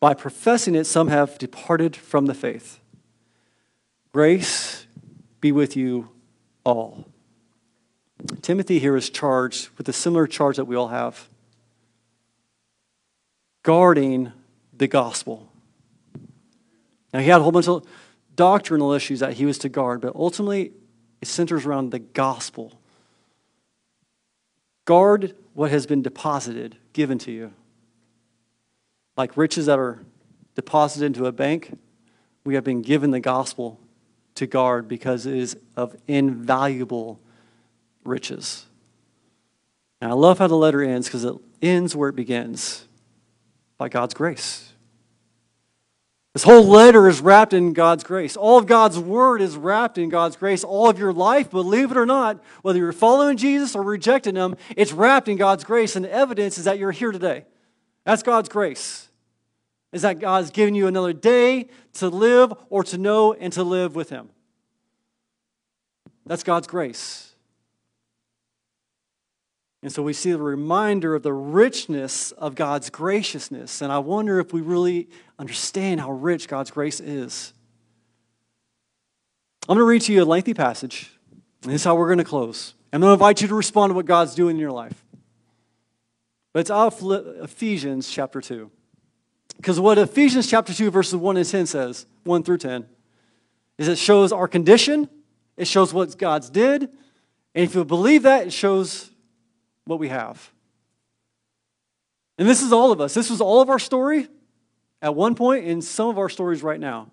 By 0.00 0.14
professing 0.14 0.74
it, 0.74 0.84
some 0.84 1.08
have 1.08 1.38
departed 1.38 1.96
from 1.96 2.26
the 2.26 2.34
faith. 2.34 2.80
Grace 4.12 4.86
be 5.40 5.52
with 5.52 5.76
you 5.76 6.10
all. 6.64 7.06
Timothy 8.42 8.78
here 8.78 8.96
is 8.96 9.10
charged 9.10 9.70
with 9.76 9.88
a 9.88 9.92
similar 9.92 10.26
charge 10.26 10.56
that 10.56 10.64
we 10.64 10.76
all 10.76 10.88
have 10.88 11.28
guarding 13.66 14.30
the 14.72 14.86
gospel. 14.86 15.50
Now, 17.12 17.18
he 17.18 17.26
had 17.26 17.40
a 17.40 17.42
whole 17.42 17.50
bunch 17.50 17.66
of 17.66 17.84
doctrinal 18.36 18.92
issues 18.92 19.18
that 19.18 19.32
he 19.32 19.44
was 19.44 19.58
to 19.58 19.68
guard, 19.68 20.00
but 20.00 20.14
ultimately, 20.14 20.70
it 21.20 21.26
centers 21.26 21.66
around 21.66 21.90
the 21.90 21.98
gospel. 21.98 22.78
Guard 24.86 25.34
what 25.52 25.70
has 25.70 25.86
been 25.86 26.00
deposited, 26.00 26.76
given 26.94 27.18
to 27.18 27.30
you. 27.30 27.52
Like 29.16 29.36
riches 29.36 29.66
that 29.66 29.78
are 29.78 30.02
deposited 30.54 31.06
into 31.06 31.26
a 31.26 31.32
bank, 31.32 31.78
we 32.44 32.54
have 32.54 32.64
been 32.64 32.80
given 32.80 33.10
the 33.10 33.20
gospel 33.20 33.78
to 34.36 34.46
guard 34.46 34.88
because 34.88 35.26
it 35.26 35.34
is 35.34 35.56
of 35.76 35.96
invaluable 36.06 37.20
riches. 38.04 38.66
And 40.00 40.10
I 40.10 40.14
love 40.14 40.38
how 40.38 40.46
the 40.46 40.56
letter 40.56 40.82
ends 40.82 41.08
because 41.08 41.24
it 41.24 41.34
ends 41.60 41.96
where 41.96 42.10
it 42.10 42.16
begins 42.16 42.86
by 43.78 43.88
God's 43.88 44.14
grace. 44.14 44.72
This 46.36 46.42
whole 46.42 46.66
letter 46.66 47.08
is 47.08 47.22
wrapped 47.22 47.54
in 47.54 47.72
God's 47.72 48.04
grace. 48.04 48.36
All 48.36 48.58
of 48.58 48.66
God's 48.66 48.98
word 48.98 49.40
is 49.40 49.56
wrapped 49.56 49.96
in 49.96 50.10
God's 50.10 50.36
grace. 50.36 50.64
All 50.64 50.90
of 50.90 50.98
your 50.98 51.14
life, 51.14 51.50
believe 51.50 51.90
it 51.90 51.96
or 51.96 52.04
not, 52.04 52.44
whether 52.60 52.78
you're 52.78 52.92
following 52.92 53.38
Jesus 53.38 53.74
or 53.74 53.82
rejecting 53.82 54.36
him, 54.36 54.54
it's 54.76 54.92
wrapped 54.92 55.28
in 55.28 55.38
God's 55.38 55.64
grace. 55.64 55.96
And 55.96 56.04
the 56.04 56.12
evidence 56.12 56.58
is 56.58 56.64
that 56.64 56.78
you're 56.78 56.92
here 56.92 57.10
today. 57.10 57.46
That's 58.04 58.22
God's 58.22 58.50
grace. 58.50 59.08
Is 59.92 60.02
that 60.02 60.18
God's 60.18 60.50
given 60.50 60.74
you 60.74 60.86
another 60.88 61.14
day 61.14 61.70
to 61.94 62.10
live 62.10 62.52
or 62.68 62.84
to 62.84 62.98
know 62.98 63.32
and 63.32 63.50
to 63.54 63.62
live 63.62 63.94
with 63.96 64.10
him. 64.10 64.28
That's 66.26 66.42
God's 66.42 66.66
grace. 66.66 67.25
And 69.82 69.92
so 69.92 70.02
we 70.02 70.12
see 70.12 70.32
the 70.32 70.38
reminder 70.38 71.14
of 71.14 71.22
the 71.22 71.32
richness 71.32 72.32
of 72.32 72.54
God's 72.54 72.90
graciousness. 72.90 73.82
And 73.82 73.92
I 73.92 73.98
wonder 73.98 74.40
if 74.40 74.52
we 74.52 74.60
really 74.60 75.08
understand 75.38 76.00
how 76.00 76.10
rich 76.10 76.48
God's 76.48 76.70
grace 76.70 76.98
is. 76.98 77.52
I'm 79.68 79.76
going 79.76 79.84
to 79.84 79.88
read 79.88 80.02
to 80.02 80.12
you 80.12 80.22
a 80.22 80.24
lengthy 80.24 80.54
passage. 80.54 81.12
And 81.62 81.72
this 81.72 81.82
is 81.82 81.84
how 81.84 81.94
we're 81.94 82.06
going 82.06 82.18
to 82.18 82.24
close. 82.24 82.74
I'm 82.92 83.00
going 83.00 83.10
to 83.10 83.14
invite 83.14 83.42
you 83.42 83.48
to 83.48 83.54
respond 83.54 83.90
to 83.90 83.94
what 83.94 84.06
God's 84.06 84.34
doing 84.34 84.56
in 84.56 84.60
your 84.60 84.72
life. 84.72 85.04
But 86.52 86.60
it's 86.60 86.70
out 86.70 87.02
of 87.02 87.42
Ephesians 87.42 88.08
chapter 88.08 88.40
2. 88.40 88.70
Because 89.56 89.80
what 89.80 89.98
Ephesians 89.98 90.46
chapter 90.46 90.72
2, 90.72 90.90
verses 90.90 91.16
1 91.16 91.36
and 91.36 91.46
10 91.46 91.66
says, 91.66 92.06
1 92.24 92.42
through 92.42 92.58
10, 92.58 92.86
is 93.78 93.88
it 93.88 93.98
shows 93.98 94.32
our 94.32 94.48
condition, 94.48 95.08
it 95.56 95.66
shows 95.66 95.92
what 95.92 96.16
God's 96.16 96.48
did, 96.50 96.82
and 96.82 97.64
if 97.64 97.74
you 97.74 97.84
believe 97.84 98.22
that, 98.22 98.46
it 98.46 98.52
shows 98.52 99.10
what 99.86 99.98
we 99.98 100.08
have. 100.08 100.52
And 102.38 102.46
this 102.46 102.62
is 102.62 102.72
all 102.72 102.92
of 102.92 103.00
us. 103.00 103.14
This 103.14 103.30
was 103.30 103.40
all 103.40 103.62
of 103.62 103.70
our 103.70 103.78
story 103.78 104.28
at 105.00 105.14
one 105.14 105.34
point 105.34 105.64
and 105.66 105.82
some 105.82 106.08
of 106.08 106.18
our 106.18 106.28
stories 106.28 106.62
right 106.62 106.78
now. 106.78 107.10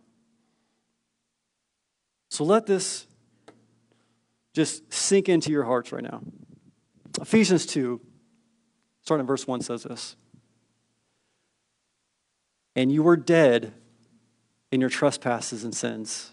So 2.29 2.43
let 2.43 2.65
this 2.65 3.05
just 4.53 4.91
sink 4.91 5.29
into 5.29 5.51
your 5.51 5.63
hearts 5.63 5.91
right 5.91 6.03
now. 6.03 6.21
Ephesians 7.21 7.65
2, 7.67 8.01
starting 9.03 9.21
in 9.21 9.27
verse 9.27 9.47
1, 9.47 9.61
says 9.61 9.83
this 9.83 10.15
And 12.75 12.91
you 12.91 13.03
were 13.03 13.15
dead 13.15 13.73
in 14.71 14.81
your 14.81 14.89
trespasses 14.89 15.63
and 15.63 15.75
sins, 15.75 16.31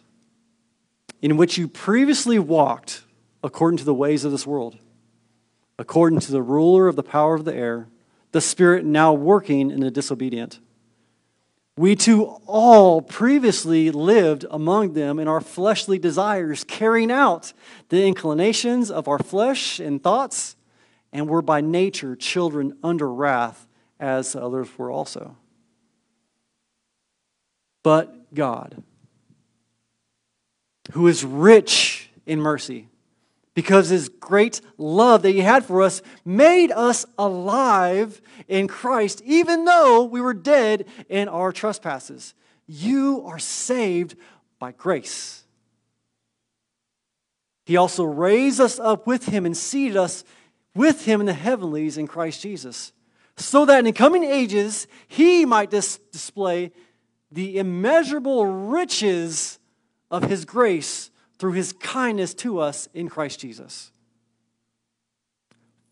in 1.20 1.36
which 1.36 1.58
you 1.58 1.68
previously 1.68 2.38
walked 2.38 3.02
according 3.44 3.76
to 3.76 3.84
the 3.84 3.94
ways 3.94 4.24
of 4.24 4.32
this 4.32 4.46
world 4.46 4.78
according 5.80 6.20
to 6.20 6.30
the 6.30 6.42
ruler 6.42 6.88
of 6.88 6.94
the 6.94 7.02
power 7.02 7.34
of 7.34 7.46
the 7.46 7.54
air, 7.54 7.88
the 8.32 8.40
Spirit 8.40 8.84
now 8.84 9.14
working 9.14 9.70
in 9.70 9.80
the 9.80 9.90
disobedient. 9.90 10.60
We 11.78 11.96
too 11.96 12.24
all 12.46 13.00
previously 13.00 13.90
lived 13.90 14.44
among 14.50 14.92
them 14.92 15.18
in 15.18 15.26
our 15.26 15.40
fleshly 15.40 15.98
desires, 15.98 16.64
carrying 16.64 17.10
out 17.10 17.54
the 17.88 18.04
inclinations 18.04 18.90
of 18.90 19.08
our 19.08 19.18
flesh 19.18 19.80
and 19.80 20.02
thoughts, 20.02 20.54
and 21.14 21.26
were 21.26 21.40
by 21.40 21.62
nature 21.62 22.14
children 22.14 22.76
under 22.84 23.10
wrath, 23.10 23.66
as 23.98 24.36
others 24.36 24.68
were 24.76 24.90
also. 24.90 25.38
But 27.82 28.34
God, 28.34 28.82
who 30.92 31.08
is 31.08 31.24
rich 31.24 32.10
in 32.26 32.38
mercy, 32.38 32.89
because 33.54 33.88
his 33.88 34.08
great 34.08 34.60
love 34.78 35.22
that 35.22 35.32
he 35.32 35.40
had 35.40 35.64
for 35.64 35.82
us 35.82 36.02
made 36.24 36.70
us 36.70 37.04
alive 37.18 38.20
in 38.48 38.68
Christ, 38.68 39.22
even 39.24 39.64
though 39.64 40.04
we 40.04 40.20
were 40.20 40.34
dead 40.34 40.86
in 41.08 41.28
our 41.28 41.52
trespasses. 41.52 42.34
You 42.66 43.24
are 43.26 43.38
saved 43.38 44.14
by 44.58 44.72
grace. 44.72 45.44
He 47.66 47.76
also 47.76 48.04
raised 48.04 48.60
us 48.60 48.78
up 48.78 49.06
with 49.06 49.26
him 49.26 49.46
and 49.46 49.56
seated 49.56 49.96
us 49.96 50.24
with 50.74 51.04
him 51.04 51.20
in 51.20 51.26
the 51.26 51.32
heavenlies 51.32 51.98
in 51.98 52.06
Christ 52.06 52.42
Jesus, 52.42 52.92
so 53.36 53.64
that 53.64 53.80
in 53.80 53.84
the 53.84 53.92
coming 53.92 54.24
ages 54.24 54.86
he 55.08 55.44
might 55.44 55.70
dis- 55.70 55.98
display 56.12 56.72
the 57.32 57.58
immeasurable 57.58 58.46
riches 58.46 59.58
of 60.10 60.24
his 60.24 60.44
grace 60.44 61.09
through 61.40 61.52
his 61.52 61.72
kindness 61.72 62.34
to 62.34 62.60
us 62.60 62.86
in 62.92 63.08
Christ 63.08 63.40
Jesus. 63.40 63.90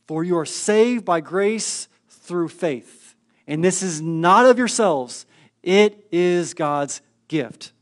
For 0.07 0.22
you 0.22 0.36
are 0.36 0.44
saved 0.44 1.07
by 1.07 1.22
grace 1.22 1.88
through 2.11 2.49
faith. 2.49 3.16
And 3.46 3.64
this 3.64 3.82
is 3.82 4.03
not 4.03 4.44
of 4.44 4.59
yourselves, 4.59 5.24
it 5.62 6.07
is 6.12 6.53
God's 6.53 7.01
gift, 7.28 7.72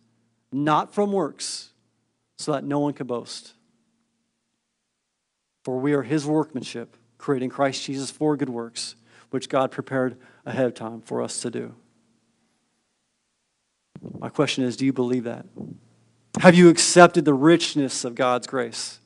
not 0.53 0.95
from 0.95 1.11
works, 1.11 1.73
so 2.39 2.53
that 2.53 2.63
no 2.63 2.79
one 2.79 2.93
can 2.93 3.09
boast. 3.09 3.55
For 5.65 5.81
we 5.81 5.93
are 5.93 6.03
his 6.03 6.25
workmanship, 6.25 6.97
creating 7.19 7.51
Christ 7.51 7.83
Jesus 7.85 8.13
for 8.13 8.37
good 8.37 8.49
works, 8.49 8.95
which 9.31 9.49
God 9.49 9.73
prepared 9.73 10.17
ahead 10.45 10.67
of 10.67 10.75
time 10.75 11.01
for 11.01 11.21
us 11.21 11.41
to 11.41 11.51
do. 11.51 11.75
My 14.21 14.29
question 14.29 14.63
is 14.63 14.77
do 14.77 14.87
you 14.87 14.93
believe 14.93 15.25
that? 15.25 15.47
Have 16.41 16.55
you 16.55 16.69
accepted 16.69 17.25
the 17.25 17.35
richness 17.35 18.05
of 18.05 18.15
God's 18.15 18.47
grace? 18.47 19.01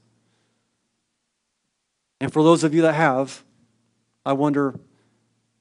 And 2.20 2.32
for 2.32 2.42
those 2.42 2.64
of 2.64 2.74
you 2.74 2.82
that 2.82 2.94
have, 2.94 3.42
I 4.24 4.32
wonder 4.32 4.78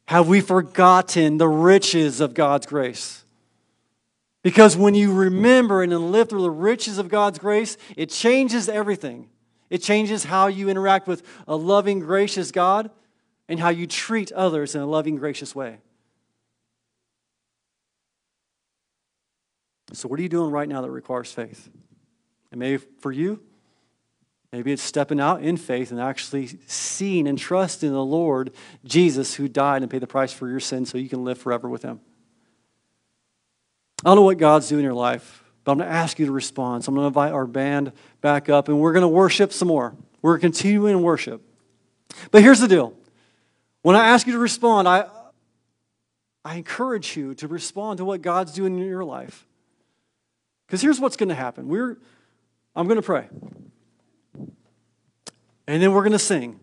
have 0.07 0.27
we 0.27 0.41
forgotten 0.41 1.37
the 1.37 1.47
riches 1.47 2.19
of 2.19 2.33
God's 2.33 2.65
grace? 2.65 3.23
Because 4.41 4.75
when 4.75 4.95
you 4.95 5.13
remember 5.13 5.83
and 5.83 6.11
live 6.11 6.29
through 6.29 6.41
the 6.41 6.49
riches 6.49 6.97
of 6.97 7.09
God's 7.09 7.37
grace, 7.37 7.77
it 7.95 8.09
changes 8.09 8.67
everything. 8.67 9.29
It 9.69 9.83
changes 9.83 10.23
how 10.23 10.47
you 10.47 10.67
interact 10.67 11.07
with 11.07 11.21
a 11.47 11.55
loving, 11.55 11.99
gracious 11.99 12.51
God 12.51 12.89
and 13.47 13.59
how 13.59 13.69
you 13.69 13.85
treat 13.85 14.31
others 14.31 14.73
in 14.73 14.81
a 14.81 14.87
loving, 14.87 15.15
gracious 15.15 15.53
way. 15.53 15.77
So, 19.93 20.07
what 20.07 20.19
are 20.19 20.23
you 20.23 20.29
doing 20.29 20.51
right 20.51 20.67
now 20.67 20.81
that 20.81 20.91
requires 20.91 21.31
faith? 21.31 21.69
And 22.51 22.59
maybe 22.59 22.83
for 22.99 23.11
you, 23.11 23.41
maybe 24.51 24.71
it's 24.71 24.83
stepping 24.83 25.19
out 25.19 25.41
in 25.41 25.57
faith 25.57 25.91
and 25.91 25.99
actually 25.99 26.47
seeing 26.67 27.27
and 27.27 27.37
trusting 27.37 27.91
the 27.91 28.03
Lord 28.03 28.51
Jesus 28.83 29.35
who 29.35 29.47
died 29.47 29.81
and 29.81 29.89
paid 29.89 30.01
the 30.01 30.07
price 30.07 30.33
for 30.33 30.47
your 30.47 30.59
sins 30.59 30.89
so 30.89 30.97
you 30.97 31.09
can 31.09 31.23
live 31.23 31.37
forever 31.37 31.69
with 31.69 31.83
Him. 31.83 31.99
I 34.03 34.09
don't 34.09 34.15
know 34.15 34.21
what 34.23 34.37
God's 34.37 34.69
doing 34.69 34.79
in 34.79 34.85
your 34.85 34.93
life, 34.93 35.43
but 35.63 35.73
I'm 35.73 35.77
going 35.79 35.89
to 35.89 35.93
ask 35.95 36.19
you 36.19 36.25
to 36.27 36.31
respond. 36.31 36.83
So 36.83 36.89
I'm 36.89 36.95
going 36.95 37.03
to 37.03 37.07
invite 37.07 37.33
our 37.33 37.47
band 37.47 37.91
back 38.21 38.47
up 38.47 38.69
and 38.69 38.79
we're 38.79 38.93
going 38.93 39.01
to 39.01 39.09
worship 39.09 39.51
some 39.51 39.67
more. 39.67 39.95
We're 40.21 40.39
continuing 40.39 40.93
in 40.93 41.03
worship. 41.03 41.41
But 42.31 42.41
here's 42.41 42.59
the 42.59 42.67
deal 42.67 42.93
when 43.81 43.95
I 43.95 44.07
ask 44.07 44.27
you 44.27 44.33
to 44.33 44.39
respond, 44.39 44.87
I, 44.87 45.05
I 46.43 46.55
encourage 46.55 47.17
you 47.17 47.35
to 47.35 47.47
respond 47.47 47.97
to 47.97 48.05
what 48.05 48.21
God's 48.21 48.53
doing 48.53 48.77
in 48.77 48.85
your 48.85 49.03
life. 49.03 49.45
Because 50.69 50.83
here's 50.83 50.99
what's 50.99 51.17
going 51.17 51.29
to 51.29 51.35
happen. 51.35 51.67
We're, 51.67 51.97
I'm 52.75 52.85
going 52.85 52.97
to 52.97 53.01
pray. 53.01 53.27
And 55.67 55.81
then 55.81 55.93
we're 55.93 56.03
going 56.03 56.11
to 56.11 56.19
sing. 56.19 56.59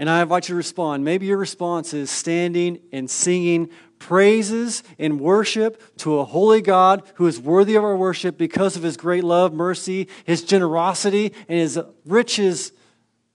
And 0.00 0.10
I 0.10 0.20
invite 0.20 0.48
you 0.48 0.54
to 0.54 0.56
respond. 0.56 1.04
Maybe 1.04 1.26
your 1.26 1.36
response 1.36 1.94
is 1.94 2.10
standing 2.10 2.80
and 2.90 3.08
singing 3.08 3.70
praises 4.00 4.82
and 4.98 5.20
worship 5.20 5.96
to 5.98 6.18
a 6.18 6.24
holy 6.24 6.60
God 6.62 7.04
who 7.14 7.28
is 7.28 7.38
worthy 7.38 7.76
of 7.76 7.84
our 7.84 7.96
worship 7.96 8.36
because 8.36 8.74
of 8.74 8.82
his 8.82 8.96
great 8.96 9.22
love, 9.22 9.52
mercy, 9.52 10.08
his 10.24 10.42
generosity, 10.42 11.32
and 11.48 11.60
his 11.60 11.78
riches 12.04 12.72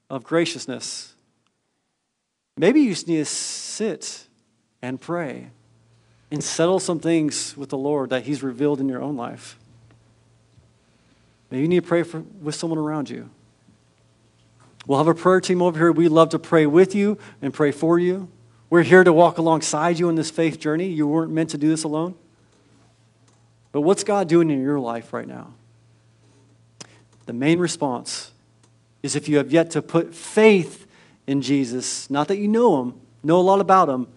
of 0.09 0.25
graciousness. 0.25 1.15
Maybe 2.57 2.81
you 2.81 2.89
just 2.89 3.07
need 3.07 3.19
to 3.19 3.25
sit 3.25 4.27
and 4.81 4.99
pray 4.99 5.51
and 6.31 6.43
settle 6.43 6.79
some 6.79 6.99
things 6.99 7.55
with 7.55 7.69
the 7.69 7.77
Lord 7.77 8.09
that 8.09 8.23
He's 8.23 8.43
revealed 8.43 8.79
in 8.79 8.89
your 8.89 9.01
own 9.01 9.15
life. 9.15 9.57
Maybe 11.49 11.61
you 11.61 11.67
need 11.67 11.83
to 11.83 11.87
pray 11.87 12.03
for, 12.03 12.23
with 12.41 12.55
someone 12.55 12.79
around 12.79 13.09
you. 13.09 13.29
We'll 14.87 14.97
have 14.97 15.07
a 15.07 15.15
prayer 15.15 15.41
team 15.41 15.61
over 15.61 15.77
here. 15.77 15.91
We'd 15.91 16.09
love 16.09 16.29
to 16.29 16.39
pray 16.39 16.65
with 16.65 16.93
you 16.93 17.17
and 17.41 17.53
pray 17.53 17.71
for 17.71 17.97
you. 17.97 18.29
We're 18.69 18.83
here 18.83 19.03
to 19.03 19.13
walk 19.13 19.37
alongside 19.37 19.99
you 19.99 20.09
in 20.09 20.15
this 20.15 20.29
faith 20.29 20.59
journey. 20.59 20.87
You 20.87 21.07
weren't 21.07 21.31
meant 21.31 21.51
to 21.51 21.57
do 21.57 21.69
this 21.69 21.83
alone. 21.83 22.15
But 23.71 23.81
what's 23.81 24.03
God 24.03 24.27
doing 24.27 24.49
in 24.49 24.61
your 24.61 24.79
life 24.79 25.13
right 25.13 25.27
now? 25.27 25.53
The 27.25 27.33
main 27.33 27.59
response 27.59 28.31
is 29.03 29.15
if 29.15 29.27
you 29.27 29.37
have 29.37 29.51
yet 29.51 29.71
to 29.71 29.81
put 29.81 30.13
faith 30.13 30.87
in 31.27 31.41
Jesus, 31.41 32.09
not 32.09 32.27
that 32.27 32.37
you 32.37 32.47
know 32.47 32.81
him, 32.81 32.93
know 33.23 33.39
a 33.39 33.41
lot 33.41 33.59
about 33.59 33.89
him, 33.89 34.07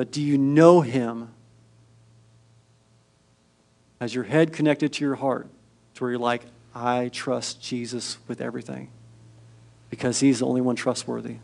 but 0.00 0.10
do 0.10 0.22
you 0.22 0.38
know 0.38 0.80
him? 0.80 1.28
Has 4.00 4.14
your 4.14 4.24
head 4.24 4.50
connected 4.50 4.94
to 4.94 5.04
your 5.04 5.16
heart 5.16 5.46
to 5.94 6.02
where 6.02 6.12
you're 6.12 6.18
like, 6.18 6.40
I 6.74 7.10
trust 7.12 7.60
Jesus 7.60 8.16
with 8.26 8.40
everything 8.40 8.88
because 9.90 10.18
he's 10.18 10.38
the 10.38 10.46
only 10.46 10.62
one 10.62 10.74
trustworthy. 10.74 11.36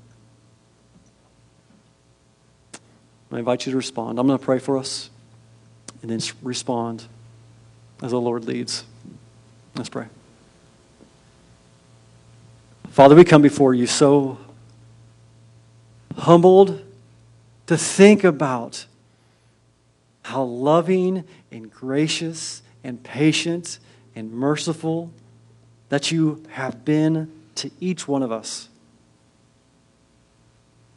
I 3.30 3.40
invite 3.40 3.66
you 3.66 3.72
to 3.72 3.76
respond. 3.76 4.18
I'm 4.18 4.26
going 4.26 4.38
to 4.38 4.42
pray 4.42 4.58
for 4.58 4.78
us 4.78 5.10
and 6.00 6.10
then 6.10 6.20
respond 6.42 7.04
as 8.02 8.12
the 8.12 8.18
Lord 8.18 8.46
leads. 8.46 8.84
Let's 9.74 9.90
pray. 9.90 10.06
Father, 12.88 13.14
we 13.14 13.24
come 13.24 13.42
before 13.42 13.74
you 13.74 13.86
so 13.86 14.38
humbled 16.16 16.85
to 17.66 17.76
think 17.76 18.24
about 18.24 18.86
how 20.22 20.42
loving 20.42 21.24
and 21.50 21.70
gracious 21.70 22.62
and 22.82 23.02
patient 23.02 23.78
and 24.14 24.32
merciful 24.32 25.10
that 25.88 26.10
you 26.10 26.42
have 26.50 26.84
been 26.84 27.30
to 27.56 27.70
each 27.80 28.08
one 28.08 28.22
of 28.22 28.32
us. 28.32 28.68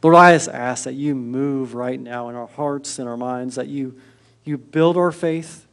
Lord, 0.02 0.16
I 0.16 0.32
just 0.32 0.48
ask 0.48 0.84
that 0.84 0.94
you 0.94 1.14
move 1.14 1.74
right 1.74 2.00
now 2.00 2.28
in 2.28 2.34
our 2.34 2.46
hearts 2.46 2.98
and 2.98 3.08
our 3.08 3.16
minds, 3.16 3.56
that 3.56 3.68
you, 3.68 4.00
you 4.44 4.56
build 4.56 4.96
our 4.96 5.12
faith, 5.12 5.66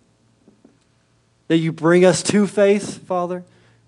that 1.47 1.57
you 1.57 1.71
bring 1.71 2.03
us 2.03 2.21
to 2.23 2.45
faith, 2.45 3.07
Father. 3.07 3.43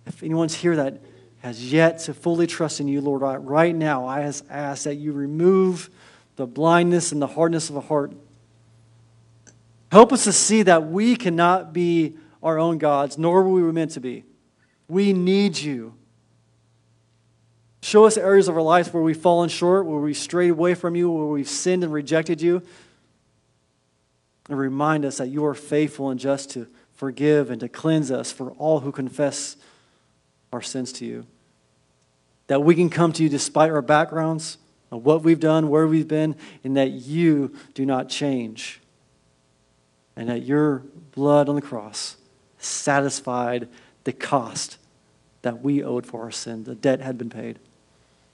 If 0.06 0.24
anyone's 0.24 0.56
here 0.56 0.78
that 0.78 1.02
has 1.42 1.72
yet 1.72 2.00
to 2.00 2.14
fully 2.14 2.48
trust 2.48 2.80
in 2.80 2.88
you, 2.88 3.02
Lord, 3.02 3.22
right 3.46 3.76
now 3.76 4.08
I 4.08 4.24
just 4.24 4.46
ask 4.50 4.84
that 4.84 4.96
you 4.96 5.12
remove 5.12 5.90
the 6.40 6.48
blindness 6.48 7.12
and 7.12 7.22
the 7.22 7.28
hardness 7.28 7.70
of 7.70 7.76
a 7.76 7.82
heart. 7.82 8.14
Help 9.92 10.14
us 10.14 10.24
to 10.24 10.32
see 10.32 10.64
that 10.64 10.88
we 10.90 11.18
cannot 11.18 11.74
be 11.74 12.16
our 12.42 12.58
own 12.58 12.78
gods, 12.78 13.18
nor 13.18 13.44
were 13.44 13.62
we 13.62 13.72
meant 13.74 13.92
to 13.92 14.00
be. 14.00 14.24
We 14.88 15.12
need 15.12 15.58
you. 15.58 15.96
Show 17.82 18.06
us 18.06 18.16
areas 18.16 18.48
of 18.48 18.56
our 18.56 18.62
lives 18.62 18.94
where 18.94 19.04
we've 19.04 19.18
fallen 19.18 19.50
short, 19.50 19.86
where 19.86 20.00
we've 20.00 20.16
strayed 20.16 20.52
away 20.52 20.76
from 20.76 20.96
you, 20.96 21.12
where 21.12 21.26
we've 21.26 21.50
sinned 21.50 21.84
and 21.84 21.92
rejected 21.92 22.42
you. 22.42 22.64
And 24.48 24.58
remind 24.58 25.04
us 25.04 25.18
that 25.18 25.28
you 25.28 25.46
are 25.46 25.54
faithful 25.54 26.10
and 26.10 26.18
just 26.18 26.52
to 26.52 26.68
forgive 26.94 27.52
and 27.52 27.60
to 27.60 27.68
cleanse 27.68 28.12
us 28.12 28.32
for 28.32 28.52
all 28.52 28.80
who 28.80 28.94
confess 28.94 29.58
our 30.54 30.62
sins 30.62 30.94
to 30.94 31.06
you. 31.06 31.26
That 32.48 32.64
we 32.64 32.76
can 32.76 32.90
come 32.90 33.12
to 33.12 33.24
you 33.24 33.28
despite 33.28 33.72
our 33.72 33.82
backgrounds, 33.82 34.58
of 34.92 35.06
what 35.06 35.24
we've 35.24 35.40
done, 35.40 35.70
where 35.70 35.88
we've 35.88 36.08
been, 36.08 36.36
and 36.64 36.76
that 36.78 36.92
you 36.92 37.54
do 37.74 37.86
not 37.86 38.10
change. 38.10 38.82
And 40.16 40.30
that 40.30 40.44
your 40.44 40.84
blood 41.12 41.48
on 41.48 41.56
the 41.56 41.62
cross 41.62 42.18
satisfied 42.58 43.68
the 44.04 44.14
cost 44.14 44.78
that 45.42 45.62
we 45.62 45.84
owed 45.84 46.06
for 46.06 46.24
our 46.24 46.32
sin. 46.32 46.64
The 46.64 46.76
debt 46.76 47.02
had 47.02 47.18
been 47.18 47.30
paid. 47.30 47.60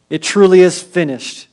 It 0.10 0.24
truly 0.24 0.62
is 0.62 0.82
finished. 0.82 1.48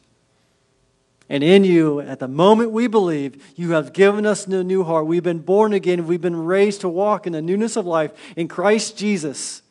And 1.28 1.42
in 1.42 1.64
you, 1.64 2.00
at 2.00 2.18
the 2.18 2.28
moment 2.28 2.72
we 2.72 2.86
believe, 2.86 3.42
you 3.56 3.70
have 3.72 3.92
given 3.92 4.26
us 4.26 4.46
a 4.46 4.62
new 4.62 4.84
heart. 4.84 5.06
We've 5.06 5.22
been 5.22 5.38
born 5.38 5.72
again. 5.72 6.06
We've 6.06 6.20
been 6.20 6.44
raised 6.44 6.82
to 6.82 6.88
walk 6.88 7.26
in 7.26 7.32
the 7.32 7.40
newness 7.40 7.76
of 7.76 7.86
life 7.86 8.12
in 8.36 8.48
Christ 8.48 8.98
Jesus, 8.98 9.62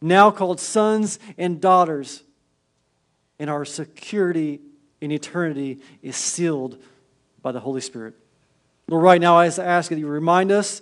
now 0.00 0.30
called 0.30 0.60
sons 0.60 1.18
and 1.38 1.60
daughters. 1.60 2.22
And 3.44 3.50
our 3.50 3.66
security 3.66 4.62
in 5.02 5.12
eternity 5.12 5.80
is 6.00 6.16
sealed 6.16 6.82
by 7.42 7.52
the 7.52 7.60
Holy 7.60 7.82
Spirit. 7.82 8.14
Lord, 8.88 9.02
right 9.02 9.20
now 9.20 9.36
I 9.36 9.48
ask 9.48 9.90
that 9.90 9.98
you 9.98 10.06
remind 10.06 10.50
us, 10.50 10.80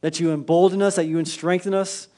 that 0.00 0.18
you 0.18 0.32
embolden 0.32 0.82
us, 0.82 0.96
that 0.96 1.04
you 1.04 1.24
strengthen 1.24 1.72
us 1.72 2.08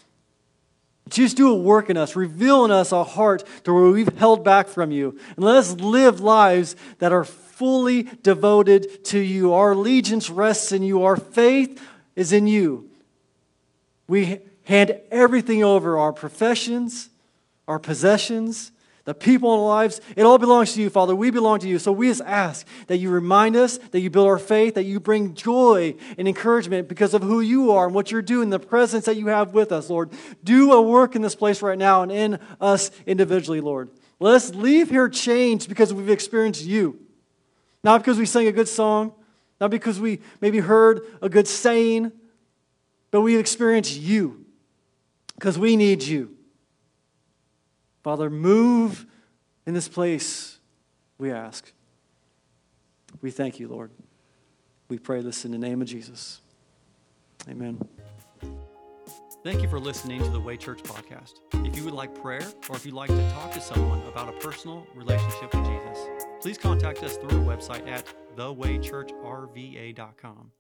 just 1.11 1.37
do 1.37 1.51
a 1.51 1.55
work 1.55 1.91
in 1.91 1.99
us, 1.99 2.17
reveal 2.17 2.65
in 2.65 2.71
us 2.71 2.91
a 2.91 3.05
heart 3.05 3.45
to 3.65 3.75
where 3.75 3.91
we've 3.91 4.17
held 4.17 4.43
back 4.43 4.67
from 4.67 4.91
you. 4.91 5.19
And 5.37 5.45
let 5.45 5.57
us 5.57 5.73
live 5.75 6.21
lives 6.21 6.75
that 7.01 7.13
are 7.13 7.25
fully 7.25 8.05
devoted 8.23 9.05
to 9.05 9.19
you. 9.19 9.53
Our 9.53 9.73
allegiance 9.73 10.31
rests 10.31 10.73
in 10.73 10.83
you, 10.83 11.03
our 11.03 11.17
faith 11.17 11.87
is 12.17 12.33
in 12.33 12.47
you. 12.47 12.89
We 14.09 14.41
hand 14.65 14.99
everything 15.11 15.63
over 15.63 15.99
our 15.99 16.15
professions, 16.15 17.11
our 17.69 17.79
possessions, 17.79 18.73
the 19.07 19.15
people 19.15 19.55
in 19.55 19.61
our 19.61 19.67
lives, 19.67 20.01
it 20.17 20.23
all 20.25 20.37
belongs 20.37 20.75
to 20.75 20.83
you, 20.83 20.91
Father. 20.91 21.15
We 21.15 21.31
belong 21.31 21.61
to 21.61 21.69
you. 21.69 21.79
So 21.79 21.93
we 21.93 22.09
just 22.09 22.23
ask 22.23 22.67
that 22.89 22.99
you 22.99 23.09
remind 23.09 23.55
us, 23.55 23.79
that 23.79 24.01
you 24.01 24.11
build 24.11 24.27
our 24.27 24.39
faith, 24.39 24.75
that 24.75 24.83
you 24.83 24.99
bring 24.99 25.35
joy 25.35 25.95
and 26.19 26.27
encouragement 26.27 26.89
because 26.89 27.15
of 27.15 27.23
who 27.23 27.41
you 27.41 27.71
are 27.71 27.87
and 27.87 27.95
what 27.95 28.11
you're 28.11 28.21
doing, 28.21 28.51
the 28.51 28.59
presence 28.59 29.05
that 29.05 29.17
you 29.17 29.29
have 29.29 29.55
with 29.55 29.71
us, 29.71 29.89
Lord. 29.89 30.11
Do 30.43 30.73
a 30.73 30.83
work 30.83 31.15
in 31.15 31.23
this 31.23 31.37
place 31.37 31.63
right 31.63 31.79
now 31.79 32.03
and 32.03 32.11
in 32.11 32.41
us 32.61 32.91
individually, 33.07 33.61
Lord. 33.61 33.91
Let 34.19 34.35
us 34.35 34.53
leave 34.55 34.91
here 34.91 35.09
changed 35.09 35.69
because 35.69 35.95
we've 35.95 36.11
experienced 36.11 36.65
you. 36.65 36.99
Not 37.85 38.01
because 38.03 38.19
we 38.19 38.27
sang 38.27 38.49
a 38.49 38.53
good 38.53 38.69
song, 38.69 39.13
not 39.61 39.71
because 39.71 40.01
we 40.01 40.19
maybe 40.41 40.59
heard 40.59 41.03
a 41.23 41.29
good 41.29 41.47
saying, 41.47 42.11
but 43.13 43.21
we've 43.21 43.39
experienced 43.39 43.97
you 43.97 44.45
because 45.37 45.57
we 45.57 45.77
need 45.77 46.03
you. 46.03 46.36
Father, 48.07 48.31
move 48.31 49.05
in 49.67 49.75
this 49.75 49.89
place, 49.89 50.61
we 51.19 51.33
ask. 51.33 51.73
We 53.21 53.33
thank 53.33 53.59
you, 53.59 53.67
Lord. 53.67 53.91
We 54.89 54.97
pray 54.97 55.23
this 55.23 55.45
in 55.45 55.51
the 55.51 55.59
name 55.59 55.83
of 55.83 55.89
Jesus. 55.89 56.41
Amen. 57.49 57.81
Thank 59.43 59.61
you 59.61 59.69
for 59.69 59.81
listening 59.81 60.23
to 60.23 60.31
the 60.31 60.39
Way 60.39 60.57
Church 60.57 60.85
podcast. 60.85 61.41
If 61.67 61.77
you 61.77 61.83
would 61.83 61.95
like 61.95 62.15
prayer 62.15 62.47
or 62.69 62.77
if 62.77 62.87
you'd 62.87 62.95
like 62.95 63.11
to 63.11 63.31
talk 63.33 63.51
to 63.51 63.61
someone 63.61 64.01
about 64.03 64.29
a 64.29 64.39
personal 64.39 64.87
relationship 64.95 65.53
with 65.53 65.67
Jesus, 65.67 65.99
please 66.41 66.59
contact 66.59 67.03
us 67.03 67.17
through 67.17 67.41
our 67.41 67.57
website 67.57 67.89
at 67.89 68.07
thewaychurchrva.com. 68.37 70.53